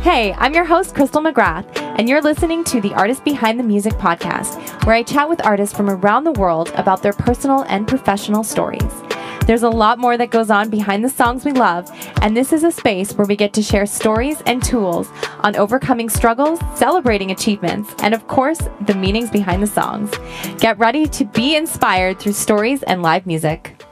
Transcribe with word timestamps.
Hey, 0.00 0.32
I'm 0.38 0.54
your 0.54 0.64
host, 0.64 0.94
Crystal 0.94 1.20
McGrath, 1.20 1.66
and 1.76 2.08
you're 2.08 2.22
listening 2.22 2.64
to 2.64 2.80
the 2.80 2.94
Artist 2.94 3.22
Behind 3.22 3.60
the 3.60 3.64
Music 3.64 3.92
podcast, 3.92 4.86
where 4.86 4.96
I 4.96 5.02
chat 5.02 5.28
with 5.28 5.44
artists 5.44 5.76
from 5.76 5.90
around 5.90 6.24
the 6.24 6.32
world 6.32 6.72
about 6.74 7.02
their 7.02 7.12
personal 7.12 7.66
and 7.68 7.86
professional 7.86 8.42
stories. 8.42 8.94
There's 9.46 9.62
a 9.62 9.68
lot 9.68 9.98
more 9.98 10.16
that 10.16 10.30
goes 10.30 10.48
on 10.50 10.70
behind 10.70 11.04
the 11.04 11.10
songs 11.10 11.44
we 11.44 11.52
love, 11.52 11.90
and 12.22 12.34
this 12.34 12.50
is 12.54 12.64
a 12.64 12.72
space 12.72 13.12
where 13.12 13.26
we 13.26 13.36
get 13.36 13.52
to 13.52 13.62
share 13.62 13.84
stories 13.84 14.40
and 14.46 14.64
tools 14.64 15.10
on 15.40 15.54
overcoming 15.54 16.08
struggles, 16.08 16.58
celebrating 16.76 17.30
achievements, 17.30 17.94
and 18.02 18.14
of 18.14 18.26
course, 18.26 18.60
the 18.86 18.94
meanings 18.94 19.30
behind 19.30 19.62
the 19.62 19.66
songs. 19.66 20.10
Get 20.60 20.78
ready 20.78 21.08
to 21.08 21.26
be 21.26 21.56
inspired 21.56 22.18
through 22.18 22.32
stories 22.32 22.82
and 22.84 23.02
live 23.02 23.26
music. 23.26 23.84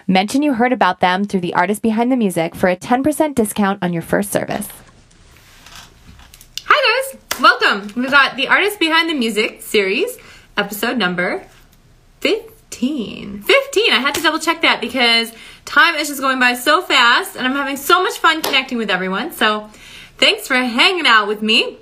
Mention 0.05 0.43
you 0.43 0.55
heard 0.55 0.73
about 0.73 0.99
them 0.99 1.23
through 1.23 1.41
the 1.41 1.53
artist 1.53 1.81
behind 1.81 2.11
the 2.11 2.17
music 2.17 2.53
for 2.53 2.67
a 2.67 2.75
10% 2.75 3.35
discount 3.35 3.81
on 3.81 3.93
your 3.93 4.01
first 4.01 4.33
service. 4.33 4.67
Hi 6.77 7.13
guys, 7.13 7.41
welcome. 7.41 8.01
We've 8.01 8.11
got 8.11 8.35
the 8.35 8.49
Artist 8.49 8.79
Behind 8.79 9.09
the 9.09 9.13
Music 9.13 9.61
series, 9.61 10.17
episode 10.57 10.97
number 10.97 11.45
15. 12.19 13.43
15! 13.43 13.93
I 13.93 13.99
had 13.99 14.13
to 14.15 14.21
double 14.21 14.39
check 14.39 14.61
that 14.63 14.81
because 14.81 15.31
time 15.63 15.95
is 15.95 16.09
just 16.09 16.19
going 16.19 16.37
by 16.37 16.53
so 16.53 16.81
fast 16.81 17.37
and 17.37 17.47
I'm 17.47 17.53
having 17.53 17.77
so 17.77 18.03
much 18.03 18.17
fun 18.17 18.41
connecting 18.41 18.77
with 18.77 18.89
everyone. 18.89 19.31
So 19.31 19.69
thanks 20.17 20.49
for 20.49 20.55
hanging 20.55 21.07
out 21.07 21.29
with 21.29 21.41
me. 21.41 21.77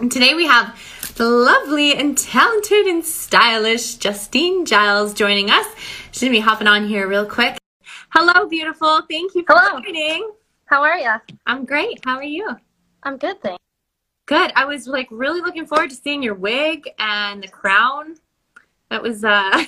And 0.00 0.10
today 0.10 0.34
we 0.34 0.48
have 0.48 0.76
the 1.14 1.28
lovely 1.28 1.94
and 1.94 2.18
talented 2.18 2.86
and 2.86 3.04
stylish 3.04 3.98
Justine 3.98 4.66
Giles 4.66 5.14
joining 5.14 5.48
us. 5.48 5.66
She's 6.10 6.22
gonna 6.22 6.32
be 6.32 6.40
hopping 6.40 6.66
on 6.66 6.88
here 6.88 7.06
real 7.06 7.24
quick. 7.24 7.56
Hello, 8.08 8.48
beautiful. 8.48 9.02
Thank 9.08 9.36
you 9.36 9.44
for 9.46 9.54
Hello. 9.56 9.80
joining. 9.80 10.28
How 10.64 10.82
are 10.82 10.98
you? 10.98 11.12
I'm 11.46 11.64
great. 11.64 12.00
How 12.04 12.16
are 12.16 12.24
you? 12.24 12.56
I'm 13.04 13.16
good, 13.16 13.40
thanks. 13.40 13.62
Good. 14.28 14.52
I 14.54 14.66
was 14.66 14.86
like 14.86 15.08
really 15.10 15.40
looking 15.40 15.64
forward 15.66 15.88
to 15.88 15.96
seeing 15.96 16.22
your 16.22 16.34
wig 16.34 16.90
and 16.98 17.42
the 17.42 17.48
crown. 17.48 18.16
That 18.90 19.02
was 19.02 19.24
uh 19.24 19.50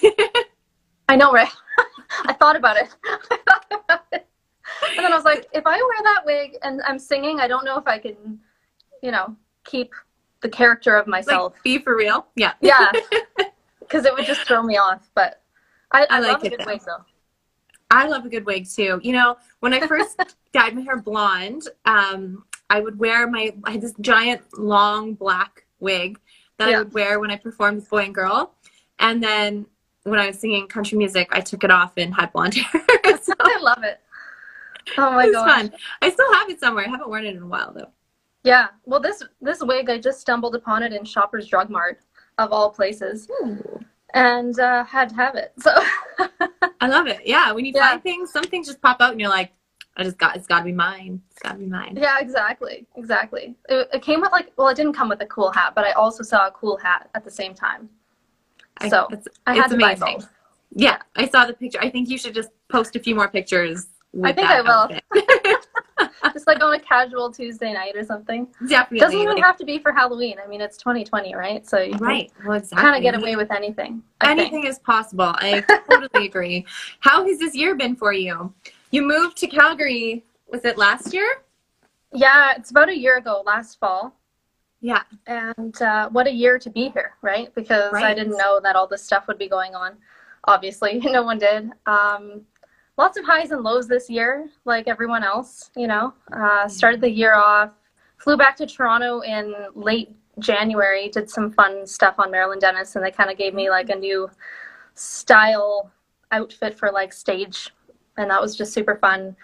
I 1.08 1.16
know, 1.16 1.32
right? 1.32 1.48
I 2.26 2.34
thought 2.34 2.56
about 2.56 2.76
it. 2.76 2.94
I 3.04 3.38
thought 3.48 3.64
about 3.84 4.04
it. 4.12 4.28
And 4.90 4.98
then 4.98 5.12
I 5.12 5.16
was 5.16 5.24
like, 5.24 5.46
if 5.54 5.66
I 5.66 5.76
wear 5.76 6.02
that 6.02 6.22
wig 6.26 6.56
and 6.62 6.82
I'm 6.86 6.98
singing, 6.98 7.40
I 7.40 7.48
don't 7.48 7.64
know 7.64 7.78
if 7.78 7.88
I 7.88 7.98
can, 7.98 8.38
you 9.02 9.10
know, 9.10 9.34
keep 9.64 9.92
the 10.42 10.48
character 10.48 10.94
of 10.94 11.06
myself. 11.06 11.54
like 11.54 11.62
be 11.62 11.78
for 11.78 11.96
real. 11.96 12.26
Yeah. 12.36 12.52
yeah, 12.60 12.92
because 13.80 14.04
it 14.04 14.12
would 14.12 14.26
just 14.26 14.42
throw 14.42 14.62
me 14.62 14.76
off. 14.76 15.10
But 15.14 15.42
I, 15.90 16.02
I, 16.02 16.06
I 16.10 16.20
like 16.20 16.32
love 16.32 16.42
a 16.42 16.46
it, 16.46 16.50
good 16.50 16.60
though. 16.60 16.72
wig 16.72 16.80
though. 16.86 17.04
I 17.90 18.06
love 18.08 18.26
a 18.26 18.28
good 18.28 18.44
wig 18.44 18.68
too. 18.68 19.00
You 19.02 19.12
know, 19.14 19.36
when 19.60 19.72
I 19.72 19.86
first 19.86 20.20
dyed 20.52 20.74
my 20.74 20.82
hair 20.82 21.00
blonde, 21.00 21.62
um, 21.86 22.44
I 22.70 22.80
would 22.80 22.98
wear 22.98 23.28
my 23.28 23.52
I 23.64 23.72
had 23.72 23.80
this 23.82 23.94
giant 24.00 24.40
long 24.58 25.14
black 25.14 25.64
wig 25.80 26.18
that 26.58 26.68
I 26.68 26.78
would 26.78 26.92
wear 26.94 27.20
when 27.20 27.30
I 27.30 27.36
performed 27.36 27.76
with 27.80 27.90
Boy 27.90 28.04
and 28.04 28.14
Girl. 28.14 28.54
And 28.98 29.22
then 29.22 29.66
when 30.04 30.18
I 30.20 30.26
was 30.28 30.38
singing 30.38 30.66
country 30.68 30.96
music, 30.96 31.28
I 31.32 31.40
took 31.40 31.64
it 31.64 31.70
off 31.70 31.92
and 31.96 32.14
had 32.14 32.32
blonde 32.32 32.54
hair. 32.54 32.82
so 33.22 33.34
I 33.40 33.58
love 33.60 33.82
it. 33.82 34.00
Oh 34.96 35.10
my 35.12 35.24
it 35.24 35.28
was 35.28 35.36
god. 35.36 35.48
fun. 35.48 35.72
I 36.00 36.10
still 36.10 36.32
have 36.34 36.48
it 36.48 36.60
somewhere. 36.60 36.86
I 36.86 36.88
haven't 36.88 37.08
worn 37.08 37.26
it 37.26 37.36
in 37.36 37.42
a 37.42 37.46
while 37.46 37.72
though. 37.74 37.90
Yeah. 38.44 38.68
Well, 38.86 39.00
this 39.00 39.22
this 39.40 39.60
wig 39.62 39.90
I 39.90 39.98
just 39.98 40.20
stumbled 40.20 40.54
upon 40.54 40.82
it 40.82 40.92
in 40.92 41.04
Shoppers 41.04 41.46
Drug 41.48 41.68
Mart 41.70 42.00
of 42.38 42.52
all 42.52 42.70
places, 42.70 43.28
and 44.14 44.58
uh, 44.58 44.84
had 44.84 45.10
to 45.10 45.14
have 45.16 45.34
it. 45.34 45.52
So 45.58 45.70
I 46.80 46.88
love 46.88 47.06
it. 47.06 47.20
Yeah, 47.26 47.52
when 47.52 47.64
you 47.66 47.72
Yeah. 47.74 47.90
find 47.90 48.02
things, 48.02 48.32
some 48.32 48.44
things 48.44 48.66
just 48.68 48.80
pop 48.80 49.00
out 49.00 49.10
and 49.12 49.20
you're 49.20 49.28
like, 49.28 49.52
I 50.00 50.04
just 50.04 50.18
got 50.18 50.36
it's 50.36 50.46
got 50.46 50.58
to 50.60 50.64
be 50.64 50.72
mine. 50.72 51.20
It's 51.30 51.40
got 51.40 51.52
to 51.52 51.58
be 51.58 51.66
mine. 51.66 51.96
Yeah, 52.00 52.18
exactly, 52.20 52.86
exactly. 52.96 53.54
It, 53.68 53.88
it 53.92 54.02
came 54.02 54.20
with 54.20 54.32
like, 54.32 54.52
well, 54.56 54.68
it 54.68 54.76
didn't 54.76 54.94
come 54.94 55.08
with 55.08 55.20
a 55.22 55.26
cool 55.26 55.50
hat, 55.52 55.72
but 55.74 55.84
I 55.84 55.92
also 55.92 56.22
saw 56.22 56.46
a 56.48 56.50
cool 56.50 56.76
hat 56.78 57.10
at 57.14 57.24
the 57.24 57.30
same 57.30 57.54
time. 57.54 57.88
I- 58.78 58.88
So 58.88 59.06
it's, 59.10 59.28
I 59.46 59.52
it's 59.52 59.60
had 59.62 59.70
to 59.72 59.76
buy 59.78 59.92
amazing. 59.92 60.18
both. 60.20 60.28
Yeah, 60.72 60.98
I 61.16 61.28
saw 61.28 61.44
the 61.46 61.52
picture. 61.54 61.80
I 61.82 61.90
think 61.90 62.08
you 62.08 62.16
should 62.16 62.34
just 62.34 62.50
post 62.68 62.94
a 62.96 63.00
few 63.00 63.14
more 63.14 63.28
pictures. 63.28 63.88
With 64.12 64.26
I 64.30 64.32
think 64.32 64.48
I 64.48 64.60
will. 64.62 64.88
Just 66.32 66.46
like 66.46 66.62
on 66.62 66.72
a 66.74 66.78
casual 66.80 67.30
Tuesday 67.32 67.72
night 67.72 67.94
or 67.96 68.04
something. 68.04 68.46
Definitely. 68.68 69.00
Doesn't 69.00 69.18
even 69.20 69.34
like- 69.36 69.44
have 69.44 69.56
to 69.58 69.64
be 69.64 69.78
for 69.78 69.92
Halloween. 69.92 70.36
I 70.42 70.46
mean, 70.48 70.60
it's 70.60 70.76
2020, 70.76 71.34
right? 71.34 71.66
So 71.68 71.78
you 71.80 71.92
right. 71.94 72.30
Well, 72.44 72.56
exactly. 72.56 72.82
kind 72.82 72.96
of 72.96 73.02
get 73.02 73.14
away 73.20 73.36
with 73.36 73.50
anything. 73.50 74.02
I 74.20 74.30
Anything 74.32 74.62
think. 74.62 74.66
is 74.66 74.78
possible. 74.80 75.32
I 75.36 75.62
totally 75.90 76.26
agree. 76.30 76.66
How 77.00 77.26
has 77.26 77.38
this 77.38 77.54
year 77.54 77.74
been 77.74 77.96
for 77.96 78.12
you? 78.12 78.52
You 78.90 79.02
moved 79.02 79.36
to 79.38 79.46
Calgary. 79.46 80.24
Was 80.50 80.64
it 80.64 80.76
last 80.76 81.14
year? 81.14 81.42
Yeah, 82.12 82.54
it's 82.56 82.70
about 82.70 82.88
a 82.88 82.96
year 82.96 83.18
ago, 83.18 83.42
last 83.46 83.78
fall. 83.78 84.16
Yeah. 84.80 85.02
And 85.26 85.80
uh, 85.80 86.08
what 86.10 86.26
a 86.26 86.32
year 86.32 86.58
to 86.58 86.70
be 86.70 86.88
here, 86.88 87.12
right? 87.22 87.54
Because 87.54 87.94
I 87.94 88.14
didn't 88.14 88.36
know 88.36 88.60
that 88.62 88.76
all 88.76 88.86
this 88.86 89.02
stuff 89.02 89.28
would 89.28 89.38
be 89.38 89.48
going 89.48 89.74
on. 89.74 89.96
Obviously, 90.44 90.98
no 91.04 91.22
one 91.22 91.38
did. 91.38 91.70
Um, 91.86 92.42
lots 92.96 93.16
of 93.18 93.24
highs 93.24 93.52
and 93.52 93.62
lows 93.62 93.86
this 93.86 94.10
year, 94.10 94.48
like 94.64 94.88
everyone 94.88 95.22
else, 95.22 95.70
you 95.76 95.86
know. 95.86 96.14
Uh, 96.32 96.66
started 96.66 97.00
the 97.00 97.10
year 97.10 97.34
off, 97.34 97.70
flew 98.16 98.36
back 98.36 98.56
to 98.56 98.66
Toronto 98.66 99.20
in 99.20 99.54
late 99.74 100.16
January, 100.38 101.08
did 101.08 101.30
some 101.30 101.52
fun 101.52 101.86
stuff 101.86 102.14
on 102.18 102.30
Marilyn 102.30 102.58
Dennis, 102.58 102.96
and 102.96 103.04
they 103.04 103.10
kind 103.10 103.30
of 103.30 103.36
gave 103.36 103.54
me 103.54 103.70
like 103.70 103.90
a 103.90 103.96
new 103.96 104.28
style 104.94 105.92
outfit 106.32 106.78
for 106.78 106.90
like 106.90 107.12
stage, 107.12 107.70
and 108.16 108.30
that 108.30 108.40
was 108.40 108.56
just 108.56 108.72
super 108.72 108.96
fun. 108.96 109.36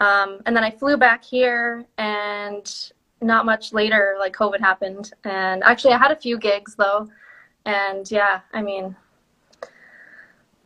Um, 0.00 0.40
and 0.46 0.54
then 0.54 0.62
I 0.64 0.70
flew 0.70 0.96
back 0.96 1.24
here, 1.24 1.84
and 1.98 2.90
not 3.20 3.44
much 3.46 3.72
later, 3.72 4.16
like 4.18 4.34
COVID 4.34 4.60
happened. 4.60 5.12
And 5.24 5.62
actually, 5.64 5.94
I 5.94 5.98
had 5.98 6.12
a 6.12 6.16
few 6.16 6.38
gigs 6.38 6.74
though. 6.76 7.08
And 7.64 8.10
yeah, 8.10 8.40
I 8.52 8.62
mean, 8.62 8.94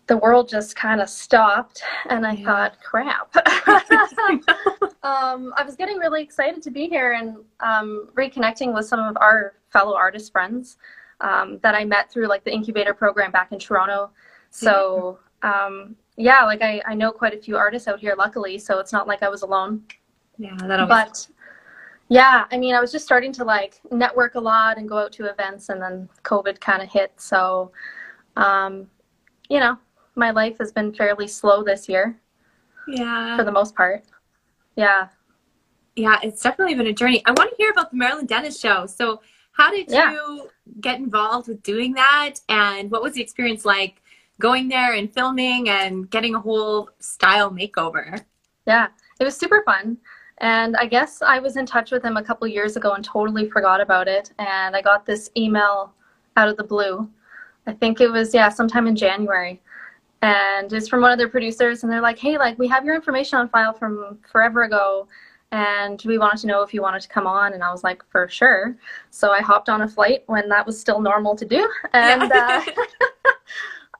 the 0.07 0.17
world 0.19 0.49
just 0.49 0.77
kind 0.77 1.01
of 1.01 1.09
stopped. 1.09 1.83
And 2.11 2.27
I 2.27 2.35
Yeah. 2.35 2.45
thought, 2.45 2.83
crap. 2.83 3.35
um, 5.03 5.55
I 5.57 5.63
was 5.65 5.77
getting 5.77 5.97
really 5.99 6.23
excited 6.23 6.63
to 6.63 6.71
be 6.71 6.89
here 6.89 7.13
and 7.13 7.37
um, 7.61 8.09
reconnecting 8.15 8.75
with 8.75 8.87
some 8.87 9.01
of 9.01 9.17
our 9.21 9.55
fellow 9.71 9.95
artist 9.97 10.31
friends 10.33 10.77
um, 11.21 11.59
that 11.63 11.75
I 11.75 11.85
met 11.85 12.11
through 12.11 12.27
like 12.27 12.45
the 12.45 12.53
incubator 12.53 12.93
program 12.93 13.31
back 13.31 13.53
in 13.53 13.59
Toronto. 13.59 14.11
So, 14.51 15.19
um, 15.43 15.97
yeah, 16.17 16.45
like 16.45 16.63
I, 16.63 16.83
I 16.87 16.95
know 16.95 17.11
quite 17.13 17.35
a 17.35 17.39
few 17.39 17.57
artists 17.57 17.89
out 17.89 18.01
here, 18.01 18.15
luckily. 18.17 18.59
So 18.59 18.79
it's 18.79 18.93
not 18.93 19.07
like 19.09 19.23
I 19.23 19.29
was 19.29 19.43
alone 19.43 19.83
Yeah. 20.39 20.57
That 20.67 20.81
always. 20.81 20.89
but 20.89 21.27
yeah 22.09 22.45
i 22.51 22.59
mean 22.59 22.75
i 22.75 22.81
was 22.81 22.91
just 22.93 23.05
starting 23.05 23.33
to 23.33 23.45
like 23.45 23.81
network 23.93 24.35
a 24.35 24.41
lot 24.41 24.77
and 24.77 24.89
go 24.89 24.99
out 24.99 25.13
to 25.13 25.27
events 25.31 25.69
and 25.71 25.81
then 25.81 26.09
covid 26.25 26.61
kind 26.61 26.83
of 26.83 26.91
hit 26.91 27.13
so 27.17 27.71
um 28.37 28.87
you 29.49 29.61
know 29.61 29.79
my 30.17 30.31
life 30.33 30.59
has 30.59 30.73
been 30.73 30.93
fairly 30.93 31.29
slow 31.29 31.63
this 31.63 31.89
year 31.89 32.19
yeah. 32.89 33.37
for 33.37 33.45
the 33.45 33.53
most 33.53 33.75
part 33.75 34.05
yeah 34.77 35.09
Yeah, 35.95 36.19
it's 36.23 36.43
definitely 36.43 36.75
been 36.75 36.89
a 36.89 36.93
journey. 36.93 37.23
I 37.25 37.31
want 37.31 37.51
to 37.51 37.57
hear 37.57 37.71
about 37.71 37.91
the 37.93 37.97
Marilyn 37.99 38.27
Dennis 38.27 38.59
show. 38.59 38.87
So, 38.87 39.21
how 39.53 39.71
did 39.71 39.91
Yeah. 39.91 40.13
you 40.13 40.51
get 40.81 40.99
involved 40.99 41.49
with 41.49 41.63
doing 41.63 41.93
that? 41.95 42.35
And 42.49 42.91
what 42.91 43.03
was 43.03 43.13
the 43.15 43.23
experience 43.23 43.65
like 43.65 44.02
going 44.41 44.69
there 44.69 44.95
and 44.95 45.13
filming 45.13 45.69
and 45.69 46.11
getting 46.11 46.35
a 46.35 46.41
whole 46.41 46.91
style 47.01 47.51
makeover? 47.51 48.21
yeah 48.67 48.89
it 49.21 49.25
was 49.25 49.37
super 49.37 49.63
fun. 49.65 49.97
And 50.39 50.77
i 50.77 50.87
guess 50.87 51.23
i 51.23 51.39
was 51.39 51.57
in 51.57 51.67
touch 51.67 51.91
with 51.93 52.03
him 52.05 52.17
a 52.17 52.23
couple 52.23 52.47
years 52.49 52.77
ago 52.77 52.93
and 52.95 53.05
totally 53.05 53.49
forgot 53.51 53.81
about 53.81 54.09
it. 54.09 54.33
And 54.39 54.75
i 54.75 54.83
got 54.83 55.07
this 55.07 55.31
email 55.37 55.93
out 56.37 56.49
of 56.49 56.57
the 56.57 56.65
blue. 56.65 57.09
I 57.67 57.73
think 57.73 58.01
it 58.01 58.09
was 58.09 58.35
yeah 58.35 58.49
sometime 58.49 58.87
in 58.87 58.97
january. 58.97 59.61
And 60.23 60.73
it's 60.73 60.89
from 60.89 61.01
one 61.03 61.11
of 61.13 61.19
their 61.19 61.29
producers 61.29 61.83
and 61.83 61.93
they're 61.93 62.01
like 62.01 62.19
hey 62.19 62.39
like 62.39 62.59
we 62.59 62.69
have 62.69 62.85
your 62.85 62.95
information 62.95 63.39
on 63.39 63.49
file 63.49 63.73
from 63.73 64.19
forever 64.31 64.63
ago 64.63 65.07
and 65.53 66.03
we 66.07 66.17
wanted 66.17 66.39
to 66.41 66.47
know 66.47 66.63
if 66.63 66.73
you 66.73 66.81
wanted 66.81 67.03
to 67.03 67.09
come 67.09 67.27
on. 67.27 67.53
And 67.53 67.63
i 67.63 67.71
was 67.71 67.85
like 67.85 68.03
for 68.11 68.29
sure. 68.29 68.77
So 69.11 69.31
i 69.31 69.41
hopped 69.41 69.69
on 69.69 69.83
a 69.83 69.89
flight 69.89 70.23
when 70.27 70.49
that 70.49 70.67
was 70.67 70.81
still 70.81 71.01
normal 71.01 71.37
to 71.37 71.45
do 71.45 71.69
and 71.93 72.31
Yeah. 72.35 72.65
uh, 72.77 72.83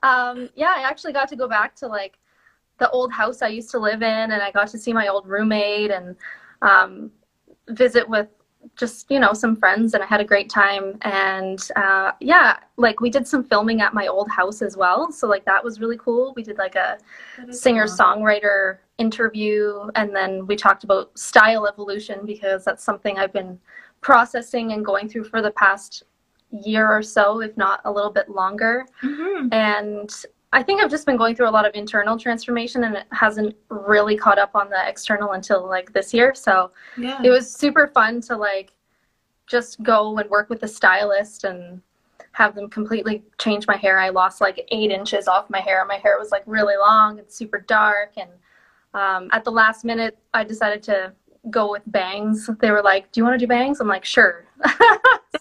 um, 0.03 0.49
yeah 0.55 0.73
i 0.77 0.81
actually 0.81 1.13
got 1.13 1.27
to 1.27 1.35
go 1.35 1.47
back 1.47 1.75
to 1.75 1.87
like 1.87 2.17
the 2.79 2.89
old 2.91 3.11
house 3.11 3.41
i 3.41 3.47
used 3.47 3.71
to 3.71 3.79
live 3.79 4.01
in 4.01 4.31
and 4.31 4.41
i 4.41 4.51
got 4.51 4.67
to 4.67 4.77
see 4.77 4.93
my 4.93 5.07
old 5.07 5.27
roommate 5.27 5.91
and 5.91 6.15
um, 6.61 7.11
visit 7.69 8.07
with 8.07 8.27
just 8.77 9.11
you 9.11 9.19
know 9.19 9.33
some 9.33 9.57
friends 9.57 9.93
and 9.93 10.01
i 10.01 10.05
had 10.05 10.21
a 10.21 10.23
great 10.23 10.49
time. 10.49 10.97
And 11.01 11.59
uh, 11.75 12.13
yeah 12.21 12.59
like 12.77 13.01
we 13.01 13.09
did 13.09 13.27
some 13.27 13.43
filming 13.43 13.81
at 13.81 13.93
my 13.93 14.07
old 14.07 14.29
house 14.29 14.61
as 14.61 14.77
well. 14.77 15.11
So 15.11 15.27
like 15.27 15.43
that 15.45 15.61
was 15.63 15.81
really 15.81 15.97
cool. 15.97 16.33
We 16.37 16.43
did 16.43 16.57
like 16.57 16.75
a 16.75 16.97
singer 17.51 17.85
songwriter 17.85 18.77
interview 18.97 19.89
and 19.95 20.15
then 20.15 20.45
we 20.45 20.55
talked 20.55 20.83
about 20.83 21.17
style 21.17 21.67
evolution 21.67 22.25
because 22.25 22.63
that's 22.63 22.83
something 22.83 23.17
i've 23.17 23.33
been 23.33 23.59
processing 24.01 24.73
and 24.73 24.85
going 24.85 25.09
through 25.09 25.23
for 25.23 25.41
the 25.41 25.51
past 25.51 26.03
year 26.63 26.87
or 26.87 27.01
so 27.01 27.41
if 27.41 27.55
not 27.57 27.81
a 27.85 27.91
little 27.91 28.11
bit 28.11 28.29
longer 28.29 28.85
Mhm. 29.01 29.53
and 29.53 30.11
I 30.55 30.61
think 30.61 30.83
I've 30.83 30.91
just 30.91 31.07
been 31.07 31.17
going 31.17 31.35
through 31.35 31.49
a 31.49 31.55
lot 31.57 31.65
of 31.65 31.73
internal 31.73 32.15
transformation 32.15 32.83
and 32.83 32.95
it 32.95 33.07
hasn't 33.11 33.55
really 33.69 34.15
caught 34.15 34.37
up 34.37 34.51
on 34.55 34.69
the 34.69 34.87
external 34.87 35.31
until 35.31 35.67
like 35.67 35.91
this 35.93 36.13
year. 36.13 36.35
So 36.35 36.69
Yeah. 36.95 37.19
it 37.23 37.31
was 37.31 37.51
super 37.51 37.87
fun 37.87 38.21
to 38.21 38.37
like 38.37 38.71
just 39.47 39.81
go 39.81 40.15
and 40.19 40.29
work 40.29 40.51
with 40.51 40.61
the 40.61 40.67
stylist 40.67 41.43
and 41.43 41.81
have 42.33 42.53
them 42.53 42.69
completely 42.69 43.23
change 43.39 43.65
my 43.67 43.75
hair. 43.75 43.97
I 43.97 44.09
lost 44.09 44.41
like 44.41 44.63
eight 44.69 44.91
inches 44.91 45.27
off 45.27 45.49
my 45.49 45.59
hair. 45.59 45.83
My 45.85 45.97
hair 45.97 46.17
was 46.19 46.29
like 46.31 46.43
really 46.45 46.77
long 46.77 47.17
and 47.17 47.31
super 47.31 47.59
dark. 47.61 48.13
And 48.17 48.29
um, 48.93 49.29
at 49.31 49.43
the 49.43 49.51
last 49.51 49.83
minute, 49.83 50.19
I 50.35 50.43
decided 50.43 50.83
to 50.83 51.13
go 51.49 51.71
with 51.71 51.83
bangs. 51.87 52.49
They 52.59 52.71
were 52.71 52.81
like, 52.81 53.11
Do 53.11 53.19
you 53.19 53.25
want 53.25 53.39
to 53.39 53.43
do 53.43 53.47
bangs? 53.47 53.79
I'm 53.79 53.87
like, 53.87 54.05
Sure. 54.05 54.45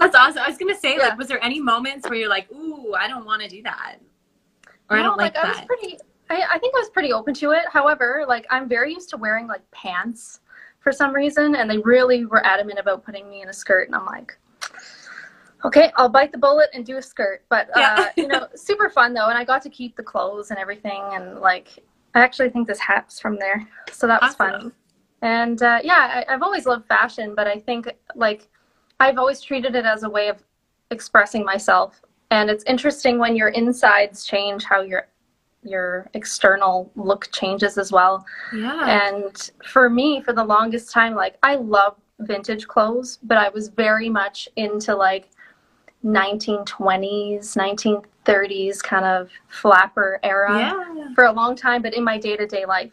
That's 0.00 0.16
awesome. 0.16 0.42
I 0.42 0.48
was 0.48 0.58
gonna 0.58 0.74
say, 0.74 0.96
Yeah. 0.96 1.08
like, 1.08 1.18
was 1.18 1.28
there 1.28 1.42
any 1.44 1.60
moments 1.60 2.08
where 2.08 2.18
you're 2.18 2.28
like, 2.28 2.50
"Ooh, 2.52 2.94
I 2.94 3.06
don't 3.08 3.24
want 3.24 3.42
to 3.42 3.48
do 3.48 3.62
that," 3.62 3.96
or 4.90 4.96
I 4.96 5.02
don't 5.02 5.16
like, 5.16 5.34
that. 5.34 5.44
I 5.44 5.48
was 5.48 5.60
pretty. 5.66 5.98
I, 6.28 6.42
I 6.52 6.58
think 6.58 6.74
I 6.74 6.80
was 6.80 6.88
pretty 6.90 7.12
open 7.12 7.34
to 7.34 7.50
it. 7.52 7.64
However, 7.70 8.24
like 8.26 8.46
I'm 8.50 8.68
very 8.68 8.92
used 8.92 9.10
to 9.10 9.16
wearing 9.16 9.46
like 9.46 9.68
pants 9.70 10.40
for 10.80 10.90
some 10.92 11.14
reason, 11.14 11.54
and 11.54 11.70
they 11.70 11.78
really 11.78 12.24
were 12.24 12.44
adamant 12.44 12.78
about 12.78 13.04
putting 13.04 13.28
me 13.30 13.42
in 13.42 13.48
a 13.48 13.52
skirt, 13.52 13.86
and 13.86 13.94
I'm 13.94 14.06
like, 14.06 14.36
okay, 15.64 15.92
I'll 15.96 16.08
bite 16.08 16.32
the 16.32 16.38
bullet 16.38 16.70
and 16.74 16.84
do 16.84 16.96
a 16.96 17.02
skirt. 17.02 17.44
But 17.48 17.68
uh, 17.76 18.06
you 18.16 18.26
know, 18.26 18.48
super 18.56 18.90
fun 18.90 19.14
though, 19.14 19.28
and 19.28 19.38
I 19.38 19.44
got 19.44 19.62
to 19.62 19.70
keep 19.70 19.94
the 19.94 20.02
clothes 20.02 20.50
and 20.50 20.58
everything, 20.58 21.02
and 21.12 21.38
like 21.38 21.78
I 22.14 22.20
actually 22.20 22.50
think 22.50 22.66
this 22.66 22.80
hat's 22.80 23.20
from 23.20 23.38
there, 23.38 23.68
so 23.92 24.06
that 24.06 24.20
was 24.22 24.34
fun. 24.34 24.72
And 25.22 25.62
uh, 25.62 25.78
yeah, 25.82 26.24
I, 26.28 26.34
I've 26.34 26.42
always 26.42 26.66
loved 26.66 26.86
fashion, 26.86 27.34
but 27.34 27.46
I 27.46 27.58
think 27.58 27.88
like 28.14 28.48
I've 29.00 29.18
always 29.18 29.40
treated 29.40 29.74
it 29.74 29.84
as 29.84 30.02
a 30.02 30.10
way 30.10 30.28
of 30.28 30.42
expressing 30.90 31.44
myself. 31.44 32.02
And 32.30 32.50
it's 32.50 32.64
interesting 32.64 33.18
when 33.18 33.36
your 33.36 33.48
insides 33.48 34.24
change, 34.24 34.64
how 34.64 34.82
your 34.82 35.08
your 35.64 36.08
external 36.14 36.90
look 36.96 37.30
changes 37.32 37.78
as 37.78 37.92
well. 37.92 38.24
Yeah. 38.52 39.08
And 39.08 39.50
for 39.64 39.88
me, 39.88 40.20
for 40.20 40.32
the 40.32 40.42
longest 40.42 40.90
time, 40.90 41.14
like 41.14 41.38
I 41.42 41.54
love 41.54 41.96
vintage 42.20 42.66
clothes, 42.66 43.18
but 43.22 43.38
I 43.38 43.48
was 43.48 43.68
very 43.68 44.08
much 44.08 44.48
into 44.56 44.94
like 44.94 45.30
1920s, 46.04 47.56
1930s 48.26 48.82
kind 48.82 49.04
of 49.04 49.30
flapper 49.48 50.18
era 50.22 50.58
yeah. 50.58 51.14
for 51.14 51.24
a 51.24 51.32
long 51.32 51.54
time, 51.54 51.82
but 51.82 51.94
in 51.94 52.02
my 52.02 52.18
day 52.18 52.36
to 52.36 52.46
day 52.46 52.64
life. 52.66 52.90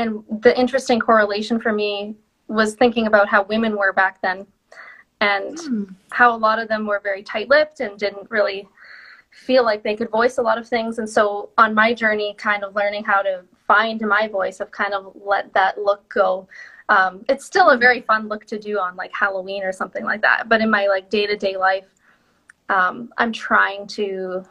And 0.00 0.24
the 0.42 0.58
interesting 0.58 0.98
correlation 0.98 1.60
for 1.60 1.72
me 1.72 2.16
was 2.48 2.74
thinking 2.74 3.06
about 3.06 3.28
how 3.28 3.42
women 3.44 3.76
were 3.76 3.92
back 3.92 4.20
then 4.22 4.46
and 5.20 5.58
Hmm. 5.58 5.84
how 6.10 6.34
a 6.34 6.38
lot 6.38 6.58
of 6.58 6.68
them 6.68 6.86
were 6.86 7.00
very 7.00 7.22
tight 7.22 7.48
lipped 7.50 7.80
and 7.80 7.98
didn't 7.98 8.30
really 8.30 8.66
feel 9.30 9.62
like 9.62 9.82
they 9.82 9.94
could 9.94 10.10
voice 10.10 10.38
a 10.38 10.42
lot 10.42 10.58
of 10.58 10.66
things. 10.66 10.98
And 10.98 11.08
so 11.08 11.50
on 11.58 11.74
my 11.74 11.92
journey, 11.92 12.34
kind 12.38 12.64
of 12.64 12.74
learning 12.74 13.04
how 13.04 13.20
to 13.22 13.44
find 13.66 14.00
my 14.00 14.26
voice, 14.26 14.60
I've 14.60 14.70
kind 14.70 14.94
of 14.94 15.14
let 15.22 15.52
that 15.52 15.78
look 15.78 16.08
go. 16.08 16.48
Um, 16.88 17.24
it's 17.28 17.44
still 17.44 17.70
a 17.70 17.76
very 17.76 18.00
fun 18.00 18.26
look 18.26 18.46
to 18.46 18.58
do 18.58 18.78
on 18.78 18.96
like 18.96 19.12
Halloween 19.14 19.62
or 19.62 19.72
something 19.72 20.04
like 20.04 20.22
that. 20.22 20.48
But 20.48 20.62
in 20.62 20.70
my 20.70 20.86
like 20.86 21.10
day 21.10 21.26
to 21.26 21.36
day 21.36 21.56
life, 21.56 21.84
um, 22.70 23.12
I'm 23.18 23.32
trying 23.32 23.86
to 23.88 24.44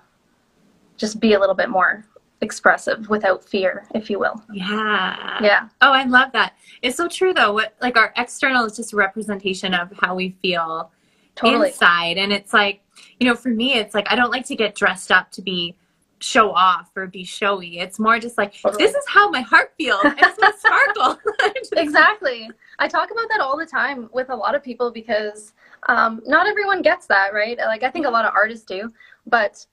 just 0.96 1.20
be 1.20 1.34
a 1.34 1.40
little 1.40 1.56
bit 1.56 1.70
more 1.70 2.06
expressive 2.42 3.10
without 3.10 3.44
fear, 3.44 3.86
if 3.94 4.10
you 4.10 4.20
will. 4.20 4.42
Yeah. 4.54 5.40
Yeah. 5.42 5.70
Oh, 5.82 5.92
I 5.92 6.04
love 6.06 6.32
that. 6.34 6.54
It's 6.82 6.96
so 6.96 7.08
true 7.08 7.34
though. 7.34 7.54
What 7.54 7.76
like 7.82 7.98
our 7.98 8.14
external 8.18 8.66
is 8.66 8.76
just 8.76 8.94
a 8.94 8.96
representation 8.96 9.74
of 9.74 9.92
how 10.00 10.16
we 10.16 10.30
feel 10.42 10.92
Totally. 11.36 11.70
inside. 11.70 12.18
And 12.18 12.32
it's 12.32 12.54
like, 12.54 12.82
you 13.20 13.28
know, 13.28 13.36
for 13.36 13.50
me, 13.50 13.74
it's 13.74 13.94
like 13.94 14.12
I 14.12 14.16
don't 14.16 14.32
like 14.32 14.46
to 14.48 14.56
get 14.56 14.76
dressed 14.76 15.12
up 15.12 15.32
to 15.32 15.42
be 15.42 15.76
show 16.20 16.52
off 16.52 16.92
or 16.96 17.08
be 17.08 17.24
showy. 17.24 17.80
It's 17.80 17.98
more 18.00 18.20
just 18.20 18.38
like 18.38 18.54
Totally. 18.62 18.84
this 18.84 18.96
is 18.96 19.06
how 19.08 19.30
my 19.30 19.42
heart 19.42 19.74
feels. 19.78 20.02
I 20.04 20.16
just 20.20 20.40
want 20.42 20.60
sparkle. 20.60 21.18
Exactly. 21.78 22.50
I 22.80 22.88
talk 22.88 23.12
about 23.12 23.28
that 23.30 23.40
all 23.40 23.58
the 23.58 23.66
time 23.66 24.10
with 24.14 24.30
a 24.30 24.36
lot 24.36 24.56
of 24.56 24.64
people 24.64 24.92
because 24.92 25.54
um, 25.88 26.22
not 26.26 26.48
everyone 26.48 26.82
gets 26.82 27.06
that, 27.08 27.34
right? 27.34 27.58
Like, 27.58 27.84
I 27.84 27.90
think 27.90 28.06
a 28.06 28.10
lot 28.10 28.26
of 28.26 28.34
artists 28.34 28.66
do. 28.66 28.92
But 29.28 29.66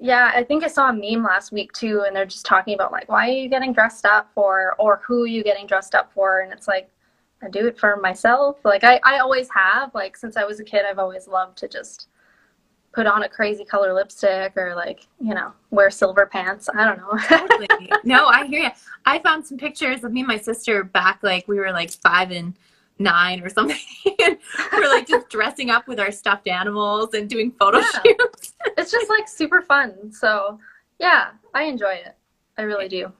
yeah, 0.00 0.32
I 0.34 0.42
think 0.42 0.64
I 0.64 0.68
saw 0.68 0.88
a 0.88 0.92
meme 0.92 1.22
last 1.22 1.52
week 1.52 1.72
too, 1.72 2.04
and 2.06 2.14
they're 2.14 2.26
just 2.26 2.46
talking 2.46 2.74
about, 2.74 2.92
like, 2.92 3.08
why 3.08 3.28
are 3.28 3.32
you 3.32 3.48
getting 3.48 3.72
dressed 3.72 4.04
up 4.04 4.30
for, 4.34 4.74
or 4.78 5.00
who 5.06 5.24
are 5.24 5.28
you 5.28 5.44
getting 5.44 5.66
dressed 5.66 5.94
up 5.94 6.12
for? 6.12 6.40
And 6.40 6.52
it's 6.52 6.66
like, 6.66 6.90
I 7.42 7.48
do 7.48 7.66
it 7.66 7.78
for 7.78 7.96
myself. 7.96 8.58
Like, 8.64 8.84
I, 8.84 9.00
I 9.04 9.18
always 9.18 9.48
have. 9.50 9.94
Like, 9.94 10.16
since 10.16 10.36
I 10.36 10.44
was 10.44 10.60
a 10.60 10.64
kid, 10.64 10.82
I've 10.88 10.98
always 10.98 11.28
loved 11.28 11.58
to 11.58 11.68
just 11.68 12.08
put 12.92 13.06
on 13.06 13.22
a 13.22 13.28
crazy 13.28 13.64
color 13.64 13.92
lipstick 13.92 14.56
or, 14.56 14.74
like, 14.74 15.06
you 15.20 15.34
know, 15.34 15.52
wear 15.70 15.90
silver 15.90 16.26
pants. 16.26 16.68
I 16.74 16.84
don't 16.84 16.98
know. 16.98 17.96
No, 18.04 18.26
I 18.26 18.46
hear 18.46 18.62
you. 18.64 18.70
I 19.06 19.18
found 19.20 19.46
some 19.46 19.58
pictures 19.58 20.02
of 20.02 20.12
me 20.12 20.20
and 20.20 20.28
my 20.28 20.38
sister 20.38 20.82
back 20.82 21.20
like 21.22 21.46
we 21.46 21.58
were 21.58 21.70
like 21.70 21.92
five 21.92 22.32
and 22.32 22.54
nine 23.02 23.42
or 23.42 23.48
something. 23.48 23.76
and 24.24 24.38
we're 24.72 24.88
like 24.88 25.06
just 25.06 25.28
dressing 25.28 25.70
up 25.70 25.86
with 25.88 25.98
our 26.00 26.10
stuffed 26.10 26.48
animals 26.48 27.14
and 27.14 27.28
doing 27.28 27.50
photo 27.52 27.78
Yeah. 27.78 28.02
shoots. 28.04 28.54
it's 28.78 28.90
just 28.90 29.08
like 29.10 29.28
super 29.28 29.60
fun. 29.62 30.12
So 30.12 30.58
yeah, 30.98 31.30
I 31.54 31.64
enjoy 31.64 31.94
it. 31.94 32.16
I 32.58 32.62
really 32.62 32.88
do. 32.88 33.12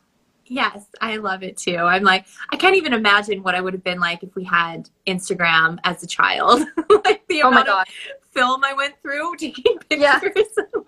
Yes, 0.47 0.87
I 1.01 1.17
love 1.17 1.43
it 1.43 1.57
too. 1.57 1.77
I'm 1.79 2.03
like, 2.03 2.27
I 2.51 2.57
can't 2.57 2.77
even 2.77 2.93
imagine 2.93 3.43
what 3.43 3.55
I 3.55 3.61
would 3.61 3.73
have 3.73 3.85
been 3.85 4.01
like 4.01 4.23
if 4.23 4.35
we 4.35 4.45
had 4.45 4.91
Instagram 5.07 5.79
as 5.85 6.03
a 6.03 6.07
child. 6.07 6.61
like 7.05 7.27
the 7.29 7.43
Oh 7.43 7.51
my 7.51 7.63
amount 7.63 7.67
god. 7.69 7.87
of 7.89 8.29
film 8.33 8.63
I 8.65 8.75
went 8.75 8.95
through 9.01 9.37
taking 9.37 9.79
pictures. 9.79 10.01
Yeah. 10.01 10.21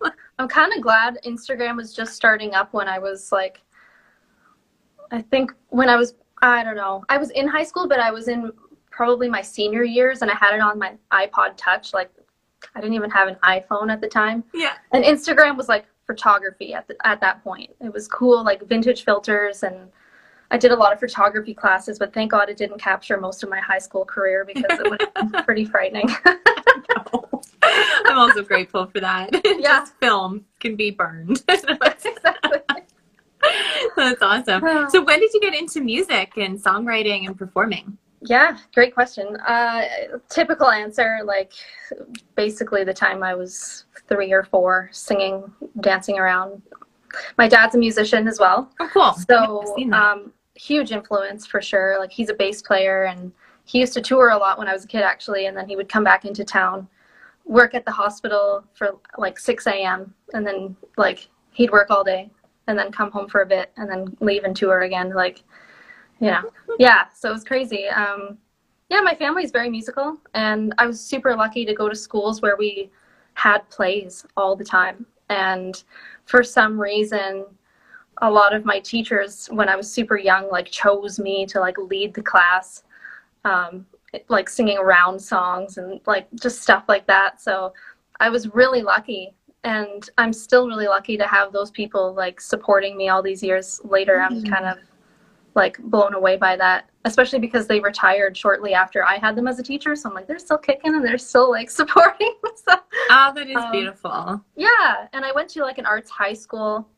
I'm 0.38 0.48
kind 0.48 0.72
of 0.74 0.82
glad 0.82 1.18
Instagram 1.24 1.76
was 1.76 1.94
just 1.94 2.14
starting 2.14 2.54
up 2.54 2.72
when 2.74 2.88
I 2.88 2.98
was 2.98 3.30
like, 3.32 3.62
I 5.10 5.22
think 5.22 5.52
when 5.68 5.88
I 5.88 5.96
was, 5.96 6.14
I 6.42 6.64
don't 6.64 6.76
know, 6.76 7.04
I 7.08 7.16
was 7.18 7.30
in 7.30 7.46
high 7.46 7.62
school, 7.64 7.86
but 7.88 8.00
I 8.00 8.10
was 8.10 8.28
in 8.28 8.50
probably 8.94 9.28
my 9.28 9.42
senior 9.42 9.82
years 9.82 10.22
and 10.22 10.30
I 10.30 10.34
had 10.34 10.54
it 10.54 10.60
on 10.60 10.78
my 10.78 10.92
iPod 11.12 11.54
Touch. 11.56 11.92
Like, 11.92 12.10
I 12.74 12.80
didn't 12.80 12.94
even 12.94 13.10
have 13.10 13.28
an 13.28 13.36
iPhone 13.42 13.92
at 13.92 14.00
the 14.00 14.08
time. 14.08 14.44
yeah. 14.54 14.74
And 14.92 15.04
Instagram 15.04 15.56
was 15.56 15.68
like 15.68 15.86
photography 16.06 16.74
at, 16.74 16.86
the, 16.86 16.96
at 17.04 17.20
that 17.20 17.42
point. 17.42 17.70
It 17.80 17.92
was 17.92 18.06
cool, 18.06 18.44
like 18.44 18.62
vintage 18.68 19.04
filters. 19.04 19.64
And 19.64 19.88
I 20.50 20.56
did 20.56 20.70
a 20.70 20.76
lot 20.76 20.92
of 20.92 21.00
photography 21.00 21.54
classes, 21.54 21.98
but 21.98 22.14
thank 22.14 22.30
God 22.30 22.48
it 22.48 22.56
didn't 22.56 22.78
capture 22.78 23.18
most 23.18 23.42
of 23.42 23.50
my 23.50 23.58
high 23.58 23.78
school 23.78 24.04
career 24.04 24.44
because 24.44 24.78
it 24.78 24.88
would 24.88 25.02
have 25.16 25.32
been 25.32 25.42
pretty 25.44 25.64
frightening. 25.64 26.08
I'm 28.06 28.18
also 28.18 28.42
grateful 28.42 28.86
for 28.86 29.00
that. 29.00 29.30
Yeah. 29.44 29.80
Just 29.80 29.94
film 29.98 30.44
can 30.60 30.76
be 30.76 30.90
burned. 30.90 31.42
exactly. 31.48 32.58
That's 33.96 34.22
awesome. 34.22 34.62
So 34.90 35.02
when 35.02 35.20
did 35.20 35.32
you 35.32 35.40
get 35.40 35.54
into 35.54 35.80
music 35.80 36.36
and 36.36 36.58
songwriting 36.58 37.26
and 37.26 37.36
performing? 37.36 37.96
Yeah, 38.26 38.56
great 38.74 38.94
question. 38.94 39.36
Uh, 39.46 39.82
typical 40.30 40.70
answer, 40.70 41.18
like 41.24 41.52
basically 42.36 42.82
the 42.84 42.94
time 42.94 43.22
I 43.22 43.34
was 43.34 43.84
three 44.08 44.32
or 44.32 44.44
four, 44.44 44.88
singing, 44.92 45.52
dancing 45.80 46.18
around. 46.18 46.62
My 47.38 47.48
dad's 47.48 47.74
a 47.74 47.78
musician 47.78 48.26
as 48.26 48.40
well, 48.40 48.70
Oh, 48.80 48.88
cool. 48.92 49.12
So 49.12 49.62
never 49.62 49.76
seen 49.76 49.90
that. 49.90 50.02
um, 50.12 50.32
huge 50.56 50.90
influence 50.90 51.46
for 51.46 51.60
sure. 51.60 51.96
Like 51.98 52.10
he's 52.10 52.30
a 52.30 52.34
bass 52.34 52.62
player, 52.62 53.04
and 53.04 53.30
he 53.66 53.78
used 53.80 53.92
to 53.94 54.00
tour 54.00 54.30
a 54.30 54.36
lot 54.36 54.58
when 54.58 54.68
I 54.68 54.72
was 54.72 54.84
a 54.84 54.88
kid, 54.88 55.02
actually. 55.02 55.46
And 55.46 55.56
then 55.56 55.68
he 55.68 55.76
would 55.76 55.88
come 55.88 56.02
back 56.02 56.24
into 56.24 56.44
town, 56.44 56.88
work 57.44 57.74
at 57.74 57.84
the 57.84 57.92
hospital 57.92 58.64
for 58.74 58.96
like 59.18 59.38
6 59.38 59.66
a.m., 59.66 60.12
and 60.32 60.46
then 60.46 60.74
like 60.96 61.28
he'd 61.52 61.70
work 61.70 61.90
all 61.90 62.02
day, 62.04 62.30
and 62.68 62.78
then 62.78 62.90
come 62.90 63.10
home 63.10 63.28
for 63.28 63.42
a 63.42 63.46
bit, 63.46 63.70
and 63.76 63.88
then 63.88 64.16
leave 64.20 64.44
and 64.44 64.56
tour 64.56 64.80
again. 64.80 65.10
Like, 65.14 65.42
know, 66.30 66.50
yeah. 66.78 67.04
So 67.14 67.30
it 67.30 67.32
was 67.32 67.44
crazy. 67.44 67.86
Um, 67.88 68.38
yeah, 68.90 69.00
my 69.00 69.14
family's 69.14 69.50
very 69.50 69.70
musical, 69.70 70.18
and 70.34 70.74
I 70.78 70.86
was 70.86 71.00
super 71.00 71.34
lucky 71.34 71.64
to 71.64 71.74
go 71.74 71.88
to 71.88 71.94
schools 71.96 72.42
where 72.42 72.56
we 72.56 72.90
had 73.34 73.68
plays 73.70 74.26
all 74.36 74.54
the 74.56 74.64
time. 74.64 75.06
And 75.30 75.82
for 76.26 76.42
some 76.42 76.78
reason, 76.80 77.46
a 78.22 78.30
lot 78.30 78.54
of 78.54 78.64
my 78.64 78.78
teachers, 78.80 79.48
when 79.50 79.68
I 79.68 79.76
was 79.76 79.90
super 79.90 80.16
young, 80.16 80.50
like 80.50 80.66
chose 80.70 81.18
me 81.18 81.46
to 81.46 81.60
like 81.60 81.76
lead 81.78 82.14
the 82.14 82.22
class, 82.22 82.84
um, 83.44 83.86
like 84.28 84.48
singing 84.48 84.78
around 84.78 85.18
songs 85.18 85.78
and 85.78 86.00
like 86.06 86.28
just 86.40 86.62
stuff 86.62 86.84
like 86.86 87.06
that. 87.06 87.40
So 87.40 87.72
I 88.20 88.28
was 88.28 88.54
really 88.54 88.82
lucky, 88.82 89.34
and 89.64 90.08
I'm 90.18 90.32
still 90.32 90.68
really 90.68 90.86
lucky 90.86 91.16
to 91.16 91.26
have 91.26 91.52
those 91.52 91.70
people 91.70 92.12
like 92.14 92.40
supporting 92.40 92.96
me 92.96 93.08
all 93.08 93.22
these 93.22 93.42
years 93.42 93.80
later. 93.82 94.20
I'm 94.20 94.42
Mhm. 94.42 94.50
kind 94.50 94.66
of 94.66 94.78
like 95.54 95.78
blown 95.78 96.14
away 96.14 96.36
by 96.36 96.56
that 96.56 96.90
especially 97.04 97.38
because 97.38 97.66
they 97.66 97.80
retired 97.80 98.36
shortly 98.36 98.72
after 98.72 99.04
I 99.04 99.18
had 99.18 99.36
them 99.36 99.46
as 99.46 99.58
a 99.58 99.62
teacher. 99.62 99.94
So 99.94 100.08
I'm 100.08 100.14
like, 100.14 100.26
they're 100.26 100.38
still 100.38 100.58
kicking 100.58 100.94
and 100.94 101.04
they're 101.04 101.18
still 101.18 101.50
like 101.50 101.70
supporting. 101.80 102.34
so, 102.56 102.76
oh, 103.10 103.32
that 103.34 103.48
is 103.48 103.56
um, 103.56 103.70
beautiful. 103.70 104.42
Yeah. 104.56 105.06
And 105.12 105.24
I 105.24 105.32
went 105.32 105.50
to 105.50 105.62
like 105.62 105.78
an 105.78 105.86
arts 105.86 106.10
high 106.10 106.32
school 106.32 106.88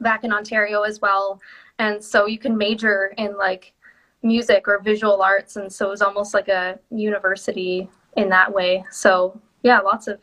back 0.00 0.24
in 0.24 0.32
Ontario 0.32 0.82
as 0.82 1.00
well. 1.00 1.40
And 1.78 2.02
so 2.02 2.26
you 2.26 2.38
can 2.38 2.56
major 2.56 3.14
in 3.16 3.36
like 3.36 3.72
music 4.22 4.68
or 4.68 4.80
visual 4.80 5.22
arts. 5.22 5.56
And 5.56 5.72
so 5.72 5.86
it 5.86 5.90
was 5.90 6.02
almost 6.02 6.34
like 6.34 6.48
a 6.48 6.78
university 6.90 7.88
in 8.16 8.28
that 8.28 8.52
way. 8.52 8.84
So 8.90 9.40
yeah, 9.62 9.80
lots 9.80 10.08
of 10.08 10.20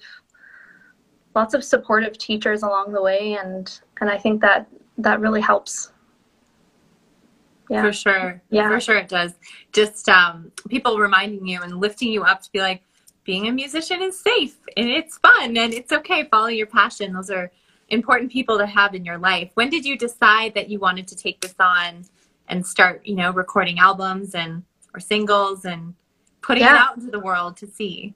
lots 1.36 1.54
of 1.54 1.64
supportive 1.64 2.18
teachers 2.18 2.64
along 2.64 2.92
the 2.92 3.02
way 3.02 3.38
and 3.40 3.80
and 4.02 4.10
I 4.10 4.18
think 4.18 4.42
that 4.42 4.68
that 4.98 5.20
really 5.20 5.40
helps 5.40 5.94
yeah. 7.70 7.82
For 7.84 7.94
sure. 7.94 8.42
Yeah. 8.50 8.70
For 8.70 8.80
sure 8.80 8.98
it 8.98 9.10
does. 9.10 9.34
Just 9.72 10.10
um, 10.10 10.52
people 10.70 10.98
reminding 10.98 11.48
you 11.48 11.62
and 11.62 11.80
lifting 11.80 12.10
you 12.10 12.24
up 12.24 12.42
to 12.42 12.52
be 12.52 12.60
like, 12.60 12.82
being 13.30 13.48
a 13.48 13.52
musician 13.52 14.02
is 14.02 14.20
safe 14.20 14.58
and 14.76 14.90
it's 14.90 15.20
fun 15.20 15.56
and 15.56 15.72
it's 15.72 15.92
okay. 15.92 16.28
Follow 16.32 16.48
your 16.48 16.66
passion. 16.66 17.14
Those 17.14 17.30
are 17.30 17.52
important 17.90 18.32
people 18.32 18.58
to 18.58 18.66
have 18.66 18.96
in 18.96 19.06
your 19.06 19.20
life. 19.20 19.52
When 19.54 19.70
did 19.70 19.86
you 19.86 19.98
decide 19.98 20.56
that 20.56 20.68
you 20.68 20.80
wanted 20.80 21.08
to 21.10 21.16
take 21.16 21.40
this 21.40 21.54
on 21.60 22.06
and 22.48 22.66
start, 22.66 23.06
you 23.06 23.16
know, 23.16 23.32
recording 23.32 23.78
albums 23.78 24.34
and 24.34 24.64
or 24.96 25.00
singles 25.00 25.66
and 25.66 25.94
putting 26.42 26.64
yeah. 26.64 26.74
it 26.74 26.80
out 26.80 26.98
into 26.98 27.12
the 27.12 27.20
world 27.20 27.56
to 27.58 27.68
see? 27.68 28.16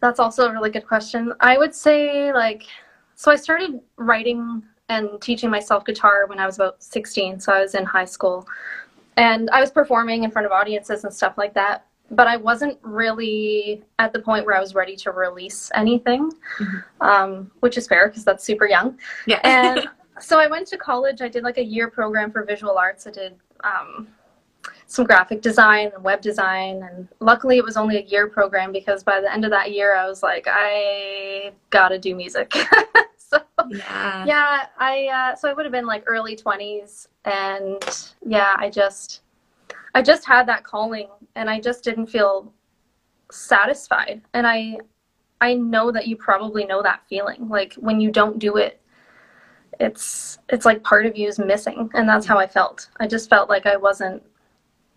That's 0.00 0.18
also 0.18 0.48
a 0.48 0.52
really 0.52 0.70
good 0.70 0.86
question. 0.86 1.32
I 1.38 1.56
would 1.56 1.74
say 1.74 2.32
like 2.32 2.64
so 3.14 3.30
I 3.30 3.36
started 3.36 3.78
writing 3.96 4.64
and 4.92 5.20
teaching 5.20 5.50
myself 5.50 5.84
guitar 5.84 6.26
when 6.26 6.38
I 6.38 6.46
was 6.46 6.56
about 6.56 6.82
16. 6.82 7.40
So 7.40 7.52
I 7.52 7.60
was 7.60 7.74
in 7.74 7.84
high 7.84 8.04
school. 8.04 8.46
And 9.16 9.50
I 9.50 9.60
was 9.60 9.70
performing 9.70 10.24
in 10.24 10.30
front 10.30 10.46
of 10.46 10.52
audiences 10.52 11.04
and 11.04 11.12
stuff 11.12 11.36
like 11.36 11.54
that. 11.54 11.86
But 12.10 12.26
I 12.26 12.36
wasn't 12.36 12.78
really 12.82 13.82
at 13.98 14.12
the 14.12 14.18
point 14.18 14.44
where 14.44 14.56
I 14.56 14.60
was 14.60 14.74
ready 14.74 14.96
to 14.96 15.10
release 15.10 15.70
anything, 15.74 16.30
mm-hmm. 16.58 17.02
um, 17.02 17.50
which 17.60 17.78
is 17.78 17.86
fair 17.86 18.08
because 18.08 18.24
that's 18.24 18.44
super 18.44 18.66
young. 18.66 18.98
Yeah. 19.26 19.40
and 19.44 19.88
so 20.20 20.38
I 20.38 20.46
went 20.46 20.66
to 20.68 20.76
college. 20.76 21.22
I 21.22 21.28
did 21.28 21.42
like 21.42 21.58
a 21.58 21.64
year 21.64 21.88
program 21.88 22.30
for 22.30 22.44
visual 22.44 22.76
arts. 22.76 23.06
I 23.06 23.10
did 23.12 23.34
um, 23.64 24.08
some 24.86 25.06
graphic 25.06 25.40
design 25.40 25.90
and 25.94 26.04
web 26.04 26.20
design. 26.20 26.82
And 26.82 27.08
luckily, 27.20 27.56
it 27.56 27.64
was 27.64 27.76
only 27.76 27.96
a 27.96 28.02
year 28.02 28.28
program 28.28 28.72
because 28.72 29.02
by 29.02 29.20
the 29.20 29.32
end 29.32 29.44
of 29.44 29.50
that 29.50 29.72
year, 29.72 29.96
I 29.96 30.06
was 30.06 30.22
like, 30.22 30.46
I 30.48 31.52
gotta 31.70 31.98
do 31.98 32.14
music. 32.14 32.54
so 33.32 33.42
yeah, 33.70 34.24
yeah 34.26 34.66
I 34.78 35.06
uh, 35.06 35.36
so 35.36 35.48
I 35.48 35.52
would 35.52 35.64
have 35.64 35.72
been 35.72 35.86
like 35.86 36.04
early 36.06 36.36
twenties, 36.36 37.08
and 37.24 37.82
yeah, 38.24 38.54
I 38.58 38.70
just 38.70 39.22
I 39.94 40.02
just 40.02 40.24
had 40.24 40.46
that 40.48 40.64
calling, 40.64 41.08
and 41.34 41.48
I 41.48 41.60
just 41.60 41.84
didn't 41.84 42.06
feel 42.06 42.52
satisfied, 43.30 44.22
and 44.34 44.46
I 44.46 44.78
I 45.40 45.54
know 45.54 45.90
that 45.90 46.06
you 46.06 46.16
probably 46.16 46.64
know 46.64 46.82
that 46.82 47.02
feeling, 47.08 47.48
like 47.48 47.74
when 47.74 48.00
you 48.00 48.10
don't 48.10 48.38
do 48.38 48.56
it. 48.56 48.78
It's 49.80 50.38
it's 50.50 50.66
like 50.66 50.84
part 50.84 51.06
of 51.06 51.16
you 51.16 51.26
is 51.28 51.38
missing, 51.38 51.90
and 51.94 52.08
that's 52.08 52.26
how 52.26 52.38
I 52.38 52.46
felt. 52.46 52.88
I 53.00 53.06
just 53.06 53.30
felt 53.30 53.48
like 53.48 53.66
I 53.66 53.76
wasn't 53.76 54.22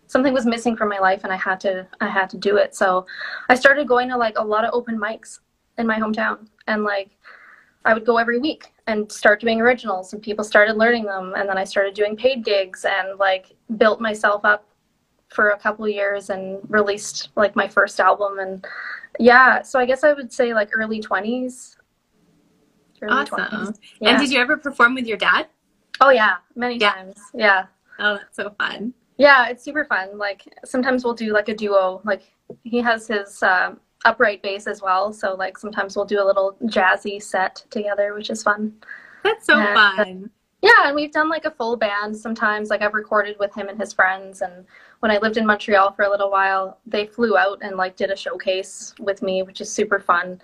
something 0.07 0.33
was 0.33 0.45
missing 0.45 0.75
from 0.75 0.89
my 0.89 0.99
life 0.99 1.21
and 1.23 1.33
I 1.33 1.35
had 1.35 1.59
to 1.61 1.87
I 2.01 2.07
had 2.07 2.29
to 2.31 2.37
do 2.37 2.57
it. 2.57 2.75
So 2.75 3.05
I 3.49 3.55
started 3.55 3.87
going 3.87 4.09
to 4.09 4.17
like 4.17 4.37
a 4.37 4.43
lot 4.43 4.65
of 4.65 4.73
open 4.73 4.99
mics 4.99 5.39
in 5.77 5.87
my 5.87 5.99
hometown 5.99 6.47
and 6.67 6.83
like 6.83 7.11
I 7.85 7.93
would 7.93 8.05
go 8.05 8.17
every 8.17 8.39
week 8.39 8.73
and 8.87 9.09
start 9.11 9.39
doing 9.39 9.61
originals 9.61 10.11
and 10.13 10.21
people 10.21 10.43
started 10.43 10.75
learning 10.75 11.05
them 11.05 11.33
and 11.37 11.47
then 11.47 11.57
I 11.57 11.63
started 11.63 11.93
doing 11.93 12.15
paid 12.17 12.43
gigs 12.43 12.83
and 12.83 13.17
like 13.19 13.55
built 13.77 14.01
myself 14.01 14.43
up 14.43 14.67
for 15.29 15.49
a 15.49 15.57
couple 15.57 15.87
years 15.87 16.29
and 16.29 16.59
released 16.69 17.29
like 17.35 17.55
my 17.55 17.67
first 17.67 17.99
album 17.99 18.39
and 18.39 18.65
yeah, 19.19 19.61
so 19.61 19.79
I 19.79 19.85
guess 19.85 20.03
I 20.03 20.13
would 20.13 20.33
say 20.33 20.53
like 20.53 20.69
early 20.73 21.01
20s. 21.01 21.77
Early 23.01 23.13
awesome. 23.13 23.39
20s. 23.39 23.79
Yeah. 24.01 24.09
And 24.09 24.19
did 24.19 24.31
you 24.31 24.39
ever 24.39 24.57
perform 24.57 24.95
with 24.95 25.05
your 25.05 25.17
dad? 25.17 25.47
Oh 26.01 26.09
yeah, 26.09 26.37
many 26.55 26.77
yeah. 26.77 26.93
times. 26.93 27.21
Yeah. 27.33 27.67
Oh, 27.99 28.15
that's 28.15 28.35
so 28.35 28.53
fun. 28.57 28.93
Yeah, 29.17 29.47
it's 29.47 29.63
super 29.63 29.85
fun. 29.85 30.17
Like 30.17 30.41
sometimes 30.65 31.03
we'll 31.03 31.13
do 31.13 31.31
like 31.31 31.49
a 31.49 31.55
duo. 31.55 32.01
Like 32.03 32.23
he 32.63 32.81
has 32.81 33.07
his 33.07 33.41
um, 33.43 33.79
upright 34.05 34.41
bass 34.41 34.67
as 34.67 34.81
well. 34.81 35.11
So 35.11 35.35
like 35.35 35.57
sometimes 35.57 35.95
we'll 35.95 36.05
do 36.05 36.21
a 36.21 36.25
little 36.25 36.55
jazzy 36.63 37.21
set 37.21 37.65
together, 37.69 38.13
which 38.13 38.29
is 38.29 38.43
fun. 38.43 38.73
That's 39.23 39.45
so 39.45 39.59
and, 39.59 39.73
fun. 39.73 40.29
Yeah, 40.61 40.85
and 40.85 40.95
we've 40.95 41.11
done 41.11 41.29
like 41.29 41.45
a 41.45 41.51
full 41.51 41.75
band 41.75 42.15
sometimes. 42.15 42.69
Like 42.69 42.81
I've 42.81 42.93
recorded 42.93 43.35
with 43.39 43.53
him 43.53 43.67
and 43.67 43.79
his 43.79 43.91
friends 43.91 44.41
and 44.41 44.65
when 44.99 45.11
I 45.11 45.17
lived 45.17 45.37
in 45.37 45.45
Montreal 45.45 45.91
for 45.91 46.03
a 46.03 46.09
little 46.09 46.31
while, 46.31 46.79
they 46.87 47.05
flew 47.05 47.37
out 47.37 47.59
and 47.61 47.75
like 47.75 47.95
did 47.95 48.09
a 48.09 48.15
showcase 48.15 48.93
with 48.99 49.21
me, 49.21 49.43
which 49.43 49.61
is 49.61 49.71
super 49.71 49.99
fun. 49.99 50.41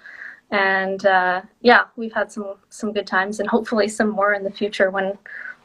And 0.52 1.06
uh, 1.06 1.42
yeah, 1.62 1.86
we've 1.96 2.14
had 2.14 2.32
some 2.32 2.56
some 2.70 2.92
good 2.92 3.08
times 3.08 3.40
and 3.40 3.50
hopefully 3.50 3.88
some 3.88 4.10
more 4.10 4.34
in 4.34 4.44
the 4.44 4.52
future 4.52 4.92
when 4.92 5.18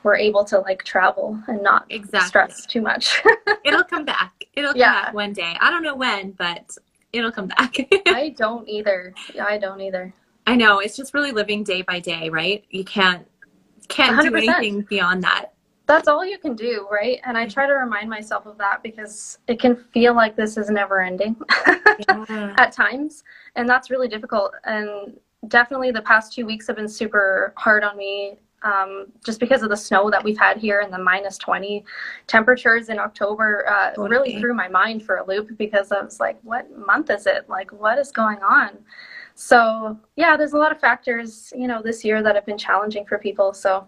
we're 0.02 0.16
able 0.16 0.44
to 0.44 0.60
like 0.60 0.84
travel 0.84 1.38
and 1.48 1.62
not 1.62 1.84
exactly. 1.90 2.28
stress 2.28 2.64
too 2.66 2.80
much. 2.80 3.20
It'll 3.64 3.82
come 3.82 4.04
back. 4.04 4.32
It'll 4.54 4.72
come 4.72 4.80
yeah. 4.80 5.06
back 5.06 5.14
one 5.14 5.32
day. 5.32 5.56
I 5.60 5.70
don't 5.70 5.82
know 5.82 5.96
when, 5.96 6.30
but 6.30 6.78
it'll 7.12 7.32
come 7.32 7.48
back. 7.48 7.76
I 8.06 8.34
don't 8.36 8.68
either. 8.68 9.14
I 9.40 9.58
don't 9.58 9.80
either. 9.80 10.12
I 10.46 10.56
know. 10.56 10.78
It's 10.78 10.96
just 10.96 11.14
really 11.14 11.32
living 11.32 11.64
day 11.64 11.82
by 11.82 12.00
day, 12.00 12.28
right? 12.28 12.64
You 12.70 12.84
can't 12.84 13.26
can't 13.88 14.16
100%. 14.16 14.28
do 14.28 14.36
anything 14.36 14.82
beyond 14.82 15.22
that. 15.24 15.52
That's 15.86 16.08
all 16.08 16.24
you 16.24 16.38
can 16.38 16.56
do, 16.56 16.88
right? 16.90 17.20
And 17.24 17.38
I 17.38 17.44
mm-hmm. 17.44 17.52
try 17.52 17.66
to 17.66 17.72
remind 17.72 18.10
myself 18.10 18.46
of 18.46 18.58
that 18.58 18.82
because 18.82 19.38
it 19.46 19.60
can 19.60 19.76
feel 19.76 20.14
like 20.14 20.34
this 20.34 20.56
is 20.56 20.68
never 20.68 21.00
ending 21.00 21.36
yeah. 22.08 22.54
at 22.58 22.72
times. 22.72 23.22
And 23.54 23.68
that's 23.68 23.90
really 23.90 24.08
difficult. 24.08 24.52
And 24.64 25.16
definitely 25.46 25.92
the 25.92 26.02
past 26.02 26.32
two 26.32 26.44
weeks 26.44 26.66
have 26.66 26.76
been 26.76 26.88
super 26.88 27.54
hard 27.56 27.84
on 27.84 27.96
me 27.96 28.38
um, 28.66 29.06
just 29.24 29.38
because 29.38 29.62
of 29.62 29.68
the 29.68 29.76
snow 29.76 30.10
that 30.10 30.22
we've 30.22 30.38
had 30.38 30.56
here 30.56 30.80
and 30.80 30.92
the 30.92 30.98
minus 30.98 31.38
20 31.38 31.84
temperatures 32.26 32.88
in 32.88 32.98
October 32.98 33.64
uh, 33.68 33.92
really 33.96 34.38
threw 34.40 34.52
my 34.52 34.68
mind 34.68 35.04
for 35.04 35.16
a 35.16 35.26
loop 35.26 35.56
because 35.56 35.92
I 35.92 36.02
was 36.02 36.18
like, 36.18 36.38
what 36.42 36.66
month 36.76 37.10
is 37.10 37.26
it? 37.26 37.48
Like, 37.48 37.70
what 37.70 37.98
is 37.98 38.10
going 38.10 38.42
on? 38.42 38.70
So, 39.36 39.96
yeah, 40.16 40.36
there's 40.36 40.54
a 40.54 40.58
lot 40.58 40.72
of 40.72 40.80
factors, 40.80 41.52
you 41.56 41.68
know, 41.68 41.80
this 41.80 42.04
year 42.04 42.22
that 42.22 42.34
have 42.34 42.46
been 42.46 42.58
challenging 42.58 43.06
for 43.06 43.18
people. 43.18 43.54
So, 43.54 43.86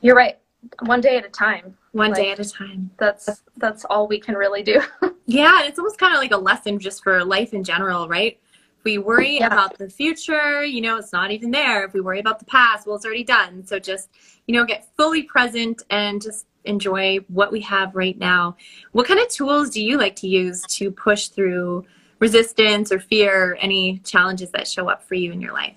you're 0.00 0.16
right. 0.16 0.38
One 0.80 1.00
day 1.00 1.16
at 1.16 1.24
a 1.24 1.28
time. 1.28 1.76
One 1.92 2.10
like, 2.10 2.16
day 2.16 2.32
at 2.32 2.40
a 2.40 2.50
time. 2.50 2.90
That's 2.98 3.42
that's 3.58 3.84
all 3.84 4.08
we 4.08 4.18
can 4.18 4.34
really 4.34 4.62
do. 4.62 4.82
yeah, 5.26 5.62
it's 5.62 5.78
almost 5.78 5.98
kind 5.98 6.14
of 6.14 6.18
like 6.18 6.32
a 6.32 6.36
lesson 6.36 6.78
just 6.80 7.04
for 7.04 7.24
life 7.24 7.52
in 7.52 7.62
general, 7.62 8.08
right? 8.08 8.40
We 8.84 8.98
worry 8.98 9.38
yeah. 9.38 9.46
about 9.46 9.78
the 9.78 9.88
future, 9.88 10.62
you 10.64 10.80
know, 10.80 10.98
it's 10.98 11.12
not 11.12 11.30
even 11.30 11.50
there. 11.50 11.84
If 11.84 11.94
we 11.94 12.00
worry 12.00 12.20
about 12.20 12.38
the 12.38 12.44
past, 12.44 12.86
well, 12.86 12.96
it's 12.96 13.04
already 13.04 13.24
done. 13.24 13.66
So 13.66 13.78
just, 13.78 14.10
you 14.46 14.54
know, 14.54 14.64
get 14.64 14.86
fully 14.96 15.22
present 15.22 15.82
and 15.90 16.20
just 16.20 16.46
enjoy 16.64 17.18
what 17.28 17.50
we 17.50 17.60
have 17.60 17.94
right 17.94 18.18
now. 18.18 18.56
What 18.92 19.06
kind 19.06 19.20
of 19.20 19.28
tools 19.28 19.70
do 19.70 19.82
you 19.82 19.98
like 19.98 20.16
to 20.16 20.28
use 20.28 20.62
to 20.62 20.90
push 20.90 21.28
through 21.28 21.84
resistance 22.18 22.92
or 22.92 23.00
fear, 23.00 23.58
any 23.60 23.98
challenges 23.98 24.50
that 24.52 24.68
show 24.68 24.88
up 24.88 25.02
for 25.02 25.14
you 25.14 25.32
in 25.32 25.40
your 25.40 25.52
life? 25.52 25.76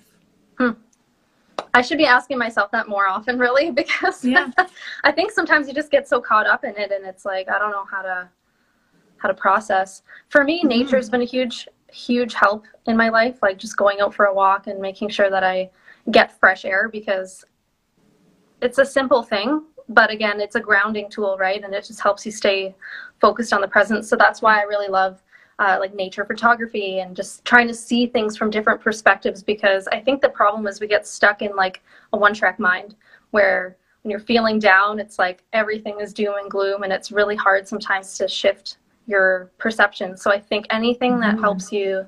Hmm. 0.58 0.70
I 1.74 1.82
should 1.82 1.98
be 1.98 2.06
asking 2.06 2.38
myself 2.38 2.70
that 2.70 2.88
more 2.88 3.06
often, 3.06 3.38
really, 3.38 3.70
because 3.82 4.24
yeah. 4.24 4.50
I 5.04 5.12
think 5.12 5.30
sometimes 5.30 5.68
you 5.68 5.74
just 5.74 5.90
get 5.90 6.08
so 6.08 6.20
caught 6.20 6.46
up 6.46 6.64
in 6.64 6.76
it 6.76 6.92
and 6.92 7.04
it's 7.06 7.24
like, 7.24 7.48
I 7.48 7.58
don't 7.58 7.70
know 7.70 7.84
how 7.84 8.02
to 8.02 8.28
how 9.18 9.28
to 9.28 9.34
process. 9.34 10.02
For 10.28 10.44
me, 10.44 10.60
mm-hmm. 10.60 10.68
nature's 10.68 11.10
been 11.10 11.22
a 11.22 11.24
huge 11.24 11.66
huge 11.90 12.34
help 12.34 12.64
in 12.86 12.96
my 12.96 13.08
life, 13.08 13.38
like 13.42 13.58
just 13.58 13.76
going 13.76 14.00
out 14.00 14.14
for 14.14 14.26
a 14.26 14.34
walk 14.34 14.66
and 14.66 14.80
making 14.80 15.08
sure 15.08 15.30
that 15.30 15.44
I 15.44 15.70
get 16.10 16.38
fresh 16.38 16.64
air 16.64 16.88
because 16.88 17.44
it's 18.60 18.78
a 18.78 18.84
simple 18.84 19.22
thing, 19.22 19.64
but 19.88 20.10
again, 20.10 20.40
it's 20.40 20.56
a 20.56 20.60
grounding 20.60 21.08
tool, 21.08 21.36
right? 21.38 21.62
And 21.62 21.74
it 21.74 21.84
just 21.84 22.00
helps 22.00 22.26
you 22.26 22.32
stay 22.32 22.74
focused 23.20 23.52
on 23.52 23.60
the 23.60 23.68
present. 23.68 24.04
So 24.04 24.16
that's 24.16 24.42
why 24.42 24.58
I 24.58 24.62
really 24.62 24.88
love 24.88 25.22
uh, 25.58 25.76
like 25.80 25.94
nature 25.94 26.24
photography 26.24 27.00
and 27.00 27.16
just 27.16 27.44
trying 27.44 27.66
to 27.66 27.74
see 27.74 28.06
things 28.06 28.36
from 28.36 28.50
different 28.50 28.80
perspectives 28.80 29.42
because 29.42 29.88
I 29.88 30.00
think 30.00 30.20
the 30.20 30.28
problem 30.28 30.66
is 30.66 30.80
we 30.80 30.86
get 30.86 31.06
stuck 31.06 31.42
in 31.42 31.56
like 31.56 31.82
a 32.12 32.16
one 32.16 32.32
track 32.34 32.58
mind 32.58 32.94
where 33.30 33.76
when 34.02 34.10
you're 34.10 34.20
feeling 34.20 34.58
down, 34.58 35.00
it's 35.00 35.18
like 35.18 35.42
everything 35.52 36.00
is 36.00 36.14
doom 36.14 36.34
and 36.40 36.50
gloom, 36.50 36.84
and 36.84 36.92
it's 36.92 37.10
really 37.10 37.36
hard 37.36 37.66
sometimes 37.66 38.16
to 38.18 38.28
shift 38.28 38.78
your 39.08 39.50
perception. 39.58 40.16
So 40.16 40.30
I 40.30 40.38
think 40.38 40.66
anything 40.70 41.18
that 41.20 41.36
mm. 41.36 41.40
helps 41.40 41.72
you 41.72 42.06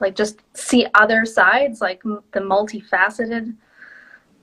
like 0.00 0.16
just 0.16 0.40
see 0.54 0.86
other 0.94 1.24
sides, 1.24 1.80
like 1.80 2.02
the 2.02 2.40
multifaceted 2.40 3.54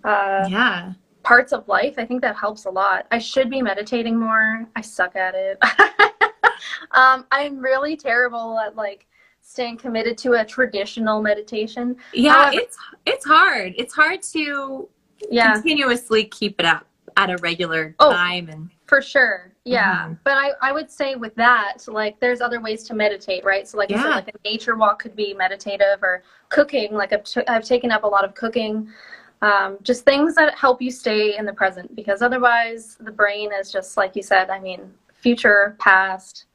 uh, 0.04 0.48
yeah 0.50 0.94
parts 1.24 1.54
of 1.54 1.68
life, 1.68 1.96
I 1.98 2.06
think 2.06 2.22
that 2.22 2.36
helps 2.36 2.66
a 2.66 2.70
lot. 2.70 3.08
I 3.12 3.18
should 3.18 3.50
be 3.50 3.62
meditating 3.62 4.20
more. 4.20 4.68
I 4.76 4.82
suck 4.82 5.16
at 5.16 5.34
it. 5.36 5.58
um, 6.92 7.26
I'm 7.32 7.60
really 7.60 7.96
terrible 7.96 8.60
at 8.60 8.76
like 8.76 9.08
staying 9.42 9.78
committed 9.78 10.18
to 10.20 10.34
a 10.34 10.46
traditional 10.46 11.22
meditation. 11.22 11.96
Yeah, 12.14 12.34
However, 12.34 12.58
it's 12.60 12.78
it's 13.06 13.26
hard. 13.26 13.74
It's 13.78 13.94
hard 13.94 14.22
to 14.34 14.90
yeah. 15.32 15.54
continuously 15.54 16.26
keep 16.26 16.60
it 16.60 16.66
up. 16.66 16.86
at 17.16 17.30
a 17.30 17.38
regular 17.38 17.96
Oh. 18.00 18.12
time 18.12 18.50
and 18.50 18.72
For 18.94 19.02
sure. 19.02 19.52
Yeah. 19.66 20.06
Mhm. 20.10 20.20
But 20.24 20.34
I, 20.38 20.52
I 20.62 20.72
would 20.72 20.92
say 20.92 21.16
with 21.16 21.34
that, 21.34 21.78
like 21.88 22.20
there's 22.20 22.42
other 22.42 22.62
ways 22.62 22.84
to 22.84 22.94
meditate, 22.94 23.44
right? 23.44 23.68
So 23.68 23.76
like 23.80 23.90
you 23.90 23.98
said, 23.98 24.10
like 24.12 24.28
a 24.28 24.48
nature 24.48 24.76
walk 24.76 25.02
could 25.02 25.16
be 25.16 25.34
meditative 25.34 25.98
or 26.04 26.22
cooking. 26.50 26.94
Like 26.94 27.12
I've, 27.12 27.24
t- 27.24 27.42
I've 27.48 27.64
taken 27.64 27.90
up 27.90 28.04
a 28.04 28.08
lot 28.08 28.24
of 28.24 28.36
cooking. 28.36 28.88
Um, 29.42 29.80
just 29.82 30.06
things 30.06 30.36
that 30.36 30.56
help 30.56 30.80
you 30.80 30.92
stay 30.92 31.36
in 31.38 31.46
the 31.48 31.54
present 31.54 31.96
because 31.96 32.22
otherwise 32.22 32.96
the 33.00 33.10
brain 33.12 33.50
is 33.52 33.72
just 33.72 33.98
like 33.98 34.16
you 34.16 34.22
said, 34.22 34.52
I 34.52 34.60
mean, 34.60 34.94
future, 35.16 35.76
past. 35.80 36.46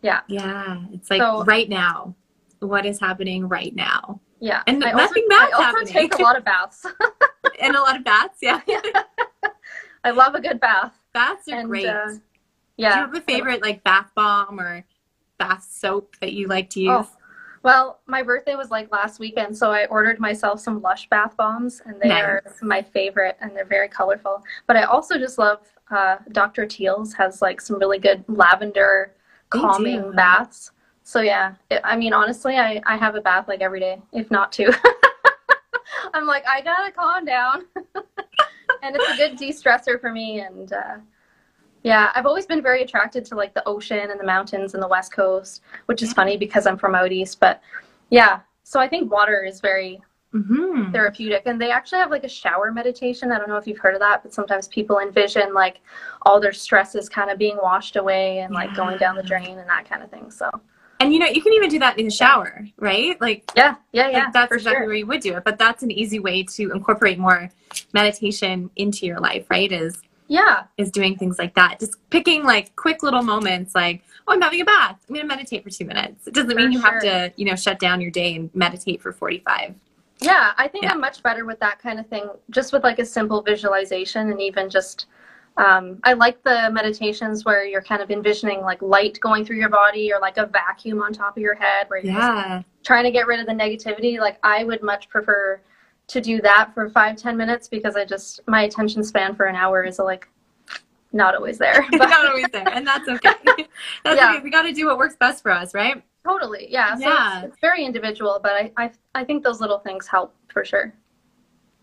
Yeah. 0.00 0.20
yeah, 0.28 0.78
it's 0.92 1.10
like 1.10 1.20
So- 1.20 1.44
right 1.44 1.68
now. 1.68 2.14
What 2.60 2.86
is 2.86 2.98
happening 2.98 3.46
right 3.48 3.76
now? 3.76 4.18
Yeah. 4.40 4.62
And 4.66 4.82
I 4.82 4.92
nothing 4.92 5.24
also, 5.30 5.40
bad's 5.44 5.52
I 5.52 5.56
also 5.56 5.64
happening. 5.78 5.92
take 5.92 6.18
a 6.18 6.22
lot 6.22 6.38
of 6.38 6.44
baths. 6.46 6.86
And 7.60 7.74
a 7.76 7.80
lot 7.80 7.96
of 7.96 8.04
baths, 8.04 8.38
yeah. 8.40 8.60
I 10.04 10.10
love 10.10 10.34
a 10.36 10.40
good 10.40 10.58
bath. 10.60 10.94
Baths 11.18 11.48
are 11.48 11.58
And, 11.58 11.68
great. 11.68 11.86
uh, 11.86 12.06
Do 12.10 12.20
you 12.76 12.84
have 12.84 13.14
a 13.16 13.20
favorite 13.20 13.60
like 13.60 13.82
bath 13.82 14.12
bomb 14.14 14.60
or 14.60 14.84
bath 15.36 15.66
soap 15.68 16.14
that 16.20 16.32
you 16.32 16.46
like 16.46 16.70
to 16.70 16.80
use? 16.80 16.88
Oh, 16.90 17.08
well, 17.64 17.98
my 18.06 18.22
birthday 18.22 18.54
was 18.54 18.70
like 18.70 18.92
last 18.92 19.18
weekend, 19.18 19.58
so 19.58 19.72
I 19.72 19.86
ordered 19.86 20.20
myself 20.20 20.60
some 20.60 20.80
Lush 20.80 21.08
bath 21.08 21.36
bombs, 21.36 21.82
and 21.84 22.00
they 22.00 22.06
Nice. 22.08 22.22
are 22.22 22.42
my 22.62 22.82
favorite, 22.82 23.36
and 23.40 23.50
they're 23.56 23.64
very 23.64 23.88
colorful. 23.88 24.44
But 24.68 24.76
I 24.76 24.84
also 24.84 25.18
just 25.18 25.38
love 25.38 25.66
uh, 25.90 26.18
Dr. 26.30 26.66
Teal's 26.66 27.12
has 27.14 27.42
like 27.42 27.60
some 27.60 27.80
really 27.80 27.98
good 27.98 28.22
lavender 28.28 29.12
calming 29.50 30.12
baths. 30.12 30.70
So 31.02 31.20
yeah, 31.20 31.54
it, 31.68 31.80
I 31.82 31.96
mean 31.96 32.12
honestly, 32.12 32.58
I 32.58 32.80
I 32.86 32.96
have 32.96 33.16
a 33.16 33.20
bath 33.20 33.48
like 33.48 33.60
every 33.60 33.80
day, 33.80 34.00
if 34.12 34.30
not 34.30 34.52
two. 34.52 34.72
I'm 36.14 36.26
like 36.26 36.46
I 36.46 36.60
gotta 36.60 36.92
calm 36.92 37.24
down, 37.24 37.64
and 38.82 38.96
it's 38.96 39.08
a 39.08 39.16
good 39.16 39.36
de-stressor 39.36 40.00
for 40.00 40.12
me, 40.12 40.40
and. 40.40 40.72
Uh, 40.72 40.96
yeah, 41.84 42.10
I've 42.16 42.26
always 42.26 42.44
been 42.44 42.60
very 42.60 42.82
attracted 42.82 43.24
to 43.26 43.36
like 43.36 43.54
the 43.54 43.66
ocean 43.66 44.10
and 44.10 44.18
the 44.18 44.26
mountains 44.26 44.74
and 44.74 44.82
the 44.82 44.88
west 44.88 45.12
coast, 45.12 45.62
which 45.86 46.02
is 46.02 46.12
funny 46.12 46.36
because 46.36 46.66
I'm 46.66 46.76
from 46.76 46.96
out 46.96 47.12
east. 47.12 47.38
But 47.38 47.62
yeah, 48.10 48.40
so 48.64 48.80
I 48.80 48.88
think 48.88 49.12
water 49.12 49.44
is 49.44 49.60
very 49.60 50.02
Mm-hmm. 50.34 50.92
therapeutic, 50.92 51.44
and 51.46 51.58
they 51.58 51.70
actually 51.70 52.00
have 52.00 52.10
like 52.10 52.24
a 52.24 52.28
shower 52.28 52.70
meditation. 52.70 53.32
I 53.32 53.38
don't 53.38 53.48
know 53.48 53.56
if 53.56 53.66
you've 53.66 53.78
heard 53.78 53.94
of 53.94 54.00
that, 54.00 54.22
but 54.22 54.34
sometimes 54.34 54.68
people 54.68 54.98
envision 54.98 55.54
like 55.54 55.80
all 56.22 56.38
their 56.38 56.52
stresses 56.52 57.08
kind 57.08 57.30
of 57.30 57.38
being 57.38 57.56
washed 57.62 57.96
away 57.96 58.40
and 58.40 58.52
like 58.52 58.74
going 58.76 58.98
down 58.98 59.16
the 59.16 59.22
drain 59.22 59.58
and 59.58 59.68
that 59.70 59.88
kind 59.88 60.02
of 60.02 60.10
thing. 60.10 60.30
So 60.30 60.50
And 61.00 61.12
you 61.12 61.18
know, 61.20 61.26
you 61.26 61.40
can 61.42 61.52
even 61.52 61.68
do 61.68 61.78
that 61.78 61.98
in 61.98 62.06
the 62.06 62.10
shower, 62.10 62.66
right? 62.76 63.20
Like, 63.20 63.48
yeah, 63.56 63.76
yeah, 63.92 64.08
yeah, 64.08 64.18
like 64.24 64.32
that's 64.32 64.48
for 64.48 64.54
exactly 64.56 64.80
sure. 64.80 64.86
where 64.86 64.96
you 64.96 65.06
would 65.06 65.20
do 65.20 65.36
it. 65.36 65.44
But 65.44 65.58
that's 65.58 65.82
an 65.82 65.90
easy 65.90 66.18
way 66.18 66.42
to 66.42 66.72
incorporate 66.72 67.18
more 67.18 67.50
meditation 67.92 68.70
into 68.76 69.06
your 69.06 69.20
life, 69.20 69.46
right? 69.50 69.70
Is 69.70 70.00
Yeah, 70.26 70.64
is 70.76 70.90
doing 70.90 71.16
things 71.16 71.38
like 71.38 71.54
that. 71.54 71.78
Just 71.80 71.96
picking 72.10 72.42
like 72.44 72.74
quick 72.76 73.02
little 73.02 73.22
moments 73.22 73.74
like, 73.74 74.02
oh, 74.26 74.32
I'm 74.32 74.40
having 74.40 74.60
a 74.60 74.64
bath. 74.64 74.98
I'm 75.08 75.14
gonna 75.14 75.26
meditate 75.28 75.62
for 75.62 75.70
two 75.70 75.84
minutes. 75.84 76.26
It 76.26 76.34
doesn't 76.34 76.50
For 76.50 76.56
mean 76.56 76.72
you 76.72 76.80
have 76.80 77.00
to, 77.02 77.32
you 77.36 77.44
know, 77.46 77.54
shut 77.56 77.78
down 77.78 78.00
your 78.00 78.10
day 78.10 78.34
and 78.34 78.50
meditate 78.54 79.00
for 79.00 79.12
45. 79.12 79.74
yeah. 80.20 80.52
I 80.56 80.66
think 80.66 80.84
Yeah. 80.84 80.92
I'm 80.92 81.00
much 81.00 81.22
better 81.22 81.44
with 81.44 81.60
that 81.60 81.78
kind 81.80 82.00
of 82.00 82.06
thing, 82.08 82.28
just 82.50 82.72
with 82.72 82.82
like 82.82 82.98
a 82.98 83.06
simple 83.06 83.40
visualization 83.42 84.30
and 84.30 84.40
even 84.40 84.68
just. 84.68 85.06
Um, 85.58 85.98
I 86.04 86.12
like 86.12 86.42
the 86.44 86.70
meditations 86.72 87.44
where 87.44 87.64
you're 87.66 87.82
kind 87.82 88.00
of 88.00 88.10
envisioning 88.12 88.60
like 88.60 88.80
light 88.80 89.18
going 89.20 89.44
through 89.44 89.56
your 89.56 89.68
body 89.68 90.12
or 90.12 90.20
like 90.20 90.36
a 90.38 90.46
vacuum 90.46 91.02
on 91.02 91.12
top 91.12 91.36
of 91.36 91.42
your 91.42 91.56
head 91.56 91.88
where 91.88 91.98
you're 91.98 92.14
just 92.14 92.28
Yeah. 92.28 92.62
trying 92.84 93.04
to 93.04 93.10
get 93.10 93.26
rid 93.26 93.40
of 93.40 93.46
the 93.46 93.52
negativity 93.52 94.18
like 94.20 94.38
i 94.44 94.62
would 94.62 94.82
much 94.84 95.08
prefer 95.08 95.60
to 96.06 96.20
do 96.20 96.40
that 96.42 96.70
for 96.74 96.88
five 96.90 97.16
ten 97.16 97.36
minutes 97.36 97.66
because 97.68 97.96
i 97.96 98.04
just 98.04 98.40
my 98.46 98.62
attention 98.62 99.02
span 99.02 99.34
for 99.34 99.46
an 99.46 99.56
hour 99.56 99.82
is 99.82 99.98
like 99.98 100.28
not 101.12 101.34
always 101.34 101.58
there 101.58 101.84
but 101.98 102.08
Not 102.08 102.26
always 102.26 102.46
there. 102.52 102.68
And 102.68 102.86
that's 102.86 103.08
okay. 103.08 103.30
that's 104.04 104.16
Yeah. 104.16 104.34
okay. 104.34 104.40
We 104.44 104.50
gotta 104.50 104.72
do 104.72 104.86
what 104.86 104.96
works 104.96 105.16
best 105.16 105.42
for 105.42 105.50
us, 105.50 105.74
right? 105.74 106.02
totally 106.24 106.66
yeah 106.70 106.94
so 106.94 107.00
Yeah. 107.00 107.38
It's, 107.38 107.46
it's 107.48 107.60
very 107.60 107.84
individual 107.84 108.38
but 108.42 108.52
I, 108.52 108.72
I 108.76 108.90
i 109.14 109.24
think 109.24 109.42
those 109.42 109.60
little 109.60 109.78
things 109.78 110.06
help 110.06 110.34
for 110.52 110.64
sure 110.64 110.92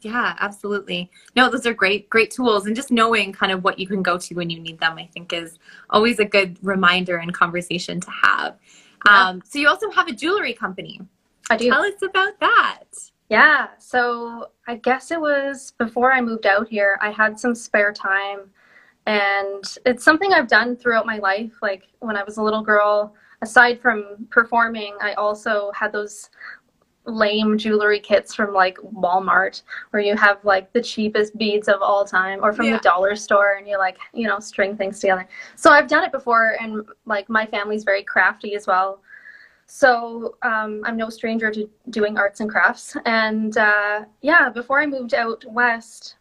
Yeah, 0.05 0.35
absolutely. 0.39 1.09
No, 1.35 1.49
those 1.49 1.65
are 1.65 1.73
great, 1.73 2.11
great 2.11 2.29
tools. 2.29 2.67
And 2.67 2.75
just 2.75 2.91
knowing 2.91 3.33
kind 3.33 3.51
of 3.51 3.63
what 3.63 3.79
you 3.79 3.87
can 3.87 4.03
go 4.03 4.19
to 4.19 4.35
when 4.35 4.51
you 4.51 4.59
need 4.59 4.79
them, 4.79 4.99
I 4.99 5.07
think 5.07 5.33
is 5.33 5.57
always 5.89 6.19
a 6.19 6.25
good 6.25 6.59
reminder 6.61 7.17
and 7.17 7.33
conversation 7.33 7.99
to 8.01 8.11
have. 8.11 8.55
Yeah. 9.07 9.29
Um, 9.29 9.41
so 9.43 9.57
you 9.57 9.67
also 9.67 9.89
have 9.89 10.07
a 10.07 10.11
jewelry 10.11 10.53
company. 10.53 11.01
i 11.49 11.57
do 11.57 11.71
Tell 11.71 11.81
us 11.81 11.99
about 12.03 12.39
that. 12.39 12.83
Yeah, 13.29 13.69
so 13.79 14.51
I 14.67 14.75
guess 14.75 15.09
it 15.09 15.19
was 15.19 15.73
before 15.79 16.13
I 16.13 16.21
moved 16.21 16.45
out 16.45 16.67
here, 16.67 16.99
I 17.01 17.09
had 17.09 17.39
some 17.39 17.55
spare 17.55 17.91
time. 17.91 18.41
And 19.07 19.63
it's 19.87 20.03
something 20.03 20.33
I've 20.33 20.47
done 20.47 20.75
throughout 20.75 21.07
my 21.07 21.17
life. 21.17 21.53
Like 21.63 21.85
when 21.97 22.15
I 22.15 22.23
was 22.23 22.37
a 22.37 22.43
little 22.43 22.61
girl, 22.61 23.15
aside 23.41 23.81
from 23.81 24.27
performing, 24.29 24.95
I 25.01 25.13
also 25.13 25.71
had 25.73 25.91
those 25.91 26.29
lame 27.05 27.57
jewelry 27.57 27.99
kits 27.99 28.33
from 28.33 28.53
like 28.53 28.77
Walmart 28.77 29.61
where 29.91 30.01
you 30.01 30.15
have 30.15 30.43
like 30.43 30.71
the 30.73 30.81
cheapest 30.81 31.37
beads 31.37 31.67
of 31.67 31.81
all 31.81 32.03
time 32.05 32.39
or 32.43 32.51
from 32.53 32.65
Yeah. 32.67 32.77
the 32.77 32.83
dollar 32.83 33.15
store 33.15 33.53
and 33.57 33.67
you 33.67 33.77
like, 33.77 33.97
you 34.13 34.27
know, 34.27 34.39
string 34.39 34.75
things 34.75 34.99
together. 34.99 35.27
So 35.55 35.69
I've 35.71 35.87
done 35.87 36.03
it 36.03 36.11
before 36.11 36.57
and 36.61 36.85
like 37.05 37.29
my 37.29 37.45
family's 37.45 37.83
very 37.83 38.03
crafty 38.03 38.55
as 38.55 38.65
well. 38.67 39.01
So 39.67 40.37
um, 40.43 40.81
I'm 40.85 40.95
no 40.97 41.09
stranger 41.09 41.51
to 41.51 41.69
doing 41.89 42.17
arts 42.17 42.39
and 42.39 42.49
crafts. 42.49 42.95
And 43.05 43.57
uh, 43.57 44.05
yeah, 44.21 44.49
before 44.49 44.79
I 44.79 44.85
moved 44.85 45.13
out 45.13 45.43
west, 45.47 46.17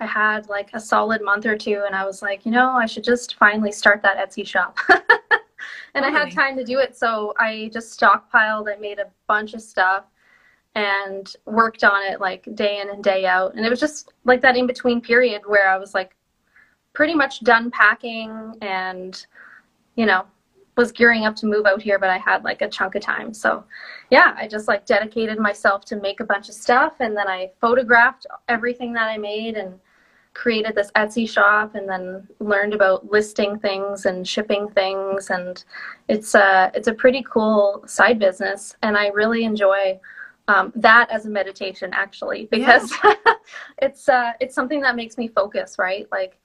I 0.00 0.06
had 0.06 0.48
like 0.48 0.70
a 0.74 0.78
solid 0.78 1.22
month 1.24 1.44
or 1.46 1.56
two, 1.56 1.82
and 1.84 1.96
I 1.96 2.04
was 2.06 2.22
like, 2.22 2.46
you 2.46 2.52
know, 2.52 2.70
I 2.70 2.86
should 2.86 3.02
just 3.02 3.34
finally 3.34 3.72
start 3.72 4.00
that 4.02 4.16
Etsy 4.16 4.46
shop. 4.46 4.78
and 5.94 6.04
I 6.04 6.10
had 6.10 6.30
time 6.32 6.56
to 6.56 6.64
do 6.64 6.78
it, 6.78 6.96
so 6.96 7.34
I 7.38 7.70
just 7.72 7.98
stockpiled. 7.98 8.72
I 8.72 8.78
made 8.80 8.98
a 8.98 9.06
bunch 9.26 9.54
of 9.54 9.62
stuff 9.62 10.04
and 10.74 11.34
worked 11.44 11.82
on 11.82 12.02
it 12.04 12.20
like 12.20 12.46
day 12.54 12.80
in 12.80 12.90
and 12.90 13.02
day 13.02 13.26
out. 13.26 13.54
And 13.54 13.64
it 13.66 13.70
was 13.70 13.80
just 13.80 14.12
like 14.24 14.40
that 14.42 14.56
in 14.56 14.66
between 14.66 15.00
period 15.00 15.42
where 15.46 15.68
I 15.68 15.76
was 15.78 15.94
like 15.94 16.14
pretty 16.92 17.14
much 17.14 17.40
done 17.40 17.70
packing 17.70 18.54
and, 18.60 19.26
you 19.96 20.06
know, 20.06 20.24
was 20.76 20.92
gearing 20.92 21.26
up 21.26 21.34
to 21.36 21.46
move 21.46 21.66
out 21.66 21.82
here, 21.82 21.98
but 21.98 22.10
I 22.10 22.18
had 22.18 22.44
like 22.44 22.62
a 22.62 22.68
chunk 22.68 22.94
of 22.94 23.02
time. 23.02 23.34
So, 23.34 23.64
yeah, 24.10 24.34
I 24.36 24.46
just 24.46 24.68
like 24.68 24.86
dedicated 24.86 25.38
myself 25.38 25.84
to 25.86 25.96
make 25.96 26.20
a 26.20 26.24
bunch 26.24 26.48
of 26.48 26.54
stuff 26.54 26.94
and 27.00 27.16
then 27.16 27.26
I 27.26 27.50
photographed 27.60 28.26
everything 28.48 28.92
that 28.92 29.08
I 29.08 29.18
made 29.18 29.56
and 29.56 29.80
created 30.38 30.72
this 30.76 30.92
Etsy 30.92 31.28
shop 31.28 31.74
and 31.74 31.88
then 31.88 32.26
learned 32.38 32.72
about 32.72 33.10
listing 33.10 33.58
things 33.58 34.06
and 34.06 34.26
shipping 34.26 34.68
things. 34.68 35.30
And 35.30 35.62
it's 36.08 36.36
a 36.36 36.70
it's 36.74 36.86
a 36.86 36.94
pretty 36.94 37.24
cool 37.28 37.82
side 37.86 38.20
business. 38.20 38.76
And 38.82 38.96
I 38.96 39.08
really 39.08 39.42
enjoy 39.42 39.98
um, 40.46 40.72
that 40.76 41.10
as 41.10 41.26
a 41.26 41.28
meditation 41.28 41.90
actually 41.92 42.46
because 42.52 42.94
it's 43.82 44.08
uh 44.08 44.32
it's 44.40 44.54
something 44.54 44.80
that 44.80 44.94
makes 44.94 45.18
me 45.18 45.26
focus 45.26 45.76
right? 45.76 46.06
Like 46.12 46.38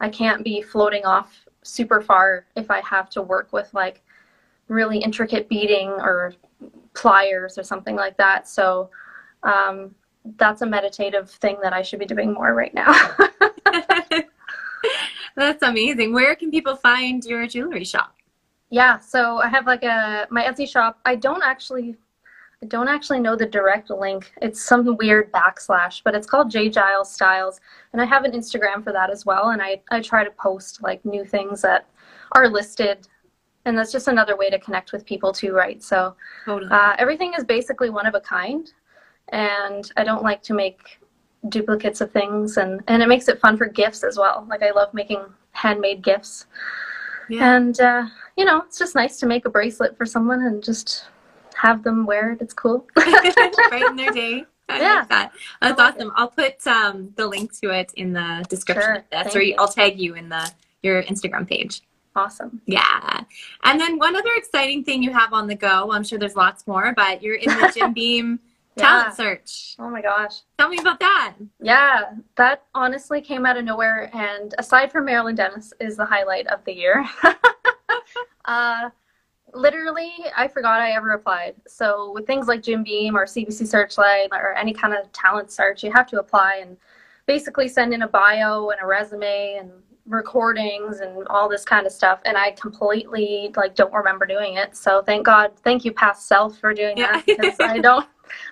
I 0.00 0.08
can't 0.08 0.44
be 0.44 0.62
floating 0.62 1.04
off 1.04 1.44
super 1.62 2.00
far 2.00 2.46
if 2.54 2.70
I 2.70 2.80
have 2.82 3.10
to 3.10 3.22
work 3.22 3.52
with 3.52 3.68
like 3.74 4.00
really 4.68 4.98
intricate 4.98 5.48
beading 5.48 5.88
or 5.88 6.34
pliers 6.94 7.58
or 7.58 7.64
something 7.64 7.96
like 7.96 8.16
that. 8.16 8.46
So 8.46 8.90
um, 9.42 9.92
that's 10.36 10.62
a 10.62 10.66
meditative 10.66 11.30
thing 11.30 11.56
that 11.62 11.72
I 11.72 11.82
should 11.82 11.98
be 11.98 12.06
doing 12.06 12.32
more 12.32 12.54
right 12.54 12.72
now. 12.74 12.92
That's 15.36 15.62
amazing. 15.62 16.12
Where 16.12 16.36
can 16.36 16.50
people 16.50 16.76
find 16.76 17.24
your 17.24 17.46
jewelry 17.46 17.84
shop? 17.84 18.14
yeah, 18.70 18.98
so 18.98 19.38
I 19.38 19.48
have 19.48 19.66
like 19.66 19.84
a 19.84 20.26
my 20.30 20.42
Etsy 20.44 20.68
shop. 20.68 20.98
I 21.04 21.14
don't 21.14 21.42
actually 21.42 21.96
I 22.62 22.66
don't 22.66 22.88
actually 22.88 23.20
know 23.20 23.36
the 23.36 23.46
direct 23.46 23.90
link. 23.90 24.32
It's 24.42 24.60
some 24.62 24.96
weird 24.96 25.30
backslash, 25.32 26.02
but 26.02 26.14
it's 26.14 26.26
called 26.26 26.50
J 26.50 26.70
Giles 26.70 27.12
Styles, 27.12 27.60
and 27.92 28.02
I 28.02 28.04
have 28.04 28.24
an 28.24 28.32
Instagram 28.32 28.82
for 28.82 28.92
that 28.92 29.10
as 29.10 29.24
well. 29.26 29.50
And 29.50 29.62
I 29.62 29.80
I 29.90 30.00
try 30.00 30.24
to 30.24 30.30
post 30.32 30.82
like 30.82 31.04
new 31.04 31.24
things 31.24 31.60
that 31.62 31.86
are 32.32 32.48
listed, 32.48 33.06
and 33.64 33.78
that's 33.78 33.92
just 33.92 34.08
another 34.08 34.36
way 34.36 34.50
to 34.50 34.58
connect 34.58 34.92
with 34.92 35.04
people 35.04 35.32
too, 35.32 35.52
right? 35.52 35.82
So 35.82 36.16
Totally. 36.44 36.70
uh, 36.70 36.94
everything 36.98 37.34
is 37.36 37.44
basically 37.44 37.90
one 37.90 38.06
of 38.06 38.14
a 38.14 38.20
kind, 38.20 38.72
and 39.30 39.90
I 39.96 40.04
don't 40.04 40.22
like 40.22 40.42
to 40.44 40.54
make 40.54 40.98
duplicates 41.48 42.00
of 42.00 42.10
things, 42.12 42.56
and 42.56 42.82
and 42.88 43.02
it 43.02 43.08
makes 43.08 43.28
it 43.28 43.40
fun 43.40 43.56
for 43.56 43.66
gifts 43.66 44.02
as 44.04 44.18
well. 44.18 44.46
Like 44.48 44.62
I 44.62 44.70
love 44.70 44.92
making 44.94 45.22
handmade 45.52 46.02
gifts, 46.02 46.46
yeah. 47.28 47.56
and 47.56 47.78
uh, 47.80 48.06
you 48.36 48.44
know 48.44 48.62
it's 48.66 48.78
just 48.78 48.94
nice 48.94 49.18
to 49.20 49.26
make 49.26 49.44
a 49.44 49.50
bracelet 49.50 49.96
for 49.96 50.06
someone 50.06 50.42
and 50.42 50.62
just 50.62 51.06
have 51.54 51.82
them 51.82 52.04
wear 52.06 52.32
it. 52.32 52.40
It's 52.40 52.54
cool. 52.54 52.86
right 52.96 53.34
Brighten 53.70 53.96
their 53.96 54.10
day. 54.22 54.44
I 54.68 54.80
Yeah. 54.80 54.94
like 55.00 55.08
that. 55.10 55.32
That's 55.60 55.80
I 55.80 55.84
like 55.84 55.94
awesome. 55.94 56.12
I'll 56.16 56.28
put 56.28 56.66
um, 56.66 57.12
the 57.16 57.26
link 57.26 57.52
to 57.60 57.70
it 57.70 57.92
in 57.96 58.12
the 58.14 58.44
description 58.48 58.82
Sure. 58.82 58.94
of 58.96 59.02
this, 59.10 59.22
Thank 59.24 59.36
or 59.36 59.40
you. 59.42 59.54
I'll 59.58 59.68
tag 59.68 60.00
you 60.00 60.14
in 60.14 60.28
the 60.30 60.50
your 60.82 61.02
Instagram 61.04 61.46
page. 61.48 61.82
awesome. 62.16 62.60
Yeah. 62.66 63.20
And 63.64 63.78
then 63.80 63.98
one 63.98 64.16
other 64.16 64.30
exciting 64.36 64.82
thing 64.84 65.02
you 65.02 65.12
have 65.12 65.32
on 65.32 65.46
the 65.46 65.54
go, 65.54 65.90
I'm 65.92 66.02
sure 66.04 66.18
there's 66.18 66.34
lots 66.36 66.66
more, 66.66 66.92
but 66.96 67.22
you're 67.22 67.36
in 67.36 67.48
the 67.50 67.72
Jim 67.76 67.92
Beam 67.92 68.40
talent 68.76 69.08
Yeah. 69.08 69.12
search. 69.14 69.76
Oh 69.78 69.88
my 69.88 70.02
gosh. 70.02 70.40
Tell 70.58 70.68
me 70.68 70.78
about 70.78 71.00
that. 71.00 71.34
Yeah, 71.60 72.12
that 72.36 72.64
honestly 72.74 73.20
came 73.20 73.46
out 73.46 73.56
of 73.56 73.64
nowhere. 73.64 74.10
And 74.14 74.54
aside 74.58 74.90
from 74.92 75.04
Marilyn 75.04 75.34
Dennis, 75.34 75.72
is 75.80 75.96
the 75.96 76.04
highlight 76.06 76.46
of 76.48 76.64
the 76.64 76.72
year. 76.74 77.04
uh, 78.44 78.90
literally, 79.52 80.12
I 80.36 80.48
forgot 80.48 80.80
I 80.80 80.92
ever 80.92 81.10
applied. 81.12 81.54
So 81.66 82.12
with 82.12 82.26
things 82.26 82.48
like 82.48 82.62
Jim 82.62 82.82
Beam 82.82 83.16
or 83.16 83.26
CBC 83.26 83.66
Searchlight 83.66 84.30
or 84.32 84.54
any 84.54 84.72
kind 84.72 84.94
of 84.94 85.10
talent 85.12 85.50
search, 85.50 85.82
you 85.82 85.92
have 85.92 86.06
to 86.08 86.18
apply 86.18 86.60
and 86.62 86.76
basically 87.26 87.68
send 87.68 87.94
in 87.94 88.02
a 88.02 88.08
bio 88.08 88.70
and 88.70 88.80
a 88.82 88.86
resume 88.86 89.56
and 89.60 89.70
recordings 90.06 91.00
and 91.00 91.26
all 91.28 91.48
this 91.48 91.64
kind 91.64 91.86
of 91.86 91.92
stuff. 91.92 92.20
And 92.26 92.36
I 92.36 92.50
completely 92.50 93.50
like 93.56 93.74
don't 93.74 93.92
remember 93.92 94.26
doing 94.26 94.56
it. 94.58 94.76
So 94.76 95.00
thank 95.02 95.24
God, 95.24 95.52
thank 95.62 95.84
you, 95.84 95.92
past 95.92 96.28
self, 96.28 96.58
for 96.58 96.74
doing 96.74 96.98
Yeah. 96.98 97.12
that 97.12 97.26
because 97.26 97.58
I 97.60 97.78
don't, 97.78 98.06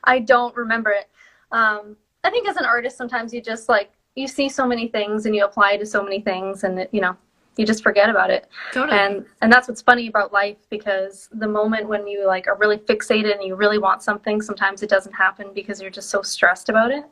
I 0.05 0.19
don't 0.19 0.55
remember 0.57 0.91
it. 0.91 1.09
Um, 1.51 1.97
I 2.25 2.31
think 2.31 2.49
as 2.49 2.57
an 2.57 2.65
artist, 2.65 2.97
sometimes 2.97 3.33
you 3.33 3.41
just 3.43 3.69
like 3.69 3.93
you 4.15 4.29
see 4.29 4.49
so 4.49 4.67
many 4.67 4.89
things 4.89 5.27
and 5.27 5.35
you 5.35 5.45
apply 5.45 5.77
to 5.79 5.87
so 5.87 6.03
many 6.03 6.21
things, 6.21 6.65
and 6.65 6.79
it, 6.79 6.91
you 6.93 7.01
know 7.01 7.17
you 7.57 7.67
just 7.67 7.83
forget 7.83 8.09
about 8.09 8.31
it. 8.31 8.49
Totally. 8.73 8.99
And 8.99 9.27
and 9.41 9.53
that's 9.53 9.69
what's 9.69 9.83
funny 9.83 10.07
about 10.07 10.33
life 10.33 10.57
because 10.71 11.29
the 11.33 11.49
moment 11.49 11.89
when 11.89 12.07
you 12.07 12.27
like 12.27 12.49
are 12.49 12.57
really 12.57 12.79
fixated 12.79 13.35
and 13.35 13.43
you 13.43 13.55
really 13.55 13.79
want 13.79 14.03
something, 14.03 14.41
sometimes 14.41 14.83
it 14.83 14.91
doesn't 14.91 15.13
happen 15.13 15.51
because 15.55 15.81
you're 15.81 15.91
just 15.91 16.11
so 16.11 16.23
stressed 16.23 16.69
about 16.69 16.91
it. 16.91 17.05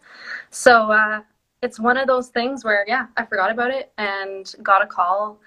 So 0.51 0.91
uh, 0.91 1.21
it's 1.63 1.79
one 1.79 1.97
of 1.97 2.07
those 2.07 2.29
things 2.29 2.65
where 2.65 2.85
yeah, 2.89 3.07
I 3.17 3.25
forgot 3.25 3.51
about 3.51 3.71
it 3.71 3.93
and 3.99 4.53
got 4.63 4.83
a 4.83 4.87
call 4.87 5.39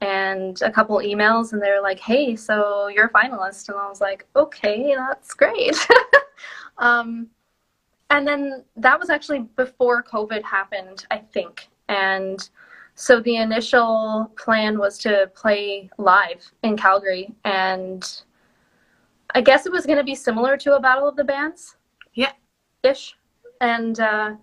and 0.00 0.60
a 0.62 0.70
couple 0.70 0.98
emails 0.98 1.52
and 1.52 1.62
they're 1.62 1.82
like, 1.82 2.00
"Hey, 2.00 2.36
so 2.36 2.88
you're 2.88 3.06
a 3.06 3.10
finalist," 3.10 3.68
and 3.68 3.78
I 3.78 3.88
was 3.88 4.00
like, 4.00 4.26
"Okay, 4.36 4.94
that's 4.96 5.32
great." 5.32 5.76
um, 6.78 7.28
and 8.10 8.26
then 8.26 8.64
that 8.76 8.98
was 8.98 9.10
actually 9.10 9.40
before 9.56 10.02
COVID 10.02 10.42
happened, 10.42 11.06
I 11.10 11.18
think, 11.18 11.68
and 11.88 12.48
so 12.94 13.20
the 13.20 13.36
initial 13.36 14.30
plan 14.36 14.78
was 14.78 14.98
to 14.98 15.30
play 15.34 15.90
live 15.98 16.44
in 16.62 16.76
Calgary, 16.76 17.34
and 17.44 18.22
I 19.34 19.40
guess 19.40 19.66
it 19.66 19.72
was 19.72 19.86
going 19.86 19.98
to 19.98 20.04
be 20.04 20.14
similar 20.14 20.56
to 20.58 20.74
a 20.76 20.80
Battle 20.80 21.08
of 21.08 21.16
the 21.16 21.24
Bands. 21.24 21.76
Yeah. 22.14 22.32
Ish. 22.82 23.16
And, 23.60 23.98
uh, 23.98 24.34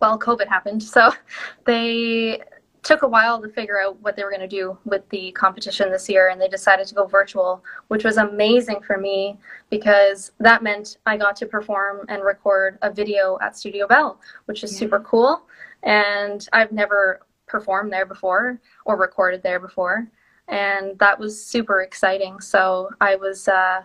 well, 0.00 0.18
COVID 0.18 0.48
happened. 0.48 0.82
So 0.82 1.12
they 1.66 2.40
took 2.82 3.02
a 3.02 3.08
while 3.08 3.40
to 3.40 3.48
figure 3.48 3.80
out 3.80 4.00
what 4.00 4.16
they 4.16 4.24
were 4.24 4.30
going 4.30 4.40
to 4.40 4.48
do 4.48 4.76
with 4.84 5.08
the 5.10 5.30
competition 5.32 5.90
this 5.90 6.08
year, 6.08 6.30
and 6.30 6.40
they 6.40 6.48
decided 6.48 6.86
to 6.88 6.94
go 6.94 7.06
virtual, 7.06 7.64
which 7.88 8.04
was 8.04 8.16
amazing 8.16 8.80
for 8.82 8.98
me 8.98 9.38
because 9.70 10.32
that 10.40 10.62
meant 10.62 10.98
I 11.06 11.16
got 11.16 11.36
to 11.36 11.46
perform 11.46 12.04
and 12.08 12.24
record 12.24 12.78
a 12.82 12.90
video 12.90 13.38
at 13.40 13.56
Studio 13.56 13.86
Bell, 13.86 14.20
which 14.46 14.64
is 14.64 14.72
Yeah. 14.72 14.80
super 14.80 15.00
cool. 15.00 15.46
And 15.84 16.46
I've 16.52 16.72
never 16.72 17.20
performed 17.46 17.92
there 17.92 18.06
before 18.06 18.58
or 18.84 18.96
recorded 18.96 19.42
there 19.42 19.60
before. 19.60 20.08
And 20.48 20.98
that 20.98 21.18
was 21.18 21.44
super 21.44 21.82
exciting. 21.82 22.40
So 22.40 22.90
I 23.00 23.14
was 23.14 23.46
uh, 23.46 23.82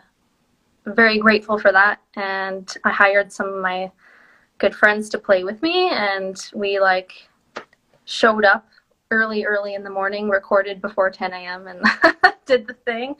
very 0.86 1.19
grateful 1.19 1.60
for 1.60 1.71
that. 1.71 1.99
And 2.15 2.73
I 2.83 2.91
hired 2.91 3.31
some 3.31 3.47
of 3.53 3.62
my 3.62 3.91
good 4.57 4.73
friends 4.73 5.07
to 5.10 5.19
play 5.19 5.43
with 5.43 5.62
me. 5.62 5.89
And 5.91 6.36
we 6.53 6.79
like 6.79 7.29
showed 8.05 8.45
up 8.45 8.67
early, 9.12 9.46
early 9.46 9.76
in 9.76 9.84
the 9.84 9.89
morning, 9.89 10.30
recorded 10.30 10.82
before 10.82 11.10
10 11.10 11.34
a.m., 11.34 11.67
and 11.67 11.84
did 12.46 12.67
the 12.67 12.74
thing. 12.74 13.15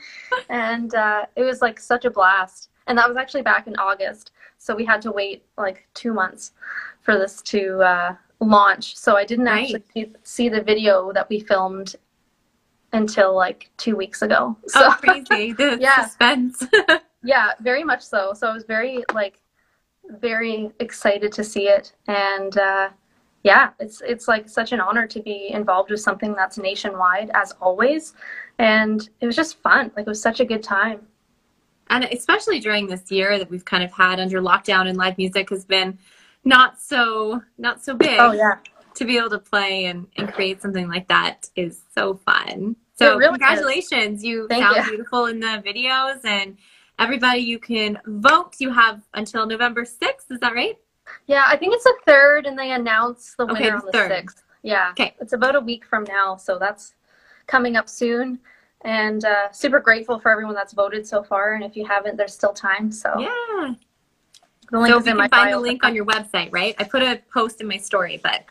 And 0.50 0.93
uh, 0.95 1.26
it 1.36 1.43
was 1.43 1.62
like 1.62 1.80
such 1.80 2.06
a 2.06 2.12
blast. 2.12 2.69
And 2.88 2.97
that 2.97 3.08
was 3.08 3.17
actually 3.17 3.41
back 3.41 3.67
in 3.67 3.76
August. 3.78 4.32
So 4.58 4.76
we 4.76 4.86
had 4.86 5.02
to 5.04 5.12
wait 5.12 5.45
like 5.58 5.88
two 5.93 6.13
months 6.13 6.54
for 7.02 7.17
this 7.17 7.41
to 7.43 7.80
uh, 7.82 8.15
launch. 8.39 8.95
So 8.97 9.15
I 9.15 9.26
didn't 9.26 9.45
Right. 9.45 9.63
actually 9.76 9.84
see, 9.93 10.13
see 10.23 10.50
the 10.50 10.62
video 10.62 11.12
that 11.13 11.30
we 11.30 11.39
filmed 11.39 11.95
until 12.93 13.36
like 13.36 13.69
two 13.78 13.95
weeks 13.95 14.21
ago. 14.21 14.56
So 14.67 14.88
oh, 14.88 14.95
crazy. 15.02 15.54
The 15.54 15.78
Yeah. 15.80 16.04
suspense. 16.06 16.63
yeah, 17.23 17.52
very 17.60 17.84
much 17.84 18.02
so. 18.02 18.34
So 18.34 18.47
I 18.47 18.54
was 18.54 18.63
very 18.63 19.04
like 19.13 19.41
very 20.10 20.71
excited 20.80 21.34
to 21.34 21.43
see 21.43 21.67
it, 21.67 21.93
and 22.08 22.58
uh, 22.58 22.89
yeah, 23.49 23.65
it's 23.83 23.97
it's 24.12 24.27
like 24.33 24.45
such 24.60 24.71
an 24.75 24.79
honor 24.88 25.05
to 25.15 25.19
be 25.29 25.38
involved 25.60 25.89
with 25.93 26.01
something 26.07 26.31
that's 26.39 26.57
nationwide 26.69 27.29
as 27.41 27.49
always, 27.65 28.03
and 28.71 28.97
it 29.21 29.25
was 29.29 29.36
just 29.41 29.53
fun. 29.67 29.83
Like 29.95 30.05
it 30.07 30.13
was 30.15 30.21
such 30.29 30.39
a 30.45 30.45
good 30.51 30.63
time. 30.77 30.99
and 31.89 32.03
especially 32.19 32.60
during 32.67 32.83
this 32.88 33.05
year 33.17 33.29
that 33.39 33.49
we've 33.51 33.65
kind 33.73 33.83
of 33.88 33.91
had 34.03 34.19
under 34.19 34.39
lockdown 34.41 34.83
and 34.89 34.97
live 35.03 35.17
music 35.23 35.45
has 35.55 35.63
been 35.75 35.89
not 36.43 36.71
so 36.91 37.41
not 37.57 37.75
so 37.86 37.91
big 37.95 38.19
Oh 38.19 38.33
yeah, 38.43 38.55
to 38.99 39.05
be 39.05 39.17
able 39.19 39.29
to 39.38 39.39
play 39.39 39.86
and, 39.89 39.99
and 40.17 40.25
create 40.36 40.57
something 40.62 40.88
like 40.95 41.07
that 41.15 41.38
is 41.55 41.73
so 41.97 42.05
fun 42.29 42.75
so 43.01 43.05
really 43.21 43.38
is. 43.38 43.38
congratulations 43.38 44.15
you 44.29 44.36
Thank 44.49 44.63
sound 44.63 44.75
you. 44.77 44.83
beautiful 44.91 45.21
in 45.31 45.39
the 45.39 45.53
videos 45.69 46.19
and 46.25 46.57
everybody 46.99 47.41
you 47.41 47.60
can 47.60 47.91
vote 48.05 48.51
you 48.60 48.69
have 48.81 48.97
until 49.13 49.45
november 49.53 49.83
6th 49.83 50.27
is 50.36 50.39
that 50.43 50.53
right 50.62 50.77
yeah. 51.25 51.45
I 51.47 51.58
think 51.58 51.73
it's 51.73 51.84
the 51.84 51.95
third, 52.06 52.45
and 52.45 52.58
they 52.58 52.71
announce 52.71 53.36
the 53.36 53.43
Okay, 53.43 53.53
winner 53.53 53.69
the 53.71 53.75
on 53.80 53.86
the 53.88 53.91
third. 53.91 54.12
sixth. 54.12 54.43
Yeah, 54.63 54.89
Okay. 54.91 55.15
It's 55.21 55.34
about 55.34 55.56
a 55.56 55.60
week 55.60 55.86
from 55.86 56.03
now, 56.06 56.36
so 56.36 56.58
that's 56.60 56.93
coming 57.47 57.75
up 57.77 57.88
soon. 57.89 58.39
And 58.82 59.25
uh, 59.25 59.51
super 59.51 59.80
grateful 59.80 60.19
for 60.19 60.32
everyone 60.32 60.53
that's 60.56 60.73
voted 60.73 61.06
so 61.08 61.23
far. 61.23 61.53
And 61.53 61.63
if 61.63 61.75
you 61.75 61.86
haven't, 61.86 62.15
there's 62.17 62.34
still 62.34 62.53
time. 62.53 62.91
So 62.91 63.17
yeah 63.19 63.73
the 64.69 64.77
link 64.80 64.91
so 64.93 64.99
is 64.99 65.06
you 65.06 65.12
in 65.12 65.17
my 65.17 65.30
find 65.30 65.53
the 65.53 65.58
link 65.60 65.82
on 65.86 65.95
your 65.95 66.03
website 66.03 66.49
right 66.51 66.75
i 66.77 66.84
put 66.84 67.01
a 67.01 67.21
post 67.34 67.62
in 67.62 67.67
my 67.69 67.77
story 67.77 68.19
but 68.21 68.43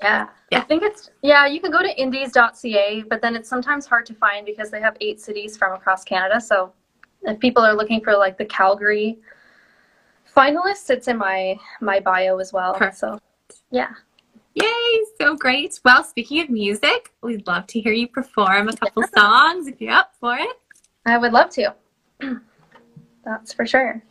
Yeah. 0.00 0.28
Yeah. 0.52 0.60
I 0.60 0.62
think 0.62 0.84
it's 0.84 1.10
yeah, 1.22 1.46
you 1.46 1.60
can 1.60 1.72
go 1.72 1.82
to 1.82 2.00
indies.ca, 2.00 3.02
but 3.10 3.20
then 3.20 3.34
it's 3.34 3.48
sometimes 3.48 3.84
hard 3.84 4.06
to 4.06 4.14
find 4.14 4.46
because 4.46 4.70
they 4.70 4.80
have 4.80 4.96
eight 5.00 5.20
cities 5.20 5.56
from 5.56 5.72
across 5.72 6.04
Canada. 6.04 6.40
So 6.40 6.72
if 7.22 7.40
people 7.40 7.64
are 7.64 7.74
looking 7.74 8.00
for 8.00 8.16
like 8.16 8.38
the 8.38 8.44
Calgary 8.44 9.18
finalists, 10.38 10.88
it's 10.90 11.08
in 11.08 11.18
my 11.18 11.58
my 11.80 11.98
bio 12.00 12.38
as 12.38 12.52
well. 12.52 12.74
Perfect. 12.74 12.98
So 12.98 13.20
yeah. 13.70 13.90
Yay, 14.54 15.04
so 15.20 15.36
great. 15.36 15.78
Well, 15.84 16.02
speaking 16.02 16.40
of 16.40 16.50
music, 16.50 17.12
we'd 17.22 17.46
love 17.46 17.66
to 17.68 17.80
hear 17.80 17.92
you 17.92 18.08
perform 18.08 18.68
a 18.68 18.76
couple 18.76 19.04
songs 19.16 19.68
if 19.68 19.80
you're 19.80 19.92
up 19.92 20.14
for 20.18 20.36
it. 20.36 20.56
I 21.06 21.16
would 21.16 21.32
love 21.32 21.50
to. 21.50 21.74
That's 23.24 23.52
for 23.52 23.66
sure. 23.66 24.02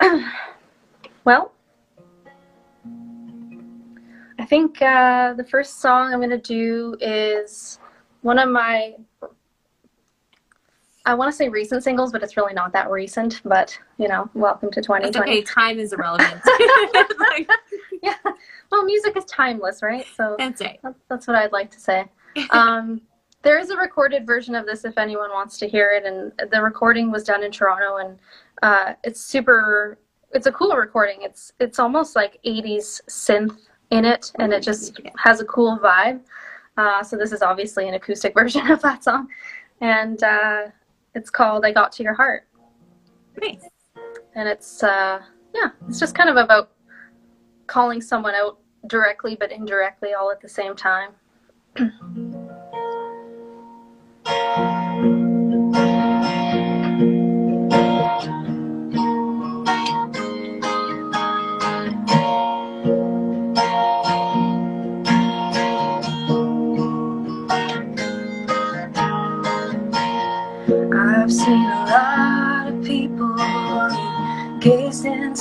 well, 1.24 1.52
I 4.38 4.44
think 4.46 4.80
uh, 4.80 5.34
the 5.34 5.44
first 5.44 5.80
song 5.80 6.12
I'm 6.12 6.20
going 6.20 6.30
to 6.30 6.38
do 6.38 6.96
is 7.00 7.78
one 8.22 8.38
of 8.38 8.48
my, 8.48 8.94
I 11.06 11.14
want 11.14 11.30
to 11.30 11.36
say 11.36 11.48
recent 11.48 11.84
singles, 11.84 12.12
but 12.12 12.22
it's 12.22 12.36
really 12.36 12.54
not 12.54 12.72
that 12.72 12.90
recent. 12.90 13.42
But, 13.44 13.78
you 13.98 14.08
know, 14.08 14.30
welcome 14.34 14.70
to 14.70 14.78
It's 14.78 14.86
2020. 14.86 15.30
okay, 15.30 15.42
time 15.42 15.78
is 15.78 15.92
irrelevant. 15.92 16.40
Like, 17.18 17.48
Yeah. 18.02 18.14
Well, 18.70 18.84
music 18.84 19.16
is 19.16 19.24
timeless, 19.26 19.82
right? 19.82 20.06
So 20.16 20.34
That's 20.38 20.60
right. 20.60 20.80
That's 21.08 21.26
what 21.26 21.36
I'd 21.36 21.52
like 21.52 21.70
to 21.72 21.80
say. 21.80 22.06
Um, 22.50 23.02
there 23.42 23.58
is 23.58 23.70
a 23.70 23.76
recorded 23.76 24.26
version 24.26 24.54
of 24.54 24.66
this 24.66 24.84
if 24.84 24.96
anyone 24.98 25.30
wants 25.30 25.58
to 25.58 25.68
hear 25.68 25.90
it, 25.90 26.04
and 26.04 26.32
the 26.50 26.62
recording 26.62 27.10
was 27.10 27.22
done 27.24 27.42
in 27.44 27.50
Toronto, 27.50 27.96
and 27.98 28.18
uh, 28.62 28.94
it's 29.04 29.20
super. 29.20 29.98
It's 30.32 30.46
a 30.46 30.52
cool 30.52 30.74
recording. 30.74 31.18
It's 31.20 31.52
it's 31.60 31.78
almost 31.78 32.16
like 32.16 32.40
'80s 32.44 33.02
synth 33.08 33.58
in 33.90 34.04
it, 34.04 34.32
and 34.38 34.52
it 34.52 34.62
just 34.62 35.00
has 35.18 35.40
a 35.40 35.44
cool 35.44 35.78
vibe. 35.78 36.20
Uh, 36.76 37.02
so 37.02 37.16
this 37.16 37.32
is 37.32 37.42
obviously 37.42 37.86
an 37.86 37.94
acoustic 37.94 38.34
version 38.38 38.70
of 38.70 38.82
that 38.82 39.04
song, 39.04 39.28
and 39.80 40.22
uh, 40.22 40.62
it's 41.14 41.30
called 41.30 41.64
"I 41.64 41.72
Got 41.72 41.92
to 41.92 42.02
Your 42.02 42.14
Heart." 42.14 42.48
Nice. 43.40 43.64
and 44.36 44.48
it's 44.48 44.82
uh 44.82 45.20
yeah 45.54 45.70
it's 45.88 45.98
just 45.98 46.14
kind 46.14 46.30
of 46.30 46.36
about 46.36 46.70
calling 47.66 48.00
someone 48.00 48.34
out 48.34 48.58
directly 48.86 49.34
but 49.34 49.50
indirectly 49.50 50.14
all 50.14 50.30
at 50.30 50.40
the 50.40 50.48
same 50.48 50.76
time 50.76 51.10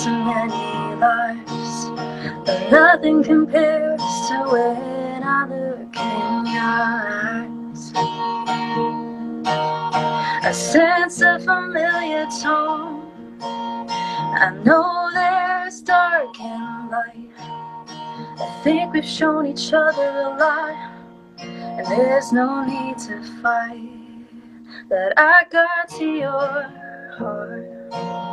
into 0.06 0.26
many 0.26 0.96
lives, 1.00 1.90
but 2.46 2.72
nothing 2.72 3.24
compares 3.24 4.02
to 4.28 4.48
when 4.52 5.24
I 5.24 5.48
look 5.48 5.96
in 5.96 6.46
your 6.52 6.74
eyes. 6.84 7.94
A 10.46 10.54
sense 10.54 11.22
of 11.22 11.46
familiar 11.46 12.26
tone, 12.42 13.12
I 13.42 14.52
know 14.66 15.10
there's 15.14 15.82
dark 15.82 16.38
and 16.42 16.90
light. 16.92 17.30
I 17.38 18.62
think 18.64 18.94
we've 18.94 19.06
shown 19.06 19.46
each 19.48 19.72
other 19.72 20.04
a 20.04 20.36
lot, 20.38 20.92
and 21.40 21.88
there's 21.88 22.34
no 22.34 22.66
need 22.66 22.98
to 23.08 23.24
fight. 23.42 23.90
That 24.90 25.14
I 25.18 25.46
got 25.50 25.88
to 25.98 26.06
your 26.06 26.70
heart. 27.18 28.33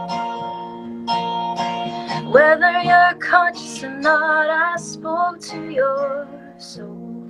Whether 2.31 2.83
you're 2.83 3.14
conscious 3.14 3.83
or 3.83 3.90
not, 3.90 4.49
I 4.49 4.77
spoke 4.77 5.40
to 5.51 5.69
your 5.69 6.29
soul. 6.59 7.27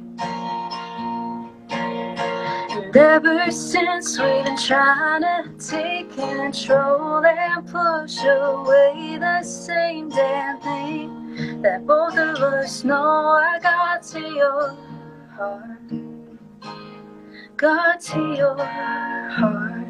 And 1.71 2.95
ever 2.95 3.51
since 3.51 4.19
we've 4.21 4.45
been 4.45 4.59
trying 4.59 5.23
to 5.23 5.55
take 5.59 6.15
control 6.15 7.25
and 7.25 7.67
push 7.67 8.23
away 8.25 9.17
the 9.19 9.43
same 9.43 10.11
damn 10.11 10.61
thing 10.61 11.63
that 11.63 11.87
both 11.87 12.19
of 12.19 12.37
us 12.43 12.85
know 12.85 13.39
I 13.41 13.59
got 13.63 14.03
to 14.03 14.21
your 14.21 14.77
heart. 15.35 15.81
Got 17.57 18.01
to 18.03 18.35
your 18.35 18.55
heart. 19.31 19.81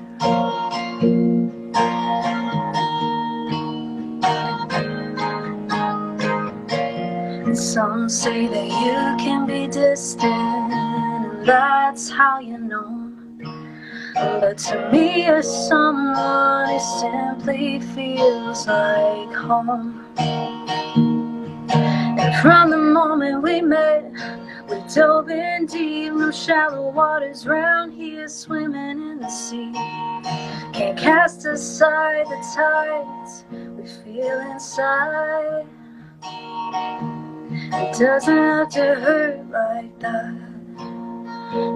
Some 7.61 8.09
say 8.09 8.47
that 8.47 8.65
you 8.65 9.17
can 9.23 9.47
be 9.47 9.67
distant, 9.67 10.25
and 10.73 11.47
that's 11.47 12.09
how 12.09 12.39
you 12.41 12.57
know. 12.57 13.13
But 14.15 14.57
to 14.59 14.89
me, 14.91 15.27
you're 15.27 15.43
someone 15.43 16.71
who 16.71 16.81
simply 17.01 17.81
feels 17.95 18.67
like 18.67 19.35
home. 19.35 20.07
And 22.19 22.35
from 22.41 22.71
the 22.71 22.79
moment 22.79 23.43
we 23.43 23.61
met, 23.61 24.11
we 24.71 24.83
dove 24.95 25.29
in 25.29 25.67
deep, 25.67 26.15
no 26.15 26.31
shallow 26.31 26.91
waters 26.91 27.47
round 27.47 27.93
here, 27.93 28.29
swimming 28.29 29.03
in 29.03 29.21
the 29.21 29.29
sea. 29.29 29.71
Can't 30.73 30.99
cast 30.99 31.45
aside 31.45 32.25
the 32.27 32.43
tides 32.57 33.45
we 33.51 33.87
feel 34.03 34.41
inside. 34.51 35.67
It 37.73 37.99
doesn't 37.99 38.37
have 38.37 38.69
to 38.71 38.81
hurt 38.81 39.51
like 39.51 40.01
that. 40.01 40.35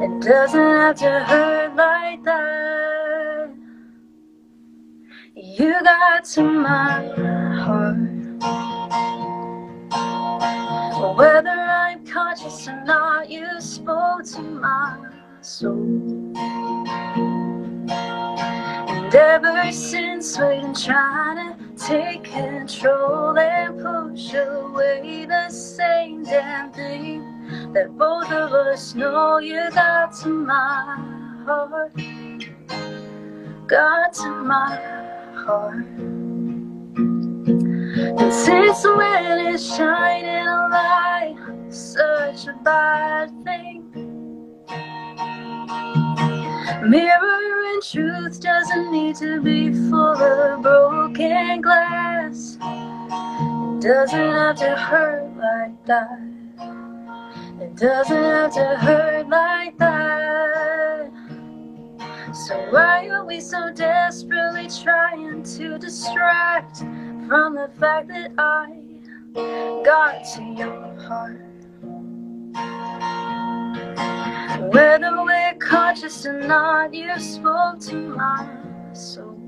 It 0.02 0.22
doesn't 0.22 0.60
have 0.60 0.96
to 0.96 1.20
hurt 1.20 1.76
like 1.76 2.24
that. 2.24 3.50
You 5.36 5.74
got 5.84 6.24
to 6.24 6.42
my 6.42 7.06
heart. 7.60 7.96
Whether 11.16 11.50
I'm 11.50 12.04
conscious 12.04 12.66
or 12.66 12.84
not, 12.84 13.30
you 13.30 13.46
spoke 13.60 14.24
to 14.24 14.42
my 14.42 14.98
soul. 15.42 16.32
And 17.96 19.14
ever 19.14 19.70
since 19.70 20.36
we've 20.38 20.62
been 20.62 20.74
trying 20.74 21.56
to 21.56 21.63
take 21.86 22.24
control 22.24 23.38
and 23.38 23.78
push 23.78 24.32
away 24.32 25.26
the 25.28 25.50
same 25.50 26.24
damn 26.24 26.72
thing 26.72 27.20
that 27.74 27.94
both 27.98 28.32
of 28.32 28.52
us 28.52 28.94
know 28.94 29.36
you 29.38 29.70
got 29.70 30.14
to 30.16 30.28
my 30.28 30.96
heart. 31.44 31.92
Got 33.66 34.14
to 34.14 34.30
my 34.30 34.76
heart. 35.44 35.84
And 38.18 38.32
since 38.32 38.84
when 38.84 39.46
is 39.54 39.76
shining 39.76 40.46
a 40.46 40.68
light 40.70 41.36
such 41.68 42.46
a 42.46 42.54
bad 42.64 43.30
thing? 43.44 43.83
Mirror 46.86 47.64
and 47.72 47.82
truth 47.82 48.40
doesn't 48.42 48.92
need 48.92 49.16
to 49.16 49.40
be 49.40 49.72
full 49.72 50.22
of 50.22 50.60
broken 50.60 51.62
glass. 51.62 52.58
It 52.60 53.80
doesn't 53.80 54.18
have 54.18 54.56
to 54.56 54.76
hurt 54.76 55.34
like 55.38 55.86
that. 55.86 56.20
It 57.58 57.74
doesn't 57.76 58.14
have 58.14 58.52
to 58.52 58.76
hurt 58.76 59.28
like 59.30 59.78
that. 59.78 61.10
So 62.34 62.54
why 62.70 63.08
are 63.08 63.24
we 63.24 63.40
so 63.40 63.72
desperately 63.72 64.68
trying 64.68 65.42
to 65.56 65.78
distract 65.78 66.80
from 66.80 67.54
the 67.54 67.70
fact 67.80 68.08
that 68.08 68.32
I 68.36 68.82
got 69.84 70.24
to 70.34 70.42
your 70.42 71.00
heart? 71.00 71.43
Whether 73.96 75.22
we're 75.24 75.54
conscious 75.60 76.26
or 76.26 76.40
not, 76.40 76.94
you 76.94 77.18
spoke 77.20 77.80
to 77.80 77.96
my 77.96 78.48
soul. 78.92 79.40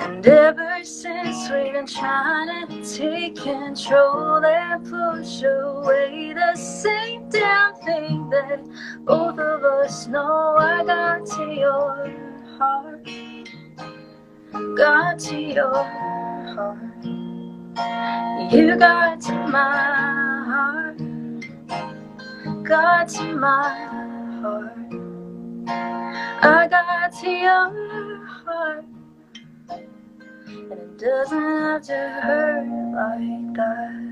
And 0.00 0.26
ever 0.26 0.84
since 0.84 1.50
we've 1.50 1.72
been 1.72 1.86
trying 1.86 2.68
to 2.68 2.96
take 2.96 3.36
control 3.36 4.44
and 4.44 4.84
push 4.84 5.42
away 5.42 6.32
the 6.34 6.56
same 6.56 7.28
damn 7.30 7.74
thing 7.76 8.30
that 8.30 8.60
both 9.04 9.38
of 9.38 9.64
us 9.64 10.06
know 10.08 10.56
I 10.58 10.84
got 10.84 11.26
to 11.36 11.52
your 11.52 12.12
heart. 12.58 13.08
Got 14.76 15.18
to 15.20 15.36
your 15.40 15.84
heart. 16.54 17.04
You 18.52 18.76
got 18.76 19.20
to 19.22 19.32
my 19.32 20.44
heart. 20.46 21.05
Got 22.66 23.08
to 23.10 23.36
my 23.36 23.84
heart. 24.42 24.72
I 25.68 26.66
got 26.66 27.12
to 27.20 27.30
your 27.30 28.26
heart. 28.26 28.84
And 29.68 30.72
it 30.72 30.98
doesn't 30.98 31.38
have 31.38 31.82
to 31.82 31.92
hurt 31.92 32.66
like 32.66 33.54
that. 33.54 34.06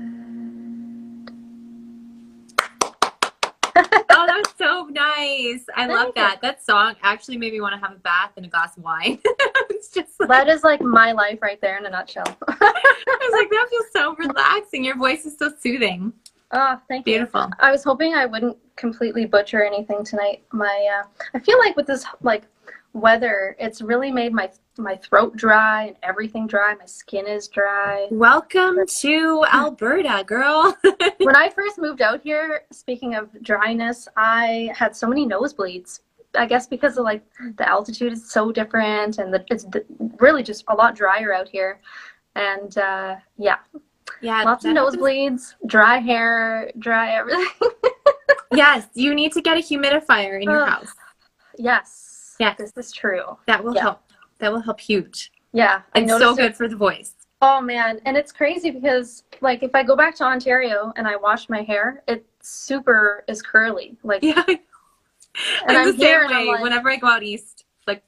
oh, 4.09 4.25
that 4.25 4.37
was 4.37 4.53
so 4.57 4.87
nice. 4.89 5.65
I 5.75 5.87
love 5.87 6.07
you. 6.07 6.13
that. 6.15 6.39
That 6.41 6.63
song 6.63 6.95
actually 7.03 7.35
made 7.35 7.51
me 7.51 7.59
want 7.59 7.73
to 7.73 7.85
have 7.85 7.97
a 7.97 7.99
bath 7.99 8.31
and 8.37 8.45
a 8.45 8.49
glass 8.49 8.77
of 8.77 8.83
wine. 8.83 9.19
it's 9.69 9.89
just 9.89 10.17
like, 10.17 10.29
That 10.29 10.47
is 10.47 10.63
like 10.63 10.79
my 10.79 11.11
life 11.11 11.39
right 11.41 11.59
there 11.59 11.77
in 11.77 11.85
a 11.85 11.89
nutshell. 11.89 12.23
I 12.47 13.17
was 13.21 13.33
like, 13.33 13.49
that 13.49 13.67
feels 13.69 13.85
so 13.91 14.15
relaxing. 14.15 14.85
Your 14.85 14.95
voice 14.95 15.25
is 15.25 15.37
so 15.37 15.51
soothing. 15.59 16.13
Oh, 16.55 16.81
thank 16.87 17.05
you. 17.05 17.13
Beautiful. 17.13 17.49
I 17.59 17.71
was 17.71 17.83
hoping 17.83 18.13
I 18.13 18.25
wouldn't 18.25 18.57
completely 18.75 19.25
butcher 19.25 19.63
anything 19.63 20.03
tonight. 20.03 20.43
My, 20.51 20.99
uh, 20.99 21.07
I 21.33 21.39
feel 21.39 21.59
like 21.59 21.75
with 21.75 21.87
this 21.87 22.05
like 22.21 22.43
weather, 22.93 23.55
it's 23.59 23.81
really 23.81 24.11
made 24.11 24.33
my 24.33 24.49
my 24.77 24.95
throat 24.95 25.35
dry 25.35 25.85
and 25.87 25.95
everything 26.03 26.47
dry. 26.47 26.73
My 26.75 26.85
skin 26.85 27.27
is 27.27 27.47
dry. 27.47 28.07
Welcome 28.11 28.79
to 29.01 29.45
Alberta, 29.53 30.23
girl. 30.25 30.75
when 31.19 31.35
I 31.35 31.49
first 31.49 31.77
moved 31.77 32.01
out 32.01 32.21
here, 32.23 32.63
speaking 32.71 33.15
of 33.15 33.29
dryness, 33.41 34.07
I 34.17 34.71
had 34.75 34.95
so 34.95 35.07
many 35.07 35.27
nosebleeds. 35.27 36.01
I 36.37 36.45
guess 36.45 36.67
because 36.67 36.97
of 36.97 37.05
like 37.05 37.23
the 37.57 37.67
altitude 37.67 38.11
is 38.11 38.29
so 38.29 38.51
different 38.51 39.19
and 39.19 39.33
the, 39.33 39.45
it's 39.49 39.65
really 40.19 40.43
just 40.43 40.65
a 40.67 40.75
lot 40.75 40.95
drier 40.95 41.33
out 41.33 41.47
here. 41.47 41.79
And 42.35 42.77
uh, 42.77 43.15
yeah, 43.37 43.57
yeah, 44.21 44.43
lots 44.43 44.65
of 44.65 44.71
nosebleeds, 44.71 45.55
dry 45.65 45.97
hair, 45.97 46.71
dry 46.79 47.11
everything. 47.15 47.47
Yes, 48.53 48.87
you 48.93 49.13
need 49.13 49.33
to 49.33 49.41
get 49.41 49.57
a 49.57 49.59
humidifier 49.59 50.37
in 50.37 50.43
your 50.43 50.61
Ugh. 50.61 50.69
house. 50.69 50.93
yes, 51.57 52.35
Yes. 52.39 52.57
this 52.57 52.71
is 52.77 52.91
true. 52.93 53.37
That 53.47 53.61
will 53.61 53.75
Yeah. 53.75 53.81
help. 53.81 54.01
That 54.39 54.51
will 54.53 54.61
help 54.61 54.79
huge. 54.79 55.31
Yeah, 55.51 55.81
I 55.93 55.99
And 55.99 56.09
so 56.09 56.17
noticed 56.19 56.39
it- 56.39 56.41
good 56.43 56.55
for 56.55 56.67
the 56.69 56.75
voice. 56.77 57.13
Oh 57.41 57.59
man, 57.59 57.99
and 58.05 58.15
it's 58.15 58.31
crazy 58.31 58.71
because 58.71 59.23
like 59.41 59.61
if 59.61 59.75
I 59.75 59.83
go 59.83 59.95
back 59.95 60.15
to 60.17 60.23
Ontario 60.23 60.93
and 60.95 61.05
I 61.05 61.17
wash 61.17 61.49
my 61.49 61.63
hair, 61.63 62.01
it 62.07 62.25
super 62.41 63.25
is 63.27 63.41
curly. 63.41 63.97
Like 64.03 64.23
Yeah. 64.23 64.41
and 64.47 64.57
I'm, 65.67 65.75
I'm 65.89 65.97
the 65.97 66.01
same 66.01 66.27
way. 66.27 66.45
like- 66.47 66.61
Whenever 66.61 66.89
I 66.89 66.95
go 66.95 67.07
out 67.07 67.23
east, 67.23 67.65
like 67.87 68.03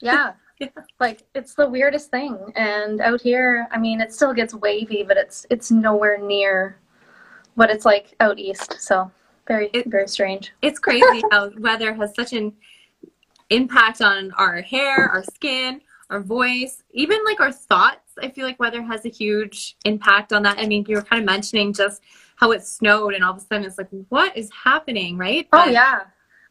yeah. 0.00 0.32
Yeah. 0.60 0.68
Like 0.98 1.22
it's 1.34 1.54
the 1.54 1.68
weirdest 1.68 2.10
thing. 2.10 2.38
And 2.56 3.00
out 3.02 3.20
here, 3.20 3.68
I 3.70 3.78
mean, 3.78 4.00
it 4.00 4.12
still 4.14 4.32
gets 4.32 4.54
wavy, 4.54 5.02
but 5.06 5.18
it's 5.18 5.44
it's 5.50 5.70
nowhere 5.70 6.16
near 6.18 6.78
what 7.56 7.68
it's 7.70 7.84
like 7.84 8.14
out 8.20 8.38
east. 8.38 8.76
So 8.80 9.10
very 9.46 9.68
It- 9.74 9.86
very 9.90 10.08
strange. 10.08 10.52
it's 10.62 10.78
crazy 10.78 11.22
how 11.30 11.50
weather 11.58 11.92
has 11.94 12.14
such 12.14 12.32
an 12.32 12.54
impact 13.50 14.00
on 14.00 14.32
our 14.32 14.60
hair, 14.62 15.08
our 15.08 15.22
skin, 15.24 15.80
our 16.10 16.20
voice, 16.20 16.82
even 16.92 17.18
like 17.24 17.40
our 17.40 17.52
thoughts. 17.52 18.12
I 18.22 18.30
feel 18.30 18.46
like 18.46 18.58
weather 18.58 18.82
has 18.82 19.04
a 19.04 19.10
huge 19.10 19.76
impact 19.84 20.32
on 20.32 20.42
that. 20.44 20.58
I 20.58 20.66
mean, 20.66 20.84
you 20.88 20.96
were 20.96 21.02
kind 21.02 21.20
of 21.20 21.26
mentioning 21.26 21.72
just 21.74 22.00
how 22.36 22.52
it 22.52 22.64
snowed 22.64 23.14
and 23.14 23.22
all 23.24 23.32
of 23.32 23.38
a 23.38 23.40
sudden 23.40 23.64
it's 23.64 23.78
like, 23.78 23.88
what 24.08 24.36
is 24.36 24.50
happening, 24.64 25.16
right? 25.18 25.46
Oh 25.52 25.64
But 25.66 25.72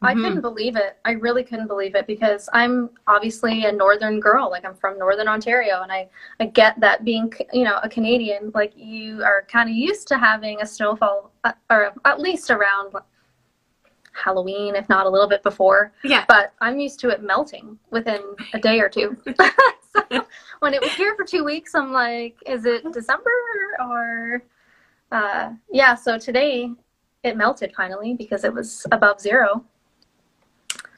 yeah. 0.06 0.12
I 0.12 0.14
couldn't 0.14 0.42
believe 0.42 0.76
it. 0.76 0.98
I 1.06 1.12
really 1.12 1.44
couldn't 1.44 1.68
believe 1.68 1.96
it 1.96 2.08
because 2.08 2.50
I'm 2.54 2.90
obviously 3.08 3.66
a 3.66 3.72
northern 3.72 4.20
girl. 4.20 4.50
Like 4.50 4.66
I'm 4.66 4.76
from 4.76 4.98
northern 4.98 5.28
Ontario, 5.28 5.82
and 5.82 5.92
I 5.92 6.10
I 6.40 6.46
get 6.46 6.80
that 6.80 7.04
being 7.04 7.32
you 7.54 7.64
know 7.64 7.80
a 7.84 7.90
Canadian, 7.90 8.52
like 8.54 8.74
you 8.76 9.24
are 9.24 9.46
kind 9.50 9.70
of 9.70 9.76
used 9.76 10.08
to 10.10 10.18
having 10.18 10.62
a 10.62 10.66
snowfall, 10.66 11.32
uh, 11.44 11.54
or 11.70 11.94
at 12.06 12.20
least 12.20 12.52
around 12.52 12.94
Halloween, 14.12 14.76
if 14.76 14.88
not 14.90 15.06
a 15.06 15.10
little 15.10 15.28
bit 15.28 15.44
before. 15.44 15.92
Yeah. 16.04 16.26
But 16.28 16.54
I'm 16.62 16.80
used 16.80 17.00
to 17.02 17.10
it 17.10 17.22
melting 17.22 17.78
within 17.92 18.22
a 18.54 18.60
day 18.60 18.80
or 18.80 18.90
two. 18.90 19.18
so 19.96 20.26
when 20.60 20.74
it 20.74 20.82
was 20.82 20.94
here 20.94 21.16
for 21.16 21.26
two 21.26 21.44
weeks, 21.44 21.76
I'm 21.76 21.92
like, 21.92 22.38
is 22.46 22.66
it 22.66 22.92
December 22.94 23.30
or? 23.80 24.44
Uh, 25.12 25.52
yeah. 25.72 25.96
So 25.96 26.18
today 26.18 26.72
it 27.24 27.38
melted 27.38 27.74
finally 27.76 28.14
because 28.14 28.44
it 28.44 28.54
was 28.54 28.86
above 28.92 29.20
zero. 29.20 29.64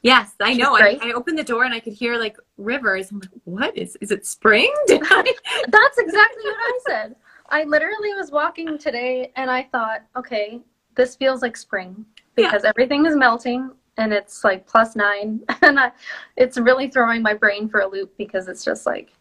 Yes, 0.02 0.32
I 0.40 0.54
know. 0.54 0.76
I. 0.76 0.98
I 1.02 1.12
opened 1.12 1.38
the 1.38 1.44
door 1.44 1.64
and 1.64 1.74
I 1.74 1.80
could 1.80 1.92
hear 1.92 2.16
like 2.18 2.36
rivers. 2.56 3.10
I'm 3.10 3.20
like, 3.20 3.30
what 3.44 3.76
is? 3.76 3.96
Is 4.00 4.10
it 4.10 4.26
spring? 4.26 4.72
I- 4.90 5.34
That's 5.68 5.98
exactly 5.98 6.44
what 6.44 6.56
I 6.56 6.78
said. 6.86 7.16
I 7.50 7.64
literally 7.64 8.14
was 8.14 8.30
walking 8.30 8.78
today 8.78 9.32
and 9.36 9.50
I 9.50 9.62
thought, 9.64 10.02
okay, 10.16 10.60
this 10.94 11.16
feels 11.16 11.42
like 11.42 11.56
spring 11.56 12.04
because 12.34 12.64
everything 12.64 13.06
is 13.06 13.16
melting 13.16 13.70
and 13.96 14.12
it's 14.12 14.44
like 14.44 14.66
plus 14.66 14.94
nine 14.94 15.40
and 15.62 15.80
I, 15.80 15.92
it's 16.36 16.58
really 16.58 16.88
throwing 16.88 17.22
my 17.22 17.34
brain 17.34 17.68
for 17.68 17.80
a 17.80 17.86
loop 17.88 18.16
because 18.18 18.48
it's 18.48 18.64
just 18.64 18.84
like 18.86 19.12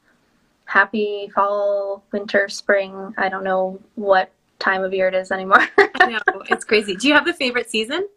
happy 0.66 1.32
fall, 1.34 2.04
winter, 2.12 2.50
spring. 2.50 3.14
I 3.18 3.30
don't 3.30 3.44
know 3.46 3.80
what 3.96 4.32
time 4.60 4.84
of 4.84 4.94
year 4.94 5.08
it 5.08 5.14
is 5.16 5.32
anymore. 5.32 5.66
I 5.78 6.10
know 6.12 6.42
it's 6.50 6.66
crazy. 6.66 6.96
Do 6.96 7.08
you 7.08 7.14
have 7.14 7.28
a 7.28 7.34
favorite 7.34 7.70
season? 7.70 8.08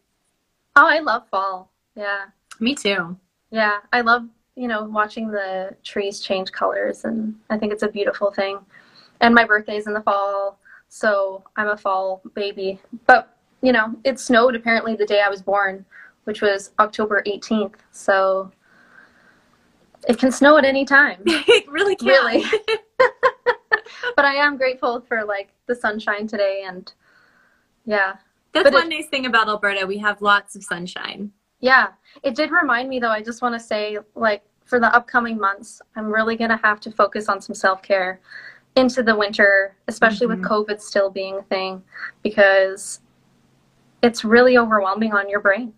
oh, 0.76 0.86
I 0.88 1.00
love 1.00 1.28
fall. 1.30 1.70
Yeah. 1.94 2.26
Me 2.60 2.74
too. 2.74 3.16
Yeah, 3.50 3.78
I 3.92 4.02
love, 4.02 4.28
you 4.54 4.68
know, 4.68 4.84
watching 4.84 5.30
the 5.30 5.74
trees 5.82 6.20
change 6.20 6.52
colors 6.52 7.04
and 7.04 7.34
I 7.48 7.58
think 7.58 7.72
it's 7.72 7.82
a 7.82 7.88
beautiful 7.88 8.30
thing. 8.30 8.58
And 9.20 9.34
my 9.34 9.44
birthday's 9.44 9.86
in 9.86 9.94
the 9.94 10.02
fall, 10.02 10.58
so 10.88 11.42
I'm 11.56 11.68
a 11.68 11.76
fall 11.76 12.22
baby. 12.34 12.80
But, 13.06 13.36
you 13.62 13.72
know, 13.72 13.94
it 14.04 14.18
snowed 14.20 14.54
apparently 14.54 14.94
the 14.94 15.06
day 15.06 15.22
I 15.24 15.28
was 15.28 15.42
born, 15.42 15.84
which 16.24 16.40
was 16.42 16.72
October 16.78 17.22
18th. 17.26 17.74
So 17.90 18.50
it 20.08 20.18
can 20.18 20.30
snow 20.32 20.56
at 20.56 20.64
any 20.64 20.84
time. 20.84 21.22
it 21.26 21.68
really 21.70 21.96
can. 21.96 22.08
Really. 22.08 22.44
but 24.16 24.24
I 24.24 24.34
am 24.34 24.56
grateful 24.56 25.00
for 25.00 25.24
like 25.24 25.50
the 25.66 25.74
sunshine 25.74 26.26
today 26.26 26.64
and 26.66 26.92
yeah. 27.84 28.14
That's 28.52 28.64
But 28.64 28.72
one 28.74 28.86
it- 28.92 28.96
nice 28.96 29.06
thing 29.08 29.26
about 29.26 29.48
Alberta. 29.48 29.86
We 29.86 29.98
have 29.98 30.20
lots 30.22 30.56
of 30.56 30.62
sunshine. 30.62 31.32
Yeah, 31.60 31.88
it 32.22 32.34
did 32.34 32.50
remind 32.50 32.88
me 32.88 32.98
though. 32.98 33.10
I 33.10 33.22
just 33.22 33.42
want 33.42 33.54
to 33.54 33.60
say, 33.60 33.98
like, 34.14 34.42
for 34.64 34.80
the 34.80 34.94
upcoming 34.94 35.38
months, 35.38 35.82
I'm 35.96 36.06
really 36.12 36.36
going 36.36 36.50
to 36.50 36.56
have 36.62 36.80
to 36.80 36.90
focus 36.92 37.28
on 37.28 37.40
some 37.40 37.54
self 37.54 37.82
care 37.82 38.20
into 38.76 39.02
the 39.02 39.14
winter, 39.14 39.76
especially 39.88 40.26
with 40.28 40.38
Mhm. 40.40 40.46
COVID 40.48 40.80
still 40.80 41.10
being 41.10 41.38
a 41.38 41.42
thing, 41.42 41.82
because 42.22 43.00
it's 44.02 44.24
really 44.24 44.56
overwhelming 44.56 45.12
on 45.12 45.28
your 45.28 45.40
brain 45.40 45.74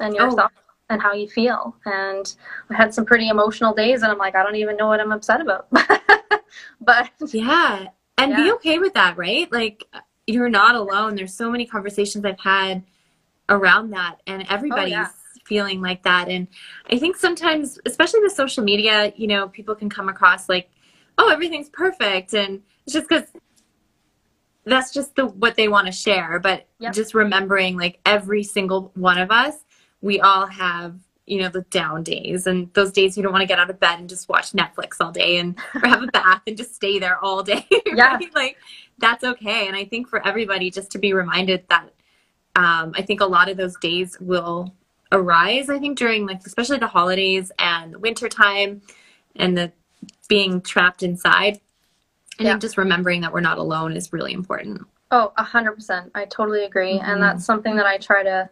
and 0.00 0.14
your 0.14 0.26
Oh. 0.26 0.36
thoughts 0.36 0.54
and 0.90 1.00
how 1.00 1.12
you 1.12 1.28
feel. 1.28 1.76
And 1.86 2.34
I 2.68 2.74
had 2.74 2.92
some 2.92 3.04
pretty 3.06 3.28
emotional 3.28 3.72
days, 3.72 4.02
and 4.02 4.10
I'm 4.10 4.18
like, 4.18 4.34
I 4.34 4.42
don't 4.42 4.56
even 4.56 4.76
know 4.76 4.88
what 4.88 5.00
I'm 5.00 5.12
upset 5.12 5.40
about. 5.40 5.68
but 6.80 7.10
Yeah. 7.28 7.88
And 8.18 8.36
be 8.36 8.52
okay 8.52 8.78
with 8.78 8.92
that, 8.94 9.16
right? 9.16 9.50
Like 9.50 9.84
you're 10.26 10.50
not 10.50 10.74
alone. 10.74 11.14
There's 11.14 11.32
so 11.32 11.50
many 11.50 11.64
conversations 11.64 12.24
I've 12.24 12.38
had 12.40 12.82
around 13.50 13.90
that 13.90 14.16
and 14.26 14.42
oh, 14.42 14.46
everybody's 14.48 14.92
yeah. 14.92 15.08
feeling 15.44 15.82
like 15.82 16.02
that. 16.04 16.28
And 16.28 16.48
I 16.90 16.98
think 16.98 17.16
sometimes, 17.16 17.78
especially 17.84 18.20
with 18.20 18.32
social 18.32 18.64
media, 18.64 19.12
you 19.16 19.26
know, 19.26 19.48
people 19.48 19.74
can 19.74 19.90
come 19.90 20.08
across 20.08 20.48
like, 20.48 20.70
oh, 21.18 21.28
everything's 21.28 21.68
perfect. 21.68 22.32
And 22.32 22.62
it's 22.86 22.94
just 22.94 23.08
because 23.08 23.24
that's 24.64 24.92
just 24.92 25.14
the 25.16 25.26
what 25.26 25.56
they 25.56 25.68
want 25.68 25.86
to 25.86 25.92
share. 25.92 26.38
But 26.38 26.66
Yep. 26.78 26.94
just 26.94 27.12
remembering 27.14 27.76
like 27.76 28.00
every 28.06 28.42
single 28.42 28.90
one 28.94 29.18
of 29.18 29.30
us, 29.30 29.54
we 30.00 30.20
all 30.20 30.46
have 30.46 30.96
you 31.26 31.40
know 31.40 31.48
the 31.48 31.60
down 31.70 32.02
days 32.02 32.46
and 32.48 32.72
those 32.74 32.90
days 32.90 33.16
you 33.16 33.22
don't 33.22 33.30
want 33.32 33.42
to 33.42 33.46
get 33.46 33.58
out 33.58 33.70
of 33.70 33.78
bed 33.78 34.00
and 34.00 34.08
just 34.08 34.28
watch 34.28 34.50
netflix 34.52 34.96
all 35.00 35.12
day 35.12 35.36
and 35.38 35.56
or 35.76 35.86
have 35.88 36.02
a 36.02 36.06
bath 36.12 36.40
and 36.48 36.56
just 36.56 36.74
stay 36.74 36.98
there 36.98 37.18
all 37.24 37.42
day 37.42 37.64
Yeah. 37.86 38.14
right? 38.14 38.34
like 38.34 38.56
that's 38.98 39.22
okay 39.22 39.68
and 39.68 39.76
i 39.76 39.84
think 39.84 40.08
for 40.08 40.26
everybody 40.26 40.70
just 40.70 40.90
to 40.92 40.98
be 40.98 41.12
reminded 41.12 41.62
that 41.68 41.90
um, 42.56 42.92
i 42.96 43.02
think 43.02 43.20
a 43.20 43.26
lot 43.26 43.48
of 43.48 43.56
those 43.56 43.76
days 43.78 44.16
will 44.20 44.72
arise 45.12 45.68
i 45.70 45.78
think 45.78 45.98
during 45.98 46.26
like 46.26 46.40
especially 46.46 46.78
the 46.78 46.86
holidays 46.86 47.50
and 47.58 47.96
winter 47.96 48.28
time 48.28 48.80
and 49.36 49.56
the 49.56 49.72
being 50.28 50.60
trapped 50.60 51.02
inside 51.02 51.60
And 52.38 52.46
Yeah. 52.48 52.56
just 52.58 52.78
remembering 52.78 53.20
that 53.20 53.32
we're 53.32 53.40
not 53.40 53.58
alone 53.58 53.96
is 53.96 54.12
really 54.12 54.32
important 54.32 54.86
Oh, 55.12 55.32
a 55.36 55.42
hundred 55.42 55.72
percent. 55.72 56.10
I 56.14 56.24
totally 56.24 56.64
agree, 56.64 56.96
Mhm. 56.98 57.02
and 57.08 57.20
that's 57.22 57.44
something 57.44 57.74
that 57.76 57.84
I 57.84 57.98
try 57.98 58.22
to 58.22 58.48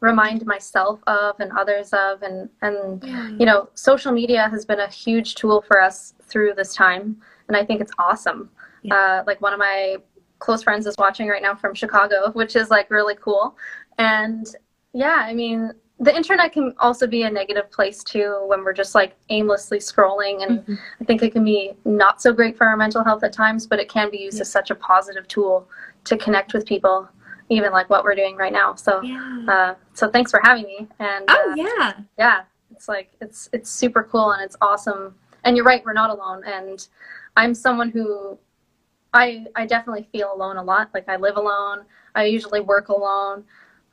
remind 0.00 0.44
myself 0.44 0.98
of 1.06 1.38
and 1.38 1.52
others 1.52 1.92
of, 1.92 2.22
and 2.22 2.50
and 2.60 3.02
you 3.38 3.46
know, 3.46 3.68
social 3.74 4.10
media 4.12 4.48
has 4.48 4.64
been 4.64 4.80
a 4.80 4.88
huge 4.88 5.36
tool 5.36 5.62
for 5.62 5.80
us 5.80 6.14
through 6.22 6.54
this 6.54 6.74
time, 6.74 7.22
and 7.46 7.56
I 7.56 7.64
think 7.64 7.80
it's 7.80 7.92
awesome. 8.00 8.50
Yeah. 8.82 8.96
Uh, 8.96 9.24
like 9.28 9.40
one 9.40 9.52
of 9.52 9.60
my 9.60 9.98
close 10.44 10.62
friends 10.62 10.86
is 10.86 10.96
watching 10.98 11.28
right 11.28 11.42
now 11.48 11.54
from 11.54 11.72
Chicago, 11.74 12.30
which 12.32 12.54
is 12.56 12.68
like 12.76 12.90
really 12.90 13.16
cool, 13.26 13.56
and 13.98 14.44
yeah, 14.92 15.18
I 15.30 15.34
mean. 15.34 15.72
The 16.00 16.16
internet 16.16 16.52
can 16.52 16.74
also 16.80 17.06
be 17.06 17.22
a 17.22 17.30
negative 17.30 17.70
place 17.70 18.02
too 18.02 18.30
when 18.48 18.64
we're 18.64 18.72
just 18.72 18.92
like 19.00 19.14
aimlessly 19.28 19.78
scrolling 19.78 20.42
and 20.42 20.52
Mhm. 20.66 20.78
I 21.00 21.04
think 21.04 21.22
it 21.22 21.30
can 21.32 21.44
be 21.44 21.76
not 21.84 22.20
so 22.20 22.32
great 22.32 22.56
for 22.56 22.66
our 22.66 22.76
mental 22.76 23.04
health 23.04 23.22
at 23.22 23.32
times, 23.32 23.68
but 23.68 23.78
it 23.78 23.88
can 23.88 24.10
be 24.10 24.18
used 24.18 24.40
as 24.40 24.50
such 24.50 24.72
a 24.72 24.74
positive 24.74 25.28
tool 25.28 25.68
to 26.08 26.16
connect 26.16 26.54
with 26.54 26.66
people, 26.66 27.08
even 27.50 27.70
like 27.70 27.88
what 27.88 28.02
we're 28.02 28.16
doing 28.16 28.34
right 28.36 28.52
now. 28.52 28.74
So, 28.74 29.00
yeah 29.02 29.44
uh, 29.54 29.74
so 29.94 30.08
thanks 30.10 30.32
for 30.32 30.40
having 30.42 30.64
me. 30.64 30.88
And 30.98 31.24
oh 31.28 31.50
uh, 31.52 31.54
yeah 31.54 31.92
yeah, 32.18 32.38
it's 32.72 32.88
like 32.88 33.08
it's 33.20 33.48
it's 33.52 33.70
super 33.70 34.02
cool 34.02 34.32
and 34.32 34.42
it's 34.42 34.56
awesome. 34.60 35.14
And 35.44 35.50
you're 35.56 35.68
right, 35.72 35.84
we're 35.84 36.00
not 36.02 36.10
alone. 36.10 36.42
And 36.44 36.78
I'm 37.36 37.54
someone 37.54 37.90
who 37.90 38.38
I 39.14 39.46
I 39.54 39.66
definitely 39.66 40.08
feel 40.12 40.32
alone 40.34 40.56
a 40.56 40.62
lot. 40.62 40.90
Like 40.94 41.08
I 41.08 41.16
live 41.16 41.36
alone. 41.36 41.84
I 42.14 42.24
usually 42.24 42.60
work 42.60 42.88
alone. 42.88 43.44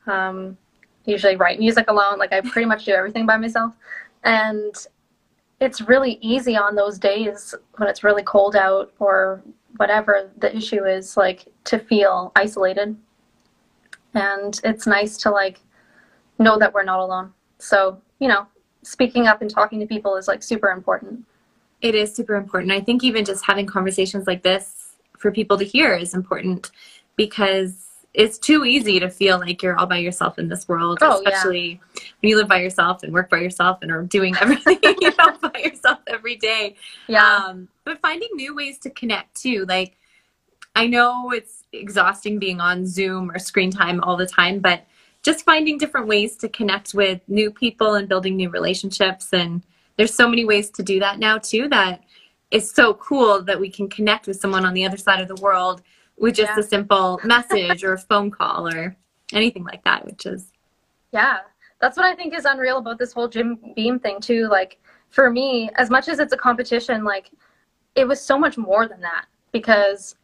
Um, 0.06 0.56
usually 1.04 1.36
write 1.36 1.58
music 1.58 1.90
alone. 1.90 2.18
Like 2.18 2.32
I 2.32 2.40
pretty 2.40 2.66
much 2.66 2.84
do 2.84 2.92
everything 2.92 3.26
by 3.26 3.36
myself. 3.36 3.74
And 4.24 4.74
it's 5.60 5.82
really 5.82 6.18
easy 6.22 6.56
on 6.56 6.74
those 6.74 6.98
days 6.98 7.54
when 7.76 7.88
it's 7.88 8.02
really 8.02 8.22
cold 8.22 8.56
out 8.56 8.92
or 8.98 9.42
whatever 9.76 10.30
the 10.38 10.54
issue 10.56 10.84
is, 10.84 11.16
like 11.16 11.46
to 11.64 11.78
feel 11.78 12.32
isolated. 12.34 12.96
And 14.14 14.58
it's 14.64 14.86
nice 14.86 15.16
to 15.18 15.30
like 15.30 15.60
know 16.38 16.58
that 16.58 16.72
we're 16.72 16.82
not 16.82 17.00
alone. 17.00 17.32
So, 17.58 18.00
you 18.18 18.28
know, 18.28 18.46
speaking 18.82 19.26
up 19.26 19.42
and 19.42 19.50
talking 19.50 19.78
to 19.80 19.86
people 19.86 20.16
is 20.16 20.28
like 20.28 20.42
super 20.42 20.70
important. 20.70 21.24
It 21.82 21.94
is 21.94 22.14
super 22.14 22.34
important. 22.34 22.72
I 22.72 22.80
think 22.80 23.04
even 23.04 23.24
just 23.24 23.44
having 23.44 23.66
conversations 23.66 24.26
like 24.26 24.42
this 24.42 24.89
for 25.20 25.30
people 25.30 25.58
to 25.58 25.64
hear 25.64 25.94
is 25.94 26.14
important 26.14 26.70
because 27.16 27.86
it's 28.14 28.38
too 28.38 28.64
easy 28.64 28.98
to 28.98 29.08
feel 29.08 29.38
like 29.38 29.62
you're 29.62 29.76
all 29.78 29.86
by 29.86 29.98
yourself 29.98 30.38
in 30.38 30.48
this 30.48 30.66
world, 30.66 30.98
Oh, 31.00 31.20
yeah. 31.22 31.28
especially 31.28 31.80
when 32.20 32.30
you 32.30 32.36
live 32.36 32.48
by 32.48 32.60
yourself 32.60 33.04
and 33.04 33.12
work 33.12 33.30
by 33.30 33.38
yourself 33.38 33.78
and 33.82 33.92
are 33.92 34.02
doing 34.02 34.34
everything 34.40 34.78
you 34.82 35.12
know 35.16 35.36
by 35.40 35.60
yourself 35.62 36.00
every 36.08 36.34
day. 36.36 36.74
Yeah. 37.06 37.24
Um, 37.24 37.68
but 37.84 38.00
finding 38.00 38.30
new 38.34 38.56
ways 38.56 38.78
to 38.80 38.90
connect 38.90 39.40
too. 39.40 39.64
Like, 39.68 39.96
I 40.74 40.86
know 40.86 41.30
it's 41.30 41.64
exhausting 41.72 42.38
being 42.38 42.60
on 42.60 42.86
Zoom 42.86 43.30
or 43.30 43.38
screen 43.38 43.70
time 43.70 44.00
all 44.00 44.16
the 44.16 44.26
time, 44.26 44.58
but 44.58 44.86
just 45.22 45.44
finding 45.44 45.78
different 45.78 46.06
ways 46.08 46.36
to 46.38 46.48
connect 46.48 46.94
with 46.94 47.20
new 47.28 47.50
people 47.50 47.94
and 47.94 48.08
building 48.08 48.36
new 48.36 48.48
relationships. 48.50 49.32
And 49.32 49.62
there's 49.96 50.14
so 50.14 50.26
many 50.28 50.44
ways 50.44 50.70
to 50.70 50.82
do 50.82 50.98
that 51.00 51.18
now 51.18 51.38
too 51.38 51.68
that 51.68 52.02
is 52.50 52.70
so 52.70 52.94
cool 52.94 53.42
that 53.42 53.58
we 53.58 53.70
can 53.70 53.88
connect 53.88 54.26
with 54.26 54.38
someone 54.40 54.64
on 54.64 54.74
the 54.74 54.84
other 54.84 54.96
side 54.96 55.20
of 55.20 55.28
the 55.28 55.40
world 55.42 55.82
with 56.18 56.34
just 56.34 56.52
Yeah. 56.56 56.60
a 56.60 56.62
simple 56.62 57.20
message 57.24 57.84
or 57.84 57.94
a 57.94 57.98
phone 57.98 58.30
call 58.30 58.68
or 58.68 58.96
anything 59.32 59.64
like 59.64 59.84
that, 59.84 60.04
which 60.04 60.26
is 60.26 60.52
Yeah, 61.12 61.38
that's 61.80 61.96
what 61.96 62.06
I 62.06 62.14
think 62.14 62.34
is 62.34 62.44
unreal 62.44 62.78
about 62.78 62.98
this 62.98 63.12
whole 63.12 63.28
Jim 63.28 63.58
Beam 63.74 63.98
thing 63.98 64.20
too. 64.20 64.48
Like 64.48 64.78
for 65.08 65.30
me, 65.30 65.70
as 65.76 65.90
much 65.90 66.08
as 66.08 66.18
it's 66.18 66.32
a 66.32 66.36
competition, 66.36 67.04
like 67.04 67.30
it 67.94 68.06
was 68.06 68.20
so 68.20 68.38
much 68.38 68.56
more 68.58 68.86
than 68.86 69.00
that 69.00 69.26
because 69.52 70.16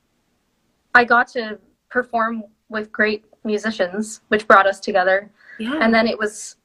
I 0.95 1.05
got 1.05 1.29
to 1.29 1.59
perform 1.89 2.45
with 2.69 2.91
great 2.93 3.25
musicians, 3.45 4.23
which 4.29 4.47
brought 4.49 4.67
us 4.67 4.81
together, 4.81 5.31
yeah. 5.59 5.79
and 5.81 5.93
then 5.95 6.07
it 6.07 6.19
was 6.19 6.57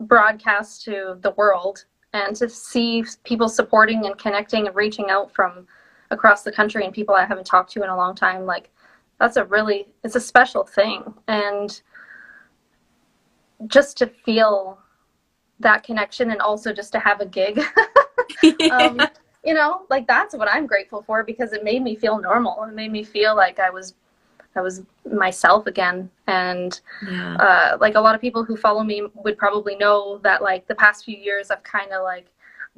broadcast 0.00 0.84
to 0.84 1.16
the 1.20 1.32
world, 1.32 1.84
and 2.12 2.34
to 2.36 2.48
see 2.48 3.04
people 3.24 3.48
supporting 3.48 4.06
and 4.06 4.18
connecting 4.18 4.66
and 4.66 4.76
reaching 4.76 5.10
out 5.10 5.32
from 5.34 5.66
across 6.10 6.42
the 6.42 6.52
country 6.52 6.84
and 6.84 6.94
people 6.94 7.14
I 7.14 7.26
haven't 7.26 7.46
talked 7.46 7.72
to 7.72 7.82
in 7.82 7.90
a 7.90 7.96
long 7.96 8.14
time, 8.14 8.46
like 8.46 8.70
that's 9.18 9.36
a 9.36 9.44
really 9.44 9.88
it's 10.04 10.14
a 10.14 10.20
special 10.20 10.64
thing 10.64 11.12
and 11.26 11.80
just 13.66 13.98
to 13.98 14.06
feel 14.06 14.78
that 15.60 15.82
connection 15.82 16.30
and 16.30 16.40
also 16.40 16.72
just 16.72 16.92
to 16.92 16.98
have 16.98 17.20
a 17.20 17.26
gig. 17.26 17.60
um, 18.70 19.00
you 19.44 19.54
know, 19.54 19.82
like 19.90 20.06
that's 20.06 20.34
what 20.34 20.48
I'm 20.48 20.66
grateful 20.66 21.02
for 21.02 21.24
because 21.24 21.52
it 21.52 21.64
made 21.64 21.82
me 21.82 21.96
feel 21.96 22.20
normal. 22.20 22.62
It 22.64 22.74
made 22.74 22.92
me 22.92 23.02
feel 23.02 23.34
like 23.36 23.58
I 23.58 23.70
was 23.70 23.94
I 24.56 24.60
was 24.60 24.82
myself 25.10 25.66
again. 25.66 26.10
And 26.26 26.80
yeah. 27.08 27.36
uh, 27.36 27.78
like 27.80 27.94
a 27.94 28.00
lot 28.00 28.14
of 28.14 28.20
people 28.20 28.44
who 28.44 28.56
follow 28.56 28.82
me 28.82 29.02
would 29.14 29.38
probably 29.38 29.76
know 29.76 30.18
that 30.24 30.42
like 30.42 30.66
the 30.66 30.74
past 30.74 31.04
few 31.04 31.16
years 31.16 31.50
I've 31.50 31.62
kind 31.62 31.92
of 31.92 32.02
like 32.02 32.26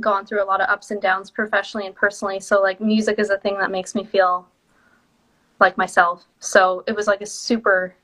gone 0.00 0.26
through 0.26 0.42
a 0.42 0.44
lot 0.44 0.60
of 0.60 0.68
ups 0.68 0.90
and 0.90 1.00
downs 1.00 1.30
professionally 1.30 1.86
and 1.86 1.94
personally. 1.94 2.40
So 2.40 2.60
like 2.60 2.80
music 2.80 3.18
is 3.18 3.30
a 3.30 3.38
thing 3.38 3.58
that 3.58 3.70
makes 3.70 3.94
me 3.94 4.04
feel 4.04 4.46
like 5.58 5.76
myself. 5.76 6.26
So 6.38 6.84
it 6.86 6.96
was 6.96 7.06
like 7.06 7.20
a 7.20 7.26
super 7.26 7.94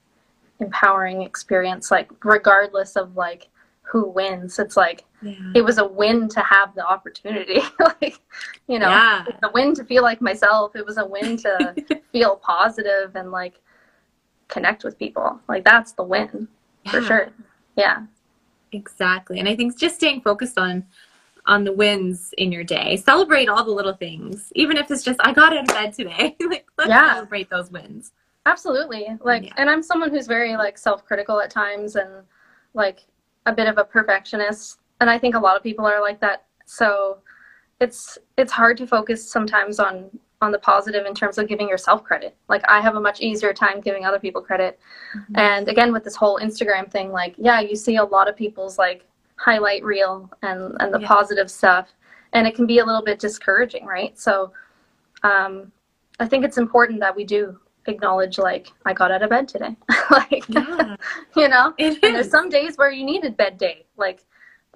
empowering 0.60 1.22
experience, 1.22 1.90
like 1.90 2.10
regardless 2.24 2.96
of 2.96 3.16
like 3.16 3.48
who 3.82 4.08
wins. 4.08 4.58
It's 4.58 4.76
like 4.76 5.04
yeah. 5.22 5.52
it 5.54 5.62
was 5.62 5.78
a 5.78 5.86
win 5.86 6.28
to 6.28 6.40
have 6.40 6.74
the 6.74 6.86
opportunity. 6.86 7.60
like, 7.78 8.20
you 8.68 8.78
know, 8.78 8.88
yeah. 8.88 9.24
a 9.42 9.50
win 9.52 9.74
to 9.74 9.84
feel 9.84 10.02
like 10.02 10.20
myself. 10.20 10.76
It 10.76 10.84
was 10.84 10.98
a 10.98 11.06
win 11.06 11.36
to 11.38 11.74
feel 12.12 12.36
positive 12.36 13.14
and 13.14 13.30
like 13.30 13.60
connect 14.48 14.84
with 14.84 14.98
people. 14.98 15.40
Like 15.48 15.64
that's 15.64 15.92
the 15.92 16.02
win 16.02 16.48
yeah. 16.84 16.90
for 16.90 17.02
sure. 17.02 17.32
Yeah. 17.76 18.06
Exactly. 18.72 19.38
And 19.38 19.48
I 19.48 19.56
think 19.56 19.78
just 19.78 19.96
staying 19.96 20.20
focused 20.22 20.58
on 20.58 20.84
on 21.46 21.62
the 21.62 21.72
wins 21.72 22.34
in 22.38 22.50
your 22.50 22.64
day. 22.64 22.96
Celebrate 22.96 23.48
all 23.48 23.64
the 23.64 23.70
little 23.70 23.92
things. 23.92 24.52
Even 24.56 24.76
if 24.76 24.90
it's 24.90 25.04
just 25.04 25.20
I 25.22 25.32
got 25.32 25.52
out 25.52 25.60
of 25.60 25.66
bed 25.66 25.92
today. 25.92 26.36
like 26.40 26.66
let's 26.76 26.90
yeah. 26.90 27.14
celebrate 27.14 27.48
those 27.50 27.70
wins. 27.70 28.12
Absolutely. 28.44 29.06
Like 29.22 29.52
and 29.56 29.70
I'm 29.70 29.82
someone 29.82 30.10
who's 30.10 30.26
very 30.26 30.56
like 30.56 30.78
self-critical 30.78 31.40
at 31.40 31.50
times 31.50 31.96
and 31.96 32.24
like 32.74 33.04
a 33.46 33.52
bit 33.52 33.68
of 33.68 33.78
a 33.78 33.84
perfectionist 33.84 34.80
and 35.00 35.10
I 35.10 35.18
think 35.18 35.34
a 35.34 35.38
lot 35.38 35.56
of 35.56 35.62
people 35.62 35.86
are 35.86 36.00
like 36.00 36.20
that. 36.20 36.44
So 36.64 37.18
it's 37.80 38.18
it's 38.36 38.52
hard 38.52 38.76
to 38.78 38.86
focus 38.86 39.30
sometimes 39.30 39.78
on 39.78 40.10
on 40.42 40.52
the 40.52 40.58
positive 40.58 41.06
in 41.06 41.14
terms 41.14 41.38
of 41.38 41.48
giving 41.48 41.68
yourself 41.68 42.04
credit. 42.04 42.36
Like 42.48 42.62
I 42.68 42.80
have 42.80 42.94
a 42.94 43.00
much 43.00 43.20
easier 43.20 43.52
time 43.52 43.80
giving 43.80 44.04
other 44.04 44.18
people 44.18 44.42
credit. 44.42 44.78
Mm-hmm. 45.16 45.38
And 45.38 45.68
again 45.68 45.92
with 45.92 46.04
this 46.04 46.16
whole 46.16 46.38
Instagram 46.38 46.90
thing 46.90 47.12
like 47.12 47.34
yeah, 47.38 47.60
you 47.60 47.76
see 47.76 47.96
a 47.96 48.04
lot 48.04 48.28
of 48.28 48.36
people's 48.36 48.78
like 48.78 49.06
highlight 49.36 49.84
reel 49.84 50.30
and 50.42 50.74
and 50.80 50.92
the 50.92 51.00
yeah. 51.00 51.08
positive 51.08 51.50
stuff 51.50 51.92
and 52.32 52.46
it 52.46 52.54
can 52.54 52.66
be 52.66 52.78
a 52.78 52.84
little 52.84 53.02
bit 53.02 53.18
discouraging, 53.18 53.84
right? 53.86 54.18
So 54.18 54.52
um 55.22 55.72
I 56.18 56.26
think 56.26 56.44
it's 56.44 56.58
important 56.58 57.00
that 57.00 57.14
we 57.14 57.24
do 57.24 57.58
acknowledge 57.86 58.38
like 58.38 58.68
I 58.84 58.92
got 58.92 59.10
out 59.10 59.22
of 59.22 59.30
bed 59.30 59.48
today. 59.48 59.76
like 60.10 60.48
yeah. 60.48 60.96
you 61.36 61.48
know? 61.48 61.74
there's 61.78 62.30
some 62.30 62.48
days 62.48 62.76
where 62.76 62.90
you 62.90 63.04
need 63.04 63.24
a 63.24 63.30
bed 63.30 63.58
day. 63.58 63.86
Like 63.96 64.24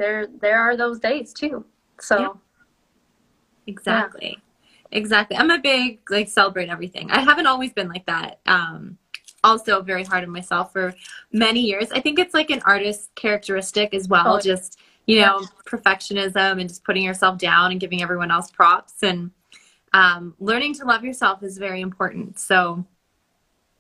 there 0.01 0.27
there 0.41 0.59
are 0.59 0.77
those 0.77 0.99
days 0.99 1.33
too. 1.33 1.65
So 2.01 2.19
yeah. 2.19 2.29
Exactly. 3.67 4.39
Yeah. 4.39 4.99
Exactly. 4.99 5.37
I'm 5.37 5.51
a 5.51 5.59
big 5.59 6.01
like 6.11 6.29
celebrate 6.29 6.71
everything. 6.71 7.11
I 7.11 7.21
haven't 7.21 7.47
always 7.47 7.73
been 7.73 7.89
like 7.89 8.07
that. 8.07 8.41
Um 8.47 8.99
also 9.45 9.83
very 9.83 10.05
hard 10.05 10.25
on 10.25 10.31
myself 10.31 10.73
for 10.73 10.95
many 11.33 11.61
years. 11.61 11.89
I 11.93 12.01
think 12.01 12.19
it's 12.19 12.35
like 12.35 12.51
an 12.51 12.63
artist 12.65 13.11
characteristic 13.15 13.95
as 13.95 14.09
well. 14.09 14.35
Oh, 14.35 14.41
just, 14.41 14.79
you 15.07 15.21
know, 15.21 15.47
perfectionism 15.65 16.61
and 16.61 16.69
just 16.69 16.85
putting 16.85 17.05
yourself 17.05 17.39
down 17.39 17.71
and 17.71 17.81
giving 17.81 18.03
everyone 18.03 18.31
else 18.31 18.51
props 18.51 19.03
and 19.03 19.31
um, 19.93 20.35
learning 20.39 20.75
to 20.75 20.85
love 20.85 21.05
yourself 21.05 21.43
is 21.43 21.59
very 21.59 21.81
important. 21.81 22.39
So 22.39 22.85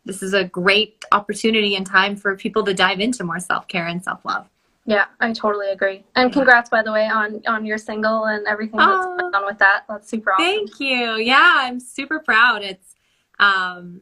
this 0.06 0.22
is 0.22 0.32
a 0.32 0.44
great 0.44 1.04
opportunity 1.12 1.76
and 1.76 1.86
time 1.86 2.16
for 2.16 2.36
people 2.36 2.64
to 2.64 2.72
dive 2.72 3.00
into 3.00 3.22
more 3.22 3.38
self-care 3.38 3.86
and 3.86 4.02
self-love. 4.02 4.48
Yeah, 4.86 5.06
I 5.20 5.32
totally 5.32 5.70
agree. 5.70 6.04
And 6.16 6.32
congrats, 6.32 6.70
by 6.70 6.82
the 6.82 6.90
way, 6.90 7.06
on 7.06 7.42
on 7.46 7.64
your 7.64 7.78
single 7.78 8.24
and 8.24 8.46
everything 8.46 8.78
that's 8.78 9.06
oh, 9.06 9.16
going 9.18 9.34
on 9.34 9.44
with 9.44 9.58
that. 9.58 9.84
That's 9.88 10.08
super 10.08 10.32
awesome. 10.32 10.44
Thank 10.44 10.80
you. 10.80 11.16
Yeah, 11.16 11.54
I'm 11.58 11.78
super 11.78 12.18
proud. 12.18 12.62
It's 12.62 12.94
um, 13.38 14.00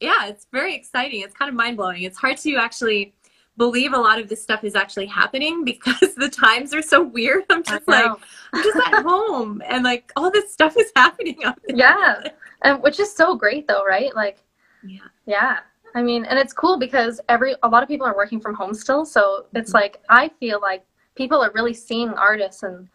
yeah, 0.00 0.26
it's 0.26 0.46
very 0.52 0.74
exciting. 0.74 1.20
It's 1.20 1.34
kind 1.34 1.48
of 1.48 1.54
mind 1.54 1.76
blowing. 1.76 2.02
It's 2.02 2.18
hard 2.18 2.36
to 2.38 2.56
actually 2.56 3.14
believe 3.56 3.94
a 3.94 3.98
lot 3.98 4.20
of 4.20 4.28
this 4.28 4.42
stuff 4.42 4.64
is 4.64 4.74
actually 4.74 5.06
happening 5.06 5.64
because 5.64 6.14
the 6.14 6.28
times 6.28 6.74
are 6.74 6.82
so 6.82 7.02
weird. 7.02 7.44
I'm 7.50 7.62
just 7.62 7.88
like, 7.88 8.06
I'm 8.52 8.62
just 8.62 8.76
at 8.76 9.02
home 9.06 9.62
and 9.66 9.84
like 9.84 10.12
all 10.16 10.30
this 10.30 10.52
stuff 10.52 10.76
is 10.78 10.92
happening. 10.96 11.38
Yeah. 11.68 12.28
And 12.62 12.82
which 12.82 13.00
is 13.00 13.12
so 13.12 13.34
great 13.34 13.66
though, 13.66 13.84
right? 13.84 14.14
Like, 14.14 14.38
yeah. 14.84 15.00
Yeah. 15.26 15.58
I 15.96 16.02
mean, 16.02 16.26
and 16.26 16.38
it's 16.38 16.52
cool 16.52 16.78
because 16.78 17.20
every, 17.30 17.56
a 17.62 17.68
lot 17.68 17.82
of 17.82 17.88
people 17.88 18.06
are 18.06 18.14
working 18.14 18.38
from 18.38 18.54
home 18.54 18.74
still. 18.74 19.06
So 19.06 19.46
it's 19.54 19.70
mm-hmm. 19.70 19.78
like, 19.78 20.02
I 20.10 20.28
feel 20.38 20.60
like 20.60 20.84
people 21.14 21.42
are 21.42 21.50
really 21.54 21.72
seeing 21.72 22.10
artists 22.10 22.62
and, 22.62 22.86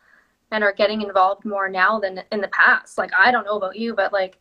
and 0.51 0.63
are 0.63 0.71
getting 0.71 1.01
involved 1.01 1.43
more 1.43 1.67
now 1.67 1.99
than 1.99 2.21
in 2.31 2.41
the 2.41 2.47
past. 2.49 2.99
Like, 2.99 3.09
I 3.17 3.31
don't 3.31 3.43
know 3.43 3.57
about 3.57 3.75
you, 3.75 3.95
but 3.95 4.13
like, 4.13 4.37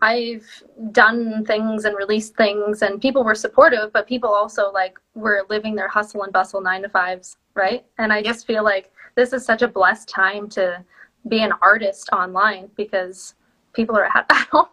I've 0.00 0.46
done 0.92 1.44
things 1.44 1.86
and 1.86 1.96
released 1.96 2.36
things 2.36 2.82
and 2.82 3.00
people 3.00 3.24
were 3.24 3.34
supportive, 3.34 3.92
but 3.92 4.06
people 4.06 4.30
also 4.30 4.70
like 4.70 4.96
were 5.16 5.44
living 5.50 5.74
their 5.74 5.88
hustle 5.88 6.22
and 6.22 6.32
bustle 6.32 6.60
nine 6.60 6.82
to 6.82 6.88
fives, 6.88 7.36
right? 7.54 7.84
And 7.98 8.12
I 8.12 8.22
just 8.22 8.46
feel 8.46 8.62
like 8.62 8.92
this 9.16 9.32
is 9.32 9.44
such 9.44 9.62
a 9.62 9.66
blessed 9.66 10.08
time 10.08 10.48
to 10.50 10.84
be 11.26 11.42
an 11.42 11.52
artist 11.60 12.10
online 12.12 12.70
because 12.76 13.34
people 13.78 13.96
are 13.96 14.08
at 14.16 14.30
home 14.50 14.66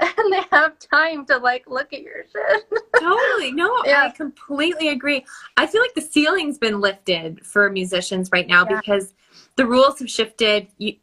and 0.00 0.32
they 0.32 0.40
have 0.50 0.78
time 0.78 1.26
to 1.26 1.36
like 1.36 1.68
look 1.68 1.92
at 1.92 2.00
your 2.00 2.24
shit. 2.32 2.64
totally. 2.98 3.52
No, 3.52 3.82
yeah. 3.84 4.04
I 4.04 4.10
completely 4.16 4.88
agree. 4.88 5.26
I 5.58 5.66
feel 5.66 5.82
like 5.82 5.92
the 5.94 6.00
ceiling's 6.00 6.56
been 6.56 6.80
lifted 6.80 7.44
for 7.44 7.68
musicians 7.70 8.30
right 8.32 8.48
now 8.48 8.64
yeah. 8.68 8.80
because 8.80 9.12
the 9.56 9.66
rules 9.66 9.98
have 9.98 10.08
shifted. 10.08 10.68
You, 10.78 10.96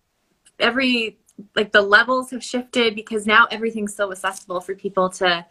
every 0.60 1.20
like 1.56 1.72
the 1.72 1.82
levels 1.82 2.32
have 2.32 2.44
shifted 2.44 2.96
because 2.96 3.28
now 3.28 3.46
everything's 3.52 3.96
so 3.96 4.12
accessible 4.12 4.60
for 4.60 4.74
people 4.74 5.10
to 5.10 5.46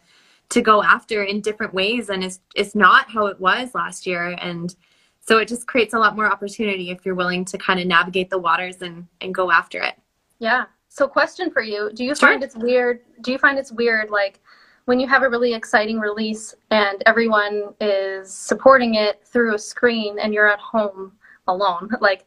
to 0.49 0.61
go 0.61 0.83
after 0.83 1.23
in 1.23 1.39
different 1.39 1.73
ways 1.73 2.09
and 2.09 2.23
it's 2.23 2.39
it's 2.55 2.75
not 2.75 3.09
how 3.09 3.27
it 3.27 3.39
was 3.39 3.73
last 3.75 4.05
year 4.05 4.35
and 4.41 4.75
so 5.19 5.37
it 5.37 5.47
just 5.47 5.67
creates 5.67 5.93
a 5.93 5.99
lot 5.99 6.15
more 6.15 6.25
opportunity 6.25 6.89
if 6.89 7.05
you're 7.05 7.15
willing 7.15 7.45
to 7.45 7.57
kind 7.57 7.79
of 7.79 7.85
navigate 7.85 8.31
the 8.31 8.37
waters 8.37 8.81
and 8.81 9.07
and 9.21 9.33
go 9.33 9.51
after 9.51 9.79
it 9.79 9.95
yeah 10.39 10.65
so 10.95 11.07
question 11.07 11.51
for 11.51 11.61
you 11.61 11.91
do 11.93 12.05
you 12.05 12.15
sure. 12.15 12.29
find 12.29 12.43
it's 12.43 12.55
weird 12.55 13.01
do 13.21 13.31
you 13.31 13.37
find 13.37 13.59
it's 13.59 13.71
weird 13.71 14.09
like 14.09 14.39
when 14.85 14.99
you 14.99 15.07
have 15.07 15.23
a 15.23 15.29
really 15.29 15.53
exciting 15.53 15.99
release 15.99 16.55
and 16.71 17.03
everyone 17.05 17.73
is 17.81 18.33
supporting 18.33 18.95
it 18.95 19.21
through 19.25 19.55
a 19.55 19.59
screen 19.59 20.17
and 20.19 20.33
you're 20.33 20.47
at 20.47 20.59
home 20.59 21.11
alone 21.47 21.89
like 21.99 22.25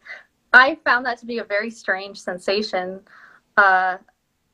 i 0.52 0.76
found 0.84 1.06
that 1.06 1.16
to 1.16 1.24
be 1.24 1.38
a 1.38 1.44
very 1.44 1.70
strange 1.70 2.20
sensation 2.20 3.00
uh, 3.56 3.96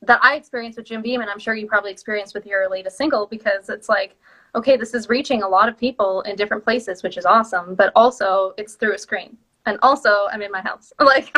that 0.01 0.19
I 0.23 0.35
experienced 0.35 0.77
with 0.77 0.87
Jim 0.87 1.01
Beam, 1.01 1.21
and 1.21 1.29
I'm 1.29 1.39
sure 1.39 1.55
you 1.55 1.67
probably 1.67 1.91
experienced 1.91 2.33
with 2.33 2.45
your 2.45 2.69
latest 2.69 2.97
single, 2.97 3.27
because 3.27 3.69
it's 3.69 3.89
like, 3.89 4.15
okay, 4.55 4.77
this 4.77 4.93
is 4.93 5.09
reaching 5.09 5.43
a 5.43 5.47
lot 5.47 5.69
of 5.69 5.77
people 5.77 6.21
in 6.21 6.35
different 6.35 6.63
places, 6.63 7.03
which 7.03 7.17
is 7.17 7.25
awesome, 7.25 7.75
but 7.75 7.91
also 7.95 8.53
it's 8.57 8.75
through 8.75 8.95
a 8.95 8.97
screen. 8.97 9.37
And 9.65 9.77
also, 9.81 10.27
I'm 10.31 10.41
in 10.41 10.51
my 10.51 10.61
house. 10.61 10.93
Like, 10.99 11.35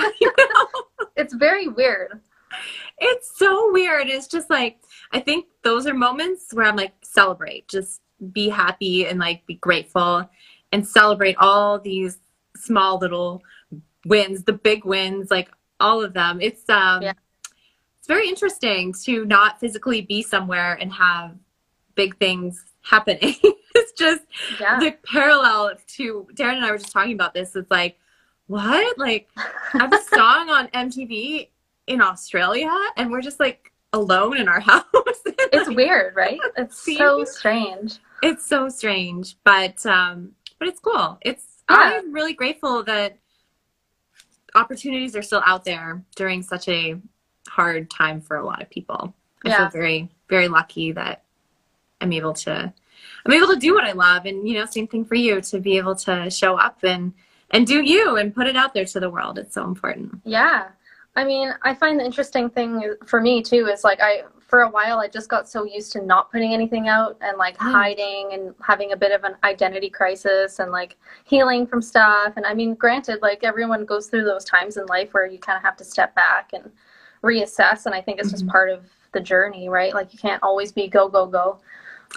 it's 1.15 1.34
very 1.34 1.67
weird. 1.67 2.19
It's 2.99 3.37
so 3.37 3.71
weird. 3.71 4.07
It's 4.07 4.27
just 4.27 4.49
like, 4.49 4.79
I 5.11 5.19
think 5.19 5.45
those 5.63 5.87
are 5.87 5.93
moments 5.93 6.53
where 6.53 6.65
I'm 6.65 6.75
like, 6.75 6.93
celebrate, 7.01 7.67
just 7.67 8.01
be 8.31 8.49
happy 8.49 9.05
and 9.05 9.19
like 9.19 9.45
be 9.45 9.55
grateful 9.55 10.29
and 10.71 10.87
celebrate 10.87 11.35
all 11.37 11.79
these 11.79 12.19
small 12.55 12.97
little 12.97 13.43
wins, 14.05 14.43
the 14.43 14.53
big 14.53 14.85
wins, 14.85 15.29
like 15.29 15.49
all 15.79 16.03
of 16.03 16.13
them. 16.13 16.41
It's, 16.41 16.67
um, 16.69 17.03
yeah 17.03 17.13
it's 18.07 18.13
very 18.13 18.29
interesting 18.29 18.93
to 19.03 19.25
not 19.25 19.59
physically 19.59 19.99
be 19.99 20.21
somewhere 20.23 20.75
and 20.75 20.93
have 20.93 21.35
big 21.95 22.17
things 22.19 22.63
happening. 22.81 23.35
it's 23.75 23.91
just 23.99 24.23
yeah. 24.61 24.79
the 24.79 24.95
parallel 25.03 25.73
to 25.95 26.25
Darren 26.33 26.55
and 26.55 26.63
I 26.63 26.71
were 26.71 26.77
just 26.77 26.93
talking 26.93 27.11
about 27.11 27.33
this. 27.33 27.53
It's 27.53 27.69
like, 27.69 27.99
what? 28.45 28.97
Like, 28.97 29.27
I 29.35 29.79
have 29.79 29.91
a 29.91 30.01
song 30.15 30.49
on 30.49 30.69
MTV 30.69 31.49
in 31.88 32.01
Australia, 32.01 32.71
and 32.95 33.11
we're 33.11 33.21
just 33.21 33.39
like 33.39 33.71
alone 33.93 34.38
in 34.38 34.47
our 34.47 34.59
house. 34.71 34.83
it's 34.93 35.69
weird, 35.69 36.15
right? 36.15 36.39
It's 36.57 36.97
so 36.97 37.23
strange. 37.23 37.99
It's 38.23 38.45
so 38.45 38.69
strange, 38.69 39.38
but 39.43 39.85
um, 39.85 40.31
but 40.59 40.67
it's 40.67 40.79
cool. 40.79 41.17
It's 41.21 41.63
yeah. 41.69 41.99
I'm 41.99 42.13
really 42.13 42.33
grateful 42.33 42.83
that 42.83 43.17
opportunities 44.55 45.15
are 45.15 45.21
still 45.21 45.43
out 45.45 45.65
there 45.65 46.03
during 46.15 46.41
such 46.41 46.67
a 46.67 46.99
hard 47.47 47.89
time 47.89 48.21
for 48.21 48.38
a 48.38 48.45
lot 48.45 48.61
of 48.61 48.69
people. 48.69 49.13
I 49.45 49.49
yeah. 49.49 49.57
feel 49.57 49.69
very, 49.69 50.09
very 50.29 50.47
lucky 50.47 50.91
that 50.93 51.23
I'm 52.01 52.11
able 52.13 52.33
to 52.33 52.73
I'm 53.25 53.33
able 53.33 53.47
to 53.47 53.59
do 53.59 53.73
what 53.73 53.83
I 53.83 53.91
love 53.91 54.25
and 54.25 54.47
you 54.47 54.55
know, 54.55 54.65
same 54.65 54.88
thing 54.88 55.05
for 55.05 55.15
you 55.15 55.41
to 55.41 55.59
be 55.59 55.77
able 55.77 55.95
to 55.95 56.29
show 56.29 56.57
up 56.57 56.83
and 56.83 57.13
and 57.51 57.65
do 57.65 57.81
you 57.81 58.17
and 58.17 58.33
put 58.33 58.47
it 58.47 58.55
out 58.55 58.73
there 58.73 58.85
to 58.85 58.99
the 58.99 59.09
world. 59.09 59.38
It's 59.38 59.53
so 59.53 59.63
important. 59.63 60.21
Yeah. 60.25 60.69
I 61.18 61.24
mean, 61.24 61.51
I 61.63 61.74
find 61.74 61.99
the 61.99 62.05
interesting 62.05 62.47
thing 62.49 62.93
for 63.07 63.20
me 63.20 63.41
too 63.41 63.65
is 63.65 63.84
like 63.84 63.99
I 64.01 64.22
for 64.39 64.61
a 64.61 64.70
while 64.70 64.99
I 64.99 65.07
just 65.09 65.28
got 65.28 65.49
so 65.49 65.65
used 65.65 65.91
to 65.93 66.01
not 66.01 66.32
putting 66.32 66.53
anything 66.53 66.88
out 66.88 67.18
and 67.20 67.38
like 67.38 67.57
Mm. 67.57 67.72
hiding 67.72 68.30
and 68.34 68.53
having 68.61 68.93
a 68.93 68.95
bit 68.95 69.11
of 69.11 69.24
an 69.26 69.36
identity 69.43 69.89
crisis 69.89 70.59
and 70.59 70.72
like 70.72 70.95
healing 71.26 71.65
from 71.68 71.82
stuff. 71.82 72.34
And 72.38 72.45
I 72.45 72.53
mean, 72.53 72.76
granted, 72.76 73.22
like 73.22 73.43
everyone 73.43 73.84
goes 73.84 74.07
through 74.07 74.24
those 74.24 74.45
times 74.45 74.78
in 74.78 74.86
life 74.86 75.13
where 75.13 75.26
you 75.26 75.39
kind 75.39 75.57
of 75.57 75.63
have 75.63 75.76
to 75.78 75.84
step 75.84 76.15
back 76.15 76.51
and 76.53 76.72
reassess. 77.24 77.88
And 77.88 77.95
I 77.95 77.99
think 77.99 78.20
it's 78.20 78.32
just 78.32 78.45
Mhm. 78.45 78.51
part 78.51 78.70
of 78.70 78.86
the 79.11 79.20
journey, 79.20 79.68
right? 79.70 79.93
Like 79.93 80.13
you 80.13 80.20
can't 80.20 80.41
always 80.43 80.72
be 80.72 80.88
go, 80.88 81.09
go, 81.09 81.26
go. 81.26 81.59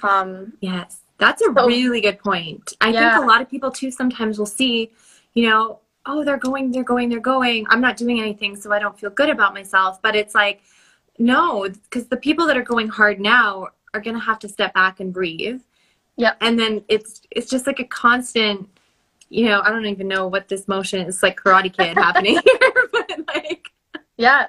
Um, 0.03 0.53
Yes, 0.61 1.01
that's 1.19 1.41
a 1.43 1.47
So- 1.47 1.67
really 1.67 2.01
good 2.03 2.19
point. 2.21 2.75
I 2.83 2.91
Yeah. 2.91 3.13
think 3.15 3.25
a 3.25 3.27
lot 3.27 3.41
of 3.41 3.49
people 3.49 3.71
too 3.73 3.91
sometimes 3.91 4.39
will 4.39 4.47
see, 4.47 4.93
you 5.35 5.49
know, 5.49 5.81
oh, 6.07 6.25
they're 6.25 6.39
going, 6.39 6.71
they're 6.71 6.83
going, 6.83 7.09
they're 7.09 7.21
going. 7.21 7.67
I'm 7.69 7.81
not 7.81 7.97
doing 7.97 8.21
anything, 8.21 8.57
so 8.57 8.73
I 8.73 8.79
don't 8.79 8.99
feel 8.99 9.11
good 9.11 9.29
about 9.29 9.55
myself. 9.55 10.01
But 10.03 10.17
it's 10.17 10.35
like, 10.35 10.63
no, 11.19 11.69
because 11.69 12.07
the 12.07 12.17
people 12.17 12.47
that 12.47 12.57
are 12.57 12.63
going 12.63 12.89
hard 12.89 13.21
now 13.21 13.69
are 13.93 14.01
going 14.01 14.15
to 14.15 14.21
have 14.23 14.39
to 14.41 14.49
step 14.49 14.73
back 14.75 15.01
and 15.01 15.13
breathe. 15.13 15.61
yeah 16.17 16.35
And 16.41 16.59
then 16.59 16.85
it's 16.89 17.23
it's 17.31 17.51
just 17.51 17.67
like 17.67 17.81
a 17.81 17.85
constant, 17.85 18.69
you 19.29 19.47
know, 19.47 19.61
I 19.63 19.71
don't 19.71 19.87
even 19.87 20.09
know 20.09 20.27
what 20.27 20.49
this 20.49 20.69
motion 20.69 21.07
is 21.07 21.23
like 21.23 21.41
Karate 21.41 21.73
Kid 21.73 21.97
happening 22.07 22.41
here, 22.45 22.89
but 22.93 23.11
like, 23.35 23.71
yeah, 24.17 24.47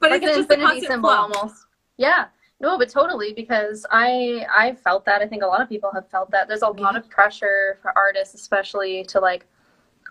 but 0.00 0.10
like 0.10 0.22
it's 0.22 0.36
an 0.36 0.42
just 0.42 0.50
a 0.50 0.54
infinity 0.54 0.86
symbol 0.86 1.10
flow. 1.10 1.18
almost. 1.18 1.66
Yeah. 1.98 2.26
No, 2.60 2.78
but 2.78 2.88
totally 2.88 3.32
because 3.32 3.84
I 3.90 4.46
I 4.48 4.76
felt 4.76 5.04
that. 5.06 5.20
I 5.20 5.26
think 5.26 5.42
a 5.42 5.46
lot 5.46 5.60
of 5.60 5.68
people 5.68 5.90
have 5.92 6.08
felt 6.08 6.30
that. 6.30 6.46
There's 6.46 6.62
a 6.62 6.66
mm-hmm. 6.66 6.80
lot 6.80 6.96
of 6.96 7.10
pressure 7.10 7.78
for 7.82 7.92
artists, 7.98 8.34
especially 8.34 9.02
to 9.06 9.18
like 9.18 9.46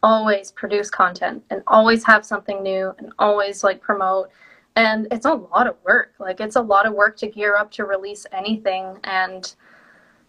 always 0.04 0.52
produce 0.52 0.90
content 0.90 1.44
and 1.50 1.62
always 1.68 2.04
have 2.04 2.26
something 2.26 2.64
new 2.64 2.94
and 2.98 3.14
always 3.20 3.64
like 3.64 3.82
promote. 3.82 4.30
And 4.76 5.08
it's 5.12 5.26
a 5.26 5.34
lot 5.34 5.68
of 5.68 5.76
work. 5.86 6.14
Like 6.20 6.40
it's 6.40 6.56
a 6.56 6.62
lot 6.62 6.86
of 6.86 6.94
work 6.94 7.18
to 7.18 7.28
gear 7.28 7.56
up 7.58 7.72
to 7.72 7.86
release 7.86 8.26
anything. 8.32 8.98
And 9.04 9.54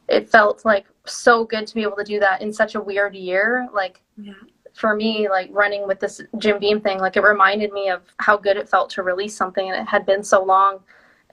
it 0.09 0.29
felt 0.29 0.65
like 0.65 0.87
so 1.07 1.45
good 1.45 1.67
to 1.67 1.75
be 1.75 1.83
able 1.83 1.97
to 1.97 2.05
do 2.05 2.21
that 2.21 2.43
in 2.43 2.53
such 2.53 2.75
a 2.75 2.81
weird 2.81 3.15
year. 3.15 3.69
Like 3.73 4.03
Yeah. 4.19 4.35
for 4.75 4.95
me, 4.95 5.29
like 5.29 5.49
running 5.53 5.87
with 5.87 6.01
this 6.01 6.21
Jim 6.39 6.59
Beam 6.59 6.81
thing, 6.81 6.99
like 6.99 7.17
it 7.17 7.23
reminded 7.23 7.73
me 7.73 7.89
of 7.89 8.03
how 8.19 8.37
good 8.37 8.57
it 8.57 8.69
felt 8.69 8.91
to 8.91 9.03
release 9.03 9.35
something 9.37 9.71
and 9.71 9.81
it 9.81 9.89
had 9.89 10.05
been 10.05 10.23
so 10.25 10.43
long. 10.45 10.81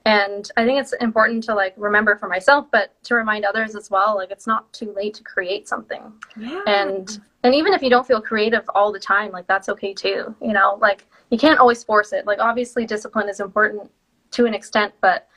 And 0.06 0.50
I 0.56 0.64
think 0.64 0.80
it's 0.80 0.94
important 0.94 1.44
to 1.44 1.54
like 1.54 1.74
remember 1.76 2.16
for 2.16 2.26
myself, 2.28 2.66
but 2.70 2.94
to 3.04 3.14
remind 3.14 3.44
others 3.44 3.74
as 3.74 3.90
well, 3.90 4.16
like 4.16 4.30
it's 4.30 4.46
not 4.46 4.72
too 4.72 4.94
late 4.96 5.12
to 5.14 5.22
create 5.24 5.68
something. 5.68 6.10
Yeah. 6.38 6.62
And 6.66 7.20
and 7.42 7.54
even 7.54 7.72
if 7.72 7.82
you 7.82 7.90
don't 7.90 8.06
feel 8.06 8.20
creative 8.20 8.64
all 8.74 8.92
the 8.92 8.98
time, 8.98 9.32
like 9.32 9.46
that's 9.46 9.68
okay 9.68 9.94
too. 9.94 10.34
You 10.42 10.52
know, 10.52 10.78
like 10.80 11.06
you 11.30 11.38
can't 11.38 11.58
always 11.58 11.82
force 11.82 12.12
it. 12.12 12.26
Like 12.26 12.38
obviously 12.38 12.84
discipline 12.86 13.28
is 13.28 13.40
important 13.40 13.90
to 14.32 14.46
an 14.46 14.54
extent, 14.54 14.92
but 15.00 15.28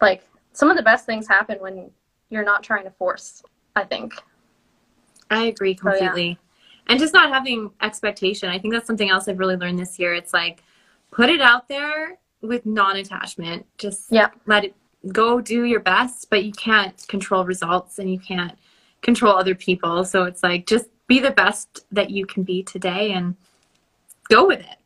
like 0.00 0.26
some 0.52 0.70
of 0.70 0.76
the 0.76 0.82
best 0.82 1.06
things 1.06 1.28
happen 1.28 1.58
when 1.60 1.90
you're 2.30 2.44
not 2.44 2.62
trying 2.62 2.84
to 2.84 2.90
force, 2.90 3.42
I 3.76 3.84
think. 3.84 4.14
I 5.30 5.44
agree 5.44 5.76
So, 5.76 5.90
yeah. 5.90 5.98
completely. 5.98 6.38
And 6.88 6.98
just 7.00 7.12
not 7.14 7.32
having 7.32 7.70
expectation. 7.82 8.48
I 8.48 8.58
think 8.58 8.72
that's 8.72 8.86
something 8.86 9.10
else 9.10 9.28
I've 9.28 9.38
really 9.38 9.56
learned 9.56 9.78
this 9.78 9.98
year. 9.98 10.14
It's 10.14 10.32
like 10.32 10.62
put 11.10 11.28
it 11.30 11.40
out 11.40 11.68
there 11.68 12.18
with 12.42 12.64
non-attachment. 12.66 13.66
Just 13.78 14.10
Yeah. 14.10 14.30
let 14.46 14.64
it 14.64 14.74
go 15.12 15.40
do 15.40 15.64
your 15.64 15.80
best, 15.80 16.28
but 16.30 16.44
you 16.44 16.52
can't 16.52 17.06
control 17.08 17.44
results 17.44 17.98
and 17.98 18.10
you 18.10 18.18
can't 18.18 18.56
control 19.02 19.34
other 19.36 19.54
people. 19.54 20.04
So 20.04 20.24
it's 20.24 20.42
like 20.42 20.66
just 20.66 20.86
be 21.06 21.20
the 21.20 21.30
best 21.30 21.86
that 21.92 22.10
you 22.10 22.26
can 22.26 22.42
be 22.42 22.62
today 22.62 23.12
and 23.12 23.36
go 24.28 24.46
with 24.46 24.60
it. 24.60 24.76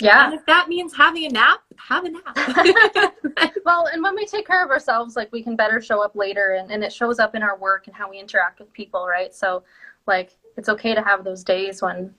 Yeah. 0.00 0.26
And 0.26 0.34
if 0.34 0.44
that 0.46 0.68
means 0.68 0.94
having 0.94 1.24
a 1.24 1.28
nap, 1.30 1.60
have 1.76 2.04
a 2.04 2.10
nap. 2.10 3.54
well, 3.64 3.86
and 3.86 4.02
when 4.02 4.14
we 4.14 4.26
take 4.26 4.46
care 4.46 4.62
of 4.62 4.70
ourselves, 4.70 5.16
like 5.16 5.32
we 5.32 5.42
can 5.42 5.56
better 5.56 5.80
show 5.80 6.04
up 6.04 6.14
later 6.14 6.58
and, 6.60 6.70
and 6.70 6.84
it 6.84 6.92
shows 6.92 7.18
up 7.18 7.34
in 7.34 7.42
our 7.42 7.56
work 7.56 7.86
and 7.86 7.96
how 7.96 8.10
we 8.10 8.18
interact 8.18 8.58
with 8.58 8.72
people, 8.72 9.06
right? 9.06 9.34
So, 9.34 9.62
like, 10.06 10.36
it's 10.56 10.68
okay 10.68 10.94
to 10.94 11.02
have 11.02 11.24
those 11.24 11.42
days 11.42 11.82
when 11.82 12.14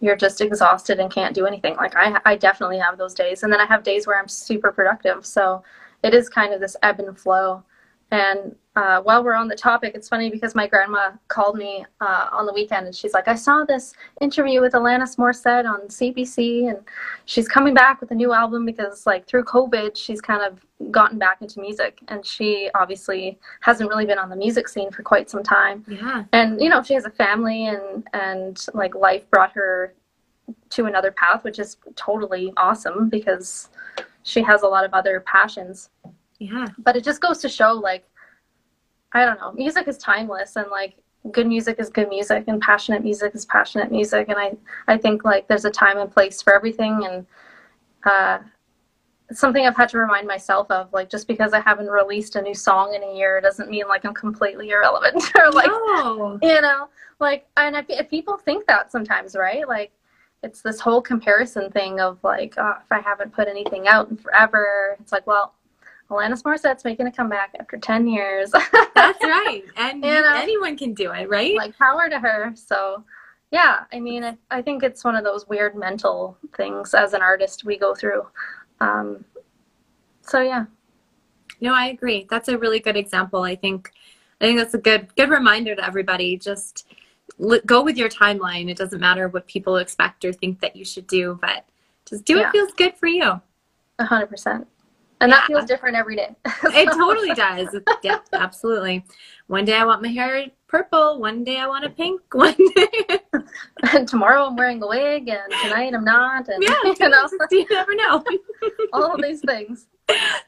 you're 0.00 0.16
just 0.16 0.40
exhausted 0.40 0.98
and 0.98 1.10
can't 1.10 1.34
do 1.34 1.46
anything. 1.46 1.76
Like, 1.76 1.94
I, 1.96 2.20
I 2.24 2.36
definitely 2.36 2.78
have 2.78 2.98
those 2.98 3.14
days. 3.14 3.44
And 3.44 3.52
then 3.52 3.60
I 3.60 3.66
have 3.66 3.84
days 3.84 4.06
where 4.06 4.18
I'm 4.18 4.28
super 4.28 4.72
productive. 4.72 5.24
So, 5.24 5.62
it 6.02 6.14
is 6.14 6.28
kind 6.28 6.52
of 6.52 6.60
this 6.60 6.76
ebb 6.82 6.98
and 6.98 7.16
flow. 7.16 7.62
And 8.12 8.54
uh, 8.76 9.00
while 9.00 9.24
we're 9.24 9.34
on 9.34 9.48
the 9.48 9.56
topic, 9.56 9.94
it's 9.94 10.06
funny 10.06 10.28
because 10.28 10.54
my 10.54 10.66
grandma 10.66 11.12
called 11.28 11.56
me 11.56 11.84
uh, 12.02 12.28
on 12.30 12.44
the 12.44 12.52
weekend 12.52 12.84
and 12.84 12.94
she's 12.94 13.14
like, 13.14 13.26
I 13.26 13.34
saw 13.34 13.64
this 13.64 13.94
interview 14.20 14.60
with 14.60 14.74
Alanis 14.74 15.16
Morissette 15.16 15.64
on 15.64 15.88
CBC 15.88 16.68
and 16.68 16.78
she's 17.24 17.48
coming 17.48 17.72
back 17.72 18.02
with 18.02 18.10
a 18.10 18.14
new 18.14 18.34
album 18.34 18.66
because, 18.66 19.06
like, 19.06 19.26
through 19.26 19.44
COVID, 19.44 19.96
she's 19.96 20.20
kind 20.20 20.42
of 20.42 20.60
gotten 20.90 21.18
back 21.18 21.40
into 21.40 21.58
music 21.58 22.00
and 22.08 22.24
she 22.24 22.68
obviously 22.74 23.38
hasn't 23.60 23.88
really 23.88 24.04
been 24.04 24.18
on 24.18 24.28
the 24.28 24.36
music 24.36 24.68
scene 24.68 24.90
for 24.90 25.02
quite 25.02 25.30
some 25.30 25.42
time. 25.42 25.82
yeah. 25.88 26.24
And, 26.34 26.60
you 26.60 26.68
know, 26.68 26.82
she 26.82 26.92
has 26.92 27.06
a 27.06 27.10
family 27.10 27.68
and, 27.68 28.06
and 28.12 28.66
like, 28.74 28.94
life 28.94 29.28
brought 29.30 29.52
her 29.52 29.94
to 30.68 30.84
another 30.84 31.12
path, 31.12 31.44
which 31.44 31.58
is 31.58 31.78
totally 31.96 32.52
awesome 32.58 33.08
because 33.08 33.70
she 34.22 34.42
has 34.42 34.62
a 34.62 34.68
lot 34.68 34.84
of 34.84 34.92
other 34.92 35.20
passions 35.20 35.88
Yeah. 36.50 36.66
but 36.78 36.96
it 36.96 37.04
just 37.04 37.20
goes 37.20 37.38
to 37.38 37.48
show 37.48 37.72
like 37.72 38.04
i 39.12 39.24
don't 39.24 39.38
know 39.38 39.52
music 39.52 39.88
is 39.88 39.98
timeless 39.98 40.56
and 40.56 40.70
like 40.70 40.96
good 41.30 41.46
music 41.46 41.78
is 41.78 41.88
good 41.88 42.08
music 42.08 42.44
and 42.48 42.60
passionate 42.60 43.04
music 43.04 43.34
is 43.34 43.44
passionate 43.46 43.92
music 43.92 44.28
and 44.28 44.38
i 44.38 44.52
i 44.88 44.96
think 44.96 45.24
like 45.24 45.46
there's 45.46 45.64
a 45.64 45.70
time 45.70 45.98
and 45.98 46.10
place 46.10 46.42
for 46.42 46.54
everything 46.54 47.04
and 47.04 47.26
uh 48.04 48.38
it's 49.30 49.38
something 49.38 49.64
i've 49.64 49.76
had 49.76 49.88
to 49.88 49.98
remind 49.98 50.26
myself 50.26 50.68
of 50.70 50.92
like 50.92 51.08
just 51.08 51.28
because 51.28 51.52
i 51.52 51.60
haven't 51.60 51.86
released 51.86 52.34
a 52.34 52.42
new 52.42 52.54
song 52.54 52.94
in 52.94 53.04
a 53.04 53.14
year 53.16 53.40
doesn't 53.40 53.70
mean 53.70 53.86
like 53.86 54.04
i'm 54.04 54.14
completely 54.14 54.70
irrelevant 54.70 55.22
or 55.38 55.50
like 55.52 55.68
no. 55.68 56.38
you 56.42 56.60
know 56.60 56.88
like 57.20 57.46
and 57.56 57.76
if, 57.76 57.86
if 57.88 58.10
people 58.10 58.36
think 58.36 58.66
that 58.66 58.90
sometimes 58.90 59.36
right 59.36 59.68
like 59.68 59.92
it's 60.42 60.60
this 60.60 60.80
whole 60.80 61.00
comparison 61.00 61.70
thing 61.70 62.00
of 62.00 62.18
like 62.24 62.54
oh, 62.58 62.74
if 62.82 62.90
i 62.90 62.98
haven't 63.00 63.32
put 63.32 63.46
anything 63.46 63.86
out 63.86 64.10
in 64.10 64.16
forever 64.16 64.96
it's 65.00 65.12
like 65.12 65.26
well 65.26 65.54
alanis 66.12 66.42
morissette's 66.44 66.84
making 66.84 67.06
a 67.06 67.12
comeback 67.12 67.54
after 67.58 67.76
10 67.76 68.06
years 68.06 68.50
That's 68.94 69.22
right. 69.24 69.62
And 69.76 70.04
anyone 70.04 70.76
can 70.76 70.94
do 70.94 71.12
it, 71.12 71.28
right? 71.28 71.54
like 71.56 71.76
power 71.78 72.08
to 72.08 72.18
her 72.18 72.52
so 72.54 73.04
yeah 73.50 73.80
i 73.92 74.00
mean 74.00 74.24
I, 74.24 74.36
I 74.50 74.62
think 74.62 74.82
it's 74.82 75.04
one 75.04 75.16
of 75.16 75.24
those 75.24 75.46
weird 75.48 75.74
mental 75.76 76.36
things 76.56 76.94
as 76.94 77.12
an 77.14 77.22
artist 77.22 77.64
we 77.64 77.76
go 77.78 77.94
through 77.94 78.26
um, 78.80 79.24
so 80.22 80.40
yeah 80.40 80.64
No, 81.60 81.72
I 81.74 81.86
agree. 81.86 82.26
That's 82.28 82.48
a 82.48 82.58
really 82.58 82.80
good 82.80 82.96
example. 82.96 83.42
I 83.44 83.54
think, 83.54 83.92
I 84.40 84.44
think 84.46 84.58
that's 84.58 84.74
a 84.74 84.78
good 84.78 85.14
good 85.14 85.30
reminder 85.30 85.76
to 85.76 85.84
everybody. 85.90 86.36
Just 86.36 86.86
l- 87.50 87.60
go 87.64 87.78
with 87.84 87.96
your 87.96 88.08
timeline. 88.08 88.68
It 88.68 88.76
doesn't 88.82 88.98
matter 89.08 89.28
what 89.28 89.46
people 89.46 89.76
expect 89.76 90.24
or 90.24 90.32
think 90.32 90.58
that 90.60 90.74
you 90.74 90.84
should 90.84 91.06
do, 91.06 91.38
but 91.40 91.60
just 92.10 92.24
do 92.24 92.34
Yeah. 92.34 92.42
what 92.42 92.52
feels 92.52 92.72
good 92.82 92.94
for 92.96 93.06
you. 93.06 93.40
A 94.00 94.04
100% 94.04 94.66
and 95.22 95.32
that 95.32 95.46
feels 95.46 95.64
different 95.64 95.96
every 95.96 96.16
day 96.16 96.34
It 96.64 96.86
totally 96.92 97.34
does. 97.34 97.74
Yeah, 98.02 98.18
absolutely. 98.32 99.04
One 99.46 99.64
day 99.64 99.76
I 99.76 99.84
want 99.84 100.02
my 100.02 100.08
hair 100.08 100.46
purple. 100.68 101.20
One 101.20 101.44
day 101.44 101.58
I 101.58 101.66
want 101.66 101.84
a 101.84 101.90
pink. 101.90 102.20
One 102.32 102.54
day, 102.74 103.18
and 103.92 104.08
tomorrow 104.12 104.46
i'm 104.46 104.56
wearing 104.56 104.82
a 104.82 104.86
wig 104.86 105.28
and 105.28 105.52
tonight 105.60 105.92
i'm 105.94 106.04
not 106.04 106.48
and 106.48 106.62
yeah, 106.62 106.74
you 106.84 107.08
know 107.08 107.28
you 107.50 107.66
never 107.70 107.94
know. 107.94 108.24
all 108.92 109.14
of 109.14 109.20
these 109.22 109.40
things 109.40 109.86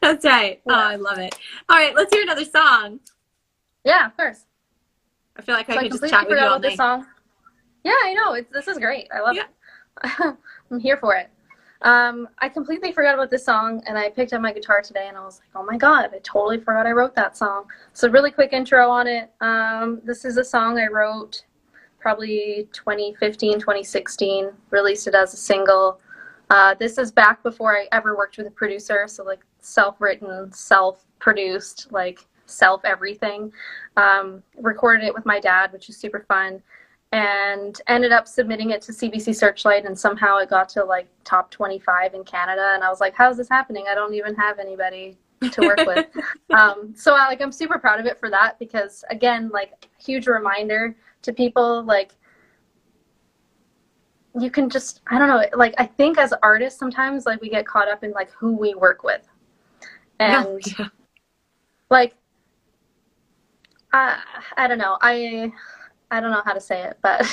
That's 0.01 0.25
right. 0.25 0.61
Oh, 0.69 0.75
I 0.75 0.97
love 0.97 1.19
it. 1.19 1.35
All 1.69 1.77
right, 1.77 1.95
let's 1.95 2.13
hear 2.15 2.23
another 2.23 2.45
song. 2.45 3.01
yeah 3.85 4.07
of 4.07 4.17
course 4.17 4.45
I 5.37 5.43
feel 5.43 5.55
like 5.55 5.69
I 5.71 5.75
So 5.75 5.81
I 5.81 5.83
could 5.89 5.93
just 6.01 6.11
chat 6.13 6.29
with 6.29 6.39
you 6.39 6.47
all 6.47 6.61
this 6.61 6.77
song. 6.77 7.07
Yeah, 7.83 7.93
I 8.05 8.15
know. 8.15 8.35
It's, 8.35 8.51
this 8.53 8.69
is 8.69 8.79
great. 8.79 9.09
I 9.15 9.21
love 9.21 9.35
Yeah. 9.35 9.45
it. 10.05 10.37
I'm 10.71 10.81
here 10.81 10.97
for 10.97 11.15
it. 11.17 11.29
Um, 11.85 12.29
I 12.39 12.49
completely 12.49 12.93
forgot 12.93 13.15
about 13.15 13.31
this 13.31 13.45
song, 13.45 13.83
and 13.87 13.99
I 13.99 14.09
picked 14.09 14.33
up 14.33 14.41
my 14.41 14.55
guitar 14.55 14.81
today, 14.81 15.07
and 15.07 15.19
I 15.19 15.21
was 15.21 15.41
like, 15.41 15.51
"Oh 15.55 15.65
my 15.65 15.77
god, 15.77 16.11
I 16.15 16.19
totally 16.23 16.59
forgot 16.59 16.87
I 16.87 16.93
wrote 16.93 17.15
that 17.15 17.37
song." 17.37 17.67
So, 17.93 18.09
really 18.09 18.31
quick 18.31 18.55
intro 18.55 18.89
on 18.89 19.07
it. 19.07 19.31
Um, 19.43 20.01
this 20.03 20.25
is 20.25 20.39
a 20.39 20.45
song 20.45 20.79
I 20.79 20.87
wrote 20.87 21.45
probably 22.01 22.69
2015, 22.73 23.61
2016. 23.61 24.51
Released 24.71 25.07
it 25.07 25.15
as 25.15 25.35
a 25.35 25.37
single. 25.37 26.01
Uh, 26.51 26.75
this 26.75 26.97
is 26.99 27.13
back 27.13 27.43
before 27.43 27.77
I 27.77 27.87
ever 27.93 28.17
worked 28.17 28.39
with 28.39 28.47
a 28.47 28.51
producer, 28.51 29.07
so 29.07 29.23
like 29.23 29.45
self-written, 29.61 30.53
self-produced, 30.53 31.89
like 31.93 32.27
self 32.47 32.83
everything. 32.85 33.53
Um, 33.99 34.43
recorded 34.57 35.05
it 35.05 35.15
with 35.15 35.27
my 35.27 35.39
dad, 35.39 35.73
which 35.73 35.91
is 35.91 35.99
super 35.99 36.25
fun, 36.29 36.63
and 37.15 37.81
ended 37.87 38.11
up 38.11 38.27
submitting 38.27 38.71
it 38.71 38.83
to 38.83 38.91
CBC 38.91 39.37
Searchlight, 39.37 39.85
and 39.85 39.97
somehow 39.97 40.39
it 40.39 40.51
got 40.51 40.69
to 40.71 40.83
like 40.83 41.07
top 41.23 41.49
25 41.49 42.13
in 42.13 42.25
Canada. 42.25 42.73
And 42.75 42.83
I 42.83 42.91
was 42.91 43.01
like, 43.01 43.15
"How's 43.15 43.37
this 43.37 43.49
happening? 43.49 43.85
I 43.89 43.95
don't 43.95 44.15
even 44.15 44.35
have 44.35 44.59
anybody 44.59 45.17
to 45.41 45.61
work 45.61 45.87
with." 45.87 46.07
um, 46.51 46.93
so 46.97 47.15
I 47.15 47.29
like 47.29 47.41
I'm 47.41 47.53
super 47.53 47.79
proud 47.79 48.01
of 48.01 48.07
it 48.07 48.19
for 48.19 48.31
that 48.31 48.59
because 48.59 49.05
again, 49.11 49.49
like 49.51 49.89
huge 49.97 50.27
reminder 50.27 50.97
to 51.23 51.33
people 51.33 51.85
like 51.85 52.17
you 54.37 54.51
can 54.51 54.69
just 54.69 55.01
I 55.07 55.17
don't 55.17 55.29
know 55.29 55.45
like 55.57 55.75
I 55.79 55.87
think 55.87 56.19
as 56.19 56.35
artists 56.43 56.81
sometimes 56.81 57.27
like 57.27 57.41
we 57.41 57.49
get 57.49 57.65
caught 57.65 57.89
up 57.89 58.03
in 58.03 58.11
like 58.11 58.33
who 58.33 58.57
we 58.57 58.75
work 58.75 59.05
with 59.05 59.23
And 60.19 60.61
yeah. 60.77 60.89
like 61.91 62.17
I 63.93 64.21
I 64.57 64.67
don't 64.67 64.79
know. 64.79 64.99
I 65.01 65.53
I 66.15 66.21
don't 66.21 66.31
know 66.31 66.43
how 66.45 66.53
to 66.53 66.61
say 66.61 66.85
it, 66.85 66.99
but 67.03 67.27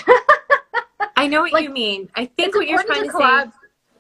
I 1.16 1.28
know 1.28 1.42
what 1.42 1.54
Like, 1.54 1.64
you 1.64 1.70
mean. 1.70 2.10
I 2.16 2.26
think 2.26 2.56
what 2.56 2.68
you're 2.68 2.82
trying 2.84 3.04
to, 3.04 3.12
to 3.12 3.18
say. 3.18 3.52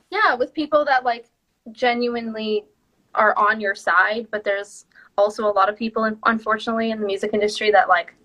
yeah, 0.09 0.33
with 0.33 0.53
people 0.53 0.83
that 0.85 1.03
like 1.03 1.29
genuinely 1.71 2.65
are 3.13 3.37
on 3.37 3.61
your 3.61 3.75
side, 3.75 4.27
but 4.31 4.43
there's 4.43 4.85
also 5.17 5.45
a 5.45 5.53
lot 5.53 5.69
of 5.69 5.75
people 5.75 6.05
in, 6.05 6.17
unfortunately 6.25 6.89
in 6.89 6.99
the 6.99 7.05
music 7.05 7.31
industry 7.33 7.69
that 7.71 7.87
like 7.89 8.15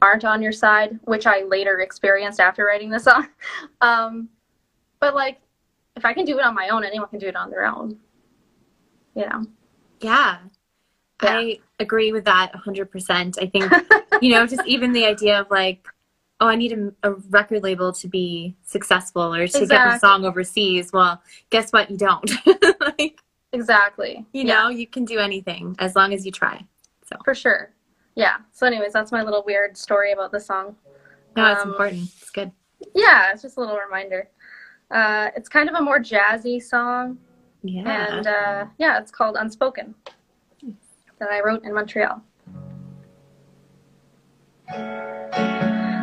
aren't 0.00 0.24
on 0.24 0.40
your 0.42 0.52
side, 0.52 0.98
which 1.04 1.26
I 1.26 1.42
later 1.42 1.80
experienced 1.80 2.38
after 2.38 2.64
writing 2.64 2.90
the 2.90 3.00
song. 3.00 3.28
Um, 3.80 4.28
but 5.00 5.14
like 5.14 5.40
if 5.96 6.04
I 6.04 6.12
can 6.12 6.24
do 6.24 6.38
it 6.38 6.44
on 6.44 6.54
my 6.54 6.68
own, 6.68 6.84
anyone 6.84 7.08
can 7.08 7.18
do 7.18 7.26
it 7.26 7.36
on 7.36 7.50
their 7.50 7.66
own. 7.66 7.98
You 9.14 9.26
know. 9.26 9.46
Yeah. 10.00 10.38
Yeah. 11.22 11.38
I 11.38 11.58
agree 11.80 12.12
with 12.12 12.24
that 12.26 12.52
100%. 12.52 13.38
I 13.42 13.46
think, 13.46 13.72
you 14.22 14.32
know, 14.32 14.46
just 14.46 14.66
even 14.66 14.92
the 14.92 15.06
idea 15.06 15.40
of 15.40 15.50
like, 15.50 15.88
oh, 16.40 16.48
I 16.48 16.56
need 16.56 16.72
a, 16.72 16.92
a 17.02 17.12
record 17.30 17.62
label 17.62 17.92
to 17.94 18.08
be 18.08 18.56
successful 18.64 19.34
or 19.34 19.46
to 19.46 19.52
get 19.52 19.62
Exactly. 19.62 19.92
the 19.94 19.98
song 19.98 20.24
overseas. 20.24 20.92
Well, 20.92 21.22
guess 21.50 21.70
what? 21.72 21.90
You 21.90 21.96
don't. 21.96 22.30
like, 22.98 23.20
Exactly. 23.52 24.26
you 24.32 24.44
Yeah. 24.44 24.54
know, 24.64 24.68
you 24.68 24.86
can 24.86 25.04
do 25.04 25.18
anything 25.18 25.74
as 25.78 25.94
long 25.96 26.12
as 26.12 26.26
you 26.26 26.32
try. 26.32 26.64
So 27.04 27.16
for 27.24 27.34
sure. 27.34 27.72
Yeah. 28.16 28.38
So, 28.52 28.66
anyways, 28.66 28.92
that's 28.92 29.12
my 29.12 29.22
little 29.22 29.44
weird 29.46 29.76
story 29.76 30.12
about 30.12 30.32
the 30.32 30.40
song. 30.40 30.76
No, 31.36 31.52
it's 31.52 31.62
Um, 31.62 31.70
important. 31.70 32.02
It's 32.02 32.30
good. 32.30 32.50
Yeah, 32.94 33.30
it's 33.32 33.42
just 33.42 33.56
a 33.56 33.60
little 33.60 33.76
reminder. 33.78 34.28
Uh, 34.90 35.30
it's 35.36 35.48
kind 35.48 35.68
of 35.68 35.74
a 35.74 35.80
more 35.82 35.98
jazzy 35.98 36.62
song, 36.62 37.18
Yeah. 37.62 38.08
and 38.16 38.26
uh, 38.26 38.66
yeah, 38.78 38.98
it's 39.00 39.10
called 39.10 39.36
Unspoken 39.38 39.94
that 41.18 41.30
I 41.30 41.40
wrote 41.40 41.64
in 41.64 41.74
Montreal. 41.74 42.22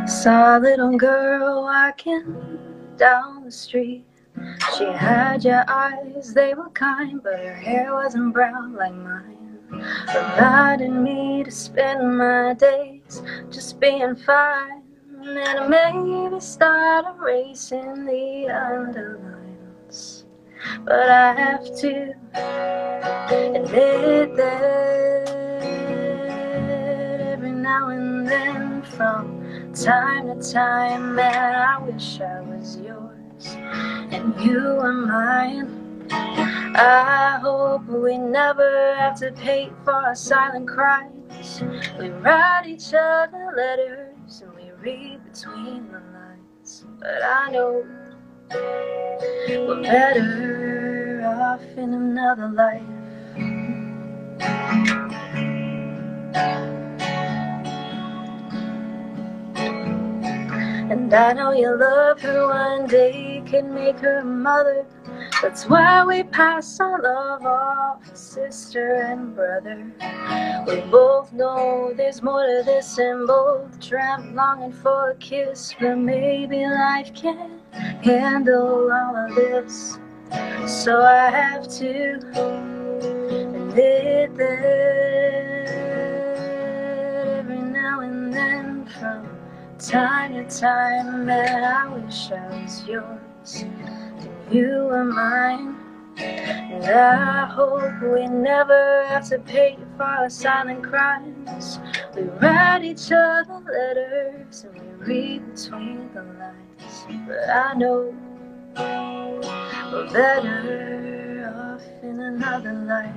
Saw 0.05 0.57
a 0.57 0.59
little 0.59 0.97
girl 0.97 1.63
walking 1.63 2.59
down 2.97 3.45
the 3.45 3.51
street. 3.51 4.05
She 4.77 4.83
had 4.85 5.45
your 5.45 5.63
eyes, 5.67 6.33
they 6.33 6.53
were 6.53 6.69
kind, 6.71 7.23
but 7.23 7.39
her 7.39 7.53
hair 7.53 7.93
wasn't 7.93 8.33
brown 8.33 8.73
like 8.73 8.93
mine. 8.93 9.59
Reminded 9.71 10.91
me 10.91 11.43
to 11.43 11.51
spend 11.51 12.17
my 12.17 12.53
days 12.53 13.21
just 13.49 13.79
being 13.79 14.15
fine. 14.15 14.83
And 15.25 15.69
me 15.69 16.39
start 16.41 17.05
erasing 17.17 18.05
the 18.05 18.49
underlines. 18.49 20.25
But 20.83 21.09
I 21.09 21.33
have 21.33 21.63
to 21.77 22.13
admit 23.29 24.35
that 24.35 25.29
every 27.21 27.51
now 27.51 27.87
and 27.89 28.27
then, 28.27 28.81
from 28.81 29.42
time 29.73 30.27
to 30.27 30.53
time, 30.53 31.15
man, 31.15 31.55
I 31.55 31.79
wish 31.83 32.21
I 32.21 32.41
was 32.41 32.77
yours 32.79 33.57
and 34.11 34.39
you 34.39 34.59
were 34.59 34.93
mine. 34.93 36.07
I 36.11 37.39
hope 37.41 37.85
we 37.87 38.17
never 38.17 38.95
have 38.95 39.17
to 39.19 39.31
pay 39.31 39.71
for 39.83 39.93
our 39.93 40.15
silent 40.15 40.67
cries. 40.67 41.63
We 41.99 42.09
write 42.09 42.65
each 42.67 42.93
other 42.93 43.53
letters 43.55 44.43
and 44.43 44.53
we 44.55 44.71
read 44.79 45.23
between 45.23 45.91
the 45.91 46.01
lines. 46.13 46.85
But 46.99 47.23
I 47.23 47.49
know 47.51 47.83
we're 49.49 49.81
better 49.81 51.23
off 51.25 51.63
in 51.77 51.93
another 51.93 52.49
life. 52.49 52.83
And 60.93 61.11
I 61.11 61.33
know 61.33 61.53
you 61.53 61.75
love 61.75 62.21
her 62.21 62.47
one 62.49 62.85
day, 62.85 63.41
can 63.47 63.73
make 63.73 63.97
her 63.97 64.23
mother. 64.23 64.85
That's 65.41 65.65
why 65.65 66.05
we 66.05 66.21
pass 66.21 66.79
our 66.79 67.01
love 67.01 67.43
off 67.47 68.15
sister 68.15 69.01
and 69.01 69.35
brother. 69.35 69.91
We 70.67 70.81
both 70.91 71.33
know 71.33 71.95
there's 71.97 72.21
more 72.21 72.45
to 72.45 72.61
this, 72.63 72.99
and 72.99 73.25
both 73.25 73.79
dreamt 73.79 74.35
longing 74.35 74.71
for 74.71 75.09
a 75.09 75.15
kiss. 75.15 75.73
But 75.79 75.95
maybe 75.97 76.63
life 76.63 77.11
can't 77.15 77.59
handle 78.03 78.91
all 78.91 79.15
of 79.15 79.33
this. 79.33 79.97
So 80.67 81.01
I 81.01 81.31
have 81.31 81.67
to 81.79 82.19
admit 83.55 84.37
that 84.37 85.73
every 87.39 87.61
now 87.63 88.01
and 88.01 88.31
then, 88.31 88.85
from 88.99 89.32
time 89.83 90.33
to 90.33 90.59
time, 90.59 91.25
that 91.25 91.63
I 91.63 91.93
wish 91.93 92.31
I 92.31 92.63
was 92.63 92.87
yours 92.87 93.63
and 93.63 94.29
you 94.49 94.87
were 94.89 95.03
mine. 95.03 95.75
And 96.17 96.85
I 96.85 97.45
hope 97.45 98.01
we 98.01 98.27
never 98.27 99.05
have 99.07 99.27
to 99.29 99.39
pay 99.39 99.77
for 99.97 100.03
our 100.03 100.29
silent 100.29 100.83
crimes. 100.83 101.79
We 102.15 102.23
write 102.23 102.83
each 102.83 103.11
other 103.11 103.59
letters 103.59 104.63
and 104.63 104.79
we 104.79 105.05
read 105.05 105.53
between 105.53 106.09
the 106.13 106.23
lines. 106.23 107.05
But 107.27 107.49
I 107.49 107.73
know 107.73 108.15
we're 109.91 110.13
better 110.13 111.53
off 111.57 112.03
in 112.03 112.19
another 112.21 112.73
life. 112.73 113.15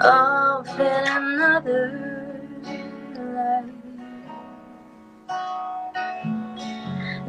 Off 0.00 0.80
in 0.80 1.06
another 1.06 2.11
life. 3.32 3.64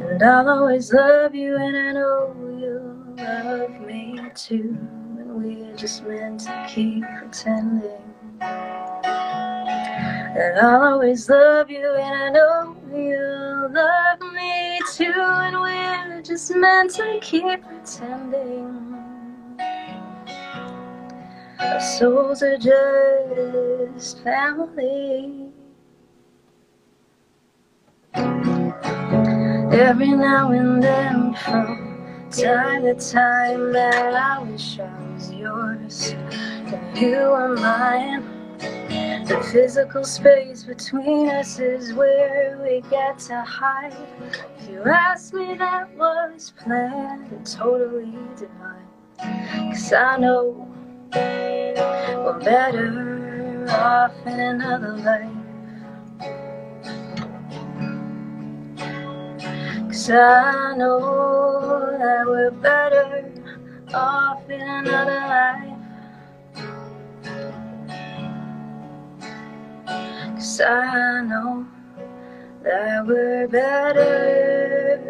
And 0.00 0.22
I'll 0.22 0.48
always 0.48 0.92
love 0.92 1.34
you, 1.34 1.56
and 1.56 1.76
I 1.76 1.92
know 1.92 2.34
you'll 2.58 3.16
love 3.16 3.80
me 3.80 4.20
too. 4.34 4.76
And 5.18 5.34
we're 5.34 5.74
just 5.76 6.04
meant 6.04 6.40
to 6.40 6.66
keep 6.68 7.04
pretending. 7.18 8.02
And 10.36 10.58
I'll 10.58 10.82
always 10.94 11.28
love 11.28 11.70
you, 11.70 11.94
and 11.94 12.14
I 12.14 12.28
know 12.30 12.76
you'll 12.92 13.70
love 13.72 14.20
me 14.34 14.80
too. 14.92 15.12
And 15.16 15.60
we're 15.60 16.22
just 16.22 16.54
meant 16.54 16.90
to 16.96 17.18
keep 17.22 17.62
pretending. 17.64 18.94
Our 21.60 21.80
souls 21.80 22.42
are 22.42 22.58
just 22.58 24.22
family. 24.22 25.43
Every 29.74 30.12
now 30.12 30.52
and 30.52 30.80
then, 30.80 31.34
from 31.34 32.30
time 32.30 32.82
to 32.82 32.94
time, 32.94 33.72
man, 33.72 34.14
I 34.14 34.40
wish 34.40 34.78
I 34.78 35.12
was 35.12 35.32
yours 35.32 36.10
and 36.12 36.96
you 36.96 37.16
were 37.16 37.56
mine. 37.56 38.22
The 39.26 39.44
physical 39.52 40.04
space 40.04 40.62
between 40.62 41.28
us 41.28 41.58
is 41.58 41.92
where 41.92 42.60
we 42.62 42.82
get 42.88 43.18
to 43.30 43.40
hide. 43.40 43.96
If 44.60 44.70
you 44.70 44.84
ask 44.84 45.34
me, 45.34 45.56
that 45.56 45.92
was 45.96 46.52
planned 46.56 47.32
and 47.32 47.44
totally 47.44 48.16
divine. 48.36 49.72
Cause 49.72 49.92
I 49.92 50.18
know 50.18 50.68
we're 51.12 52.40
better 52.44 53.66
off 53.70 54.14
in 54.24 54.38
another 54.38 54.96
life. 54.98 55.43
Cause 59.94 60.10
I 60.10 60.74
know 60.76 61.96
that 62.00 62.26
we're 62.26 62.50
better 62.50 63.30
off 63.94 64.50
in 64.50 64.60
another 64.60 65.20
life. 65.20 65.78
Cause 70.34 70.60
I 70.60 71.22
know 71.22 71.64
that 72.64 73.06
we're 73.06 73.46
better 73.46 75.00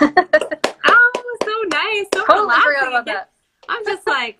Oh, 0.86 1.36
so 1.44 1.52
nice. 1.68 2.06
So 2.14 2.24
Totally 2.24 2.56
forgot 2.56 2.66
relaxing. 2.66 2.88
about 2.88 3.04
that. 3.06 3.30
I'm 3.68 3.84
just 3.84 4.06
like, 4.06 4.38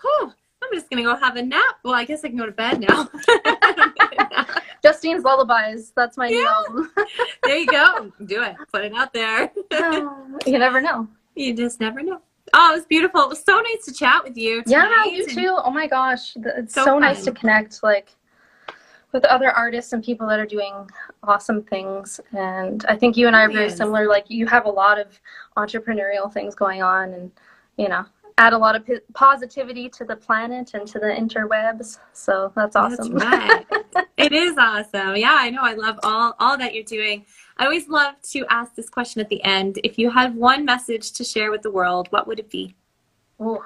whew, 0.00 0.32
I'm 0.64 0.72
just 0.78 0.88
going 0.90 1.02
to 1.02 1.08
go 1.10 1.16
have 1.16 1.36
a 1.36 1.42
nap. 1.42 1.76
Well, 1.84 1.94
I 1.94 2.04
guess 2.04 2.24
I 2.24 2.28
can 2.28 2.36
go 2.36 2.46
to 2.46 2.52
bed 2.52 2.80
now. 2.80 3.08
Justine's 4.82 5.24
Lullabies. 5.24 5.92
That's 5.96 6.16
my 6.16 6.28
new 6.28 6.46
album. 6.46 6.92
there 7.44 7.56
you 7.56 7.66
go. 7.66 8.12
Do 8.26 8.42
it. 8.42 8.56
Put 8.72 8.84
it 8.84 8.92
out 8.94 9.12
there. 9.12 9.50
you 10.46 10.58
never 10.58 10.80
know. 10.80 11.08
you 11.34 11.54
just 11.54 11.80
never 11.80 12.02
know. 12.02 12.20
Oh, 12.52 12.72
it 12.72 12.76
was 12.76 12.84
beautiful. 12.86 13.22
It 13.22 13.28
was 13.30 13.42
so 13.42 13.60
nice 13.60 13.84
to 13.86 13.92
chat 13.92 14.22
with 14.22 14.36
you. 14.36 14.62
Yeah, 14.66 15.04
you 15.06 15.26
too. 15.26 15.56
Oh 15.62 15.70
my 15.70 15.86
gosh, 15.86 16.36
it's 16.36 16.74
So 16.74 16.84
so, 16.84 16.98
nice 16.98 17.24
to 17.24 17.32
connect. 17.32 17.82
Like 17.82 18.14
with 19.12 19.24
other 19.24 19.50
artists 19.50 19.92
and 19.92 20.04
people 20.04 20.26
that 20.28 20.38
are 20.38 20.46
doing 20.46 20.72
awesome 21.22 21.62
things. 21.62 22.20
And 22.32 22.84
I 22.88 22.96
think 22.96 23.16
you 23.16 23.26
and 23.28 23.34
I 23.36 23.44
are 23.44 23.50
very 23.50 23.66
Yes. 23.66 23.76
similar. 23.78 24.06
Like 24.06 24.28
you 24.28 24.46
have 24.46 24.66
a 24.66 24.70
lot 24.70 24.98
of 24.98 25.18
entrepreneurial 25.56 26.30
things 26.32 26.54
going 26.54 26.82
on, 26.82 27.12
and 27.14 27.30
you 27.78 27.88
know, 27.88 28.04
add 28.38 28.52
a 28.52 28.58
lot 28.58 28.74
of 28.74 28.88
positivity 29.14 29.88
to 29.88 30.04
the 30.04 30.16
planet 30.16 30.72
and 30.74 30.86
to 30.88 30.98
the 30.98 31.06
interwebs. 31.06 31.98
So 32.12 32.52
that's 32.56 32.74
awesome. 32.74 33.16
That's 33.16 33.70
right. 33.70 34.06
it 34.16 34.32
is 34.32 34.56
awesome. 34.58 35.16
Yeah, 35.16 35.36
I 35.38 35.50
know. 35.50 35.62
I 35.62 35.74
love 35.74 35.98
all 36.02 36.34
all 36.38 36.58
that 36.58 36.74
you're 36.74 36.84
doing. 36.84 37.24
I 37.58 37.64
always 37.64 37.88
love 37.88 38.14
to 38.32 38.44
ask 38.50 38.74
this 38.74 38.88
question 38.88 39.20
at 39.20 39.28
the 39.28 39.42
end. 39.44 39.78
If 39.84 39.98
you 39.98 40.10
had 40.10 40.34
one 40.34 40.64
message 40.64 41.12
to 41.12 41.24
share 41.24 41.50
with 41.50 41.62
the 41.62 41.70
world, 41.70 42.08
what 42.10 42.26
would 42.26 42.40
it 42.40 42.50
be? 42.50 42.74
Ooh. 43.40 43.62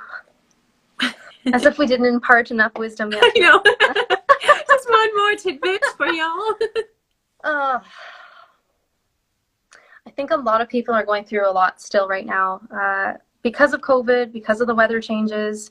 As 1.53 1.65
if 1.65 1.79
we 1.79 1.87
didn't 1.87 2.07
impart 2.07 2.51
enough 2.51 2.73
wisdom 2.77 3.11
yet. 3.11 3.23
I 3.37 3.39
know. 3.39 3.63
Just 4.69 4.91
one 4.91 5.17
more 5.17 5.35
tidbit 5.35 5.83
for 5.97 6.07
y'all. 6.09 6.55
Uh, 7.43 7.81
I 10.07 10.11
think 10.15 10.31
a 10.31 10.37
lot 10.37 10.61
of 10.61 10.69
people 10.69 10.95
are 10.95 11.07
going 11.07 11.25
through 11.25 11.49
a 11.49 11.53
lot 11.53 11.81
still 11.81 12.07
right 12.07 12.27
now 12.27 12.61
uh, 12.71 13.15
because 13.43 13.73
of 13.73 13.81
COVID, 13.81 14.33
because 14.33 14.61
of 14.61 14.67
the 14.67 14.75
weather 14.75 15.01
changes. 15.01 15.71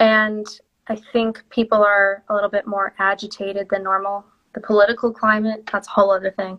And 0.00 0.46
I 0.88 0.96
think 0.96 1.42
people 1.50 1.82
are 1.82 2.22
a 2.28 2.34
little 2.34 2.50
bit 2.50 2.66
more 2.66 2.94
agitated 2.98 3.68
than 3.70 3.82
normal. 3.82 4.24
The 4.54 4.60
political 4.60 5.12
climate, 5.12 5.68
that's 5.70 5.86
a 5.88 5.90
whole 5.90 6.10
other 6.10 6.30
thing. 6.30 6.58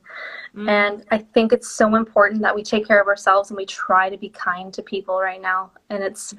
Mm. 0.55 0.69
And 0.69 1.05
I 1.09 1.17
think 1.17 1.51
it's 1.51 1.69
so 1.69 1.95
important 1.95 2.41
that 2.41 2.53
we 2.53 2.63
take 2.63 2.87
care 2.87 3.01
of 3.01 3.07
ourselves 3.07 3.49
and 3.49 3.57
we 3.57 3.65
try 3.65 4.09
to 4.09 4.17
be 4.17 4.29
kind 4.29 4.71
to 4.73 4.83
people 4.83 5.19
right 5.19 5.41
now. 5.41 5.71
And 5.89 6.03
it's 6.03 6.35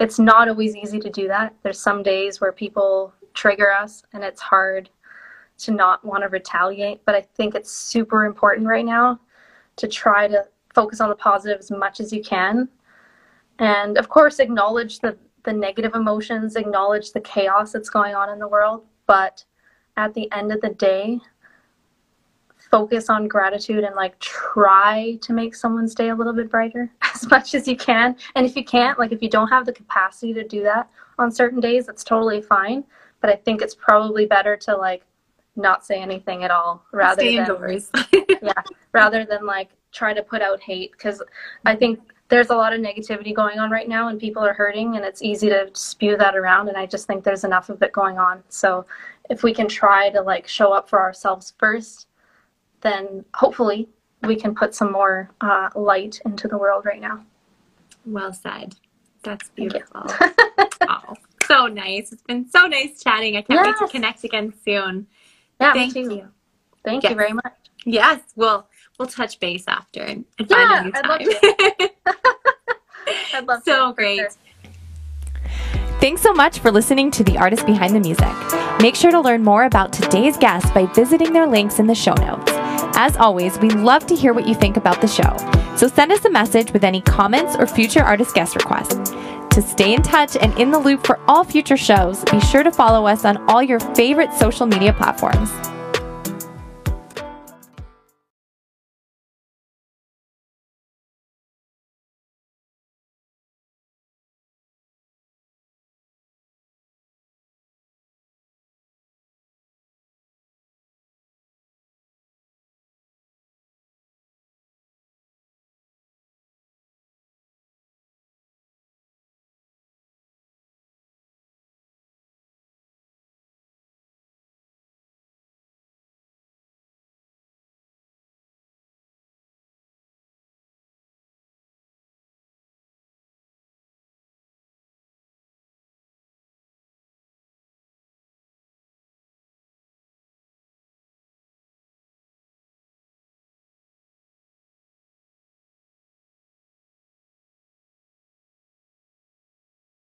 it's 0.00 0.18
not 0.18 0.48
always 0.48 0.74
easy 0.74 0.98
to 0.98 1.10
do 1.10 1.28
that. 1.28 1.54
There's 1.62 1.78
some 1.78 2.02
days 2.02 2.40
where 2.40 2.52
people 2.52 3.12
trigger 3.32 3.70
us 3.70 4.02
and 4.12 4.24
it's 4.24 4.40
hard 4.40 4.90
to 5.58 5.70
not 5.70 6.04
want 6.04 6.22
to 6.22 6.28
retaliate, 6.28 7.04
but 7.04 7.14
I 7.14 7.20
think 7.20 7.54
it's 7.54 7.70
super 7.70 8.24
important 8.24 8.66
right 8.66 8.84
now 8.84 9.20
to 9.76 9.86
try 9.86 10.26
to 10.26 10.44
focus 10.74 11.00
on 11.00 11.08
the 11.08 11.16
positive 11.16 11.58
as 11.58 11.70
much 11.70 12.00
as 12.00 12.12
you 12.12 12.22
can. 12.22 12.68
And 13.58 13.98
of 13.98 14.08
course 14.08 14.38
acknowledge 14.40 15.00
the 15.00 15.16
the 15.44 15.52
negative 15.52 15.94
emotions, 15.94 16.56
acknowledge 16.56 17.12
the 17.12 17.20
chaos 17.20 17.72
that's 17.72 17.90
going 17.90 18.14
on 18.14 18.30
in 18.30 18.38
the 18.38 18.48
world, 18.48 18.84
but 19.06 19.44
at 19.96 20.14
the 20.14 20.30
end 20.32 20.50
of 20.50 20.60
the 20.60 20.70
day, 20.70 21.20
focus 22.70 23.08
on 23.08 23.28
gratitude 23.28 23.84
and 23.84 23.94
like 23.94 24.18
try 24.18 25.16
to 25.20 25.32
make 25.32 25.54
someone's 25.54 25.94
day 25.94 26.08
a 26.08 26.14
little 26.14 26.32
bit 26.32 26.50
brighter 26.50 26.90
as 27.14 27.28
much 27.30 27.54
as 27.54 27.68
you 27.68 27.76
can. 27.76 28.16
And 28.34 28.44
if 28.44 28.56
you 28.56 28.64
can't, 28.64 28.98
like 28.98 29.12
if 29.12 29.22
you 29.22 29.30
don't 29.30 29.48
have 29.48 29.66
the 29.66 29.72
capacity 29.72 30.32
to 30.34 30.42
do 30.42 30.62
that 30.64 30.88
on 31.18 31.30
certain 31.30 31.60
days, 31.60 31.86
that's 31.86 32.02
totally 32.02 32.40
fine. 32.40 32.82
But 33.20 33.30
I 33.30 33.36
think 33.36 33.62
it's 33.62 33.74
probably 33.74 34.26
better 34.26 34.56
to 34.56 34.76
like 34.76 35.04
not 35.56 35.86
say 35.86 36.00
anything 36.00 36.42
at 36.42 36.50
all 36.50 36.84
rather 36.90 37.22
Stay 37.22 37.36
than 37.36 37.46
yeah, 38.42 38.52
rather 38.92 39.24
than 39.24 39.46
like 39.46 39.68
try 39.92 40.12
to 40.12 40.22
put 40.22 40.42
out 40.42 40.60
hate 40.60 40.90
because 40.92 41.22
I 41.64 41.76
think 41.76 42.00
there's 42.34 42.50
a 42.50 42.56
lot 42.56 42.72
of 42.72 42.80
negativity 42.80 43.32
going 43.32 43.60
on 43.60 43.70
right 43.70 43.88
now 43.88 44.08
and 44.08 44.18
people 44.18 44.44
are 44.44 44.52
hurting 44.52 44.96
and 44.96 45.04
it's 45.04 45.22
easy 45.22 45.48
to 45.48 45.70
spew 45.72 46.16
that 46.16 46.34
around 46.36 46.66
and 46.66 46.76
I 46.76 46.84
just 46.84 47.06
think 47.06 47.22
there's 47.22 47.44
enough 47.44 47.68
of 47.68 47.80
it 47.80 47.92
going 47.92 48.18
on. 48.18 48.42
So 48.48 48.86
if 49.30 49.44
we 49.44 49.54
can 49.54 49.68
try 49.68 50.10
to 50.10 50.20
like 50.20 50.48
show 50.48 50.72
up 50.72 50.88
for 50.88 51.00
ourselves 51.00 51.54
first, 51.60 52.08
then 52.80 53.24
hopefully 53.34 53.88
we 54.24 54.34
can 54.34 54.52
put 54.52 54.74
some 54.74 54.90
more 54.90 55.30
uh, 55.42 55.68
light 55.76 56.20
into 56.26 56.48
the 56.48 56.58
world 56.58 56.84
right 56.84 57.00
now. 57.00 57.24
well 58.04 58.32
said. 58.32 58.74
That's 59.22 59.50
beautiful. 59.50 60.02
oh, 60.88 61.14
so 61.46 61.68
nice. 61.68 62.10
It's 62.10 62.22
been 62.22 62.50
so 62.50 62.66
nice 62.66 63.00
chatting. 63.00 63.36
I 63.36 63.42
can't 63.42 63.64
wait 63.64 63.76
to 63.78 63.86
connect 63.86 64.24
again 64.24 64.52
soon. 64.64 65.06
Yeah, 65.60 65.72
Thank 65.72 65.94
me 65.94 66.02
too. 66.02 66.14
you. 66.16 66.28
Thank 66.84 67.04
Yes. 67.04 67.10
you 67.10 67.16
very 67.16 67.32
much. 67.32 67.54
Yes, 67.84 68.22
we'll 68.34 68.66
we'll 68.98 69.08
touch 69.08 69.40
base 69.40 69.64
after 69.68 70.00
and, 70.02 70.24
and 70.38 70.50
Yeah, 70.50 70.82
find 70.82 70.86
a 70.86 70.90
new 70.90 70.92
I'd 70.94 71.06
love 71.08 71.20
time. 71.78 71.88
I'd 73.34 73.46
love 73.46 73.62
so 73.64 73.88
to. 73.90 73.94
great. 73.94 74.18
sure. 74.18 74.28
Thanks 76.00 76.22
so 76.22 76.32
much 76.34 76.58
for 76.58 76.70
listening 76.70 77.10
to 77.12 77.24
The 77.24 77.38
Artist 77.38 77.64
Behind 77.66 77.94
the 77.94 78.00
Music. 78.00 78.28
Make 78.80 78.94
sure 78.94 79.10
to 79.10 79.20
learn 79.20 79.42
more 79.42 79.64
about 79.64 79.92
today's 79.92 80.36
guest 80.36 80.74
by 80.74 80.86
visiting 80.86 81.32
their 81.32 81.46
links 81.46 81.78
in 81.78 81.86
the 81.86 81.94
show 81.94 82.14
notes. 82.14 82.50
As 82.96 83.16
always, 83.16 83.58
we 83.58 83.70
love 83.70 84.06
to 84.06 84.14
hear 84.14 84.34
what 84.34 84.46
you 84.46 84.54
think 84.54 84.76
about 84.76 85.00
the 85.00 85.06
show. 85.08 85.36
So 85.76 85.88
send 85.88 86.12
us 86.12 86.24
a 86.24 86.30
message 86.30 86.72
with 86.72 86.84
any 86.84 87.00
comments 87.00 87.56
or 87.56 87.66
future 87.66 88.02
artist 88.02 88.34
guest 88.34 88.54
requests. 88.54 89.10
To 89.54 89.62
stay 89.62 89.94
in 89.94 90.02
touch 90.02 90.36
and 90.36 90.52
in 90.58 90.70
the 90.70 90.78
loop 90.78 91.06
for 91.06 91.18
all 91.26 91.42
future 91.44 91.76
shows, 91.76 92.22
be 92.24 92.40
sure 92.40 92.62
to 92.62 92.70
follow 92.72 93.06
us 93.06 93.24
on 93.24 93.36
all 93.48 93.62
your 93.62 93.80
favorite 93.80 94.32
social 94.34 94.66
media 94.66 94.92
platforms. 94.92 95.50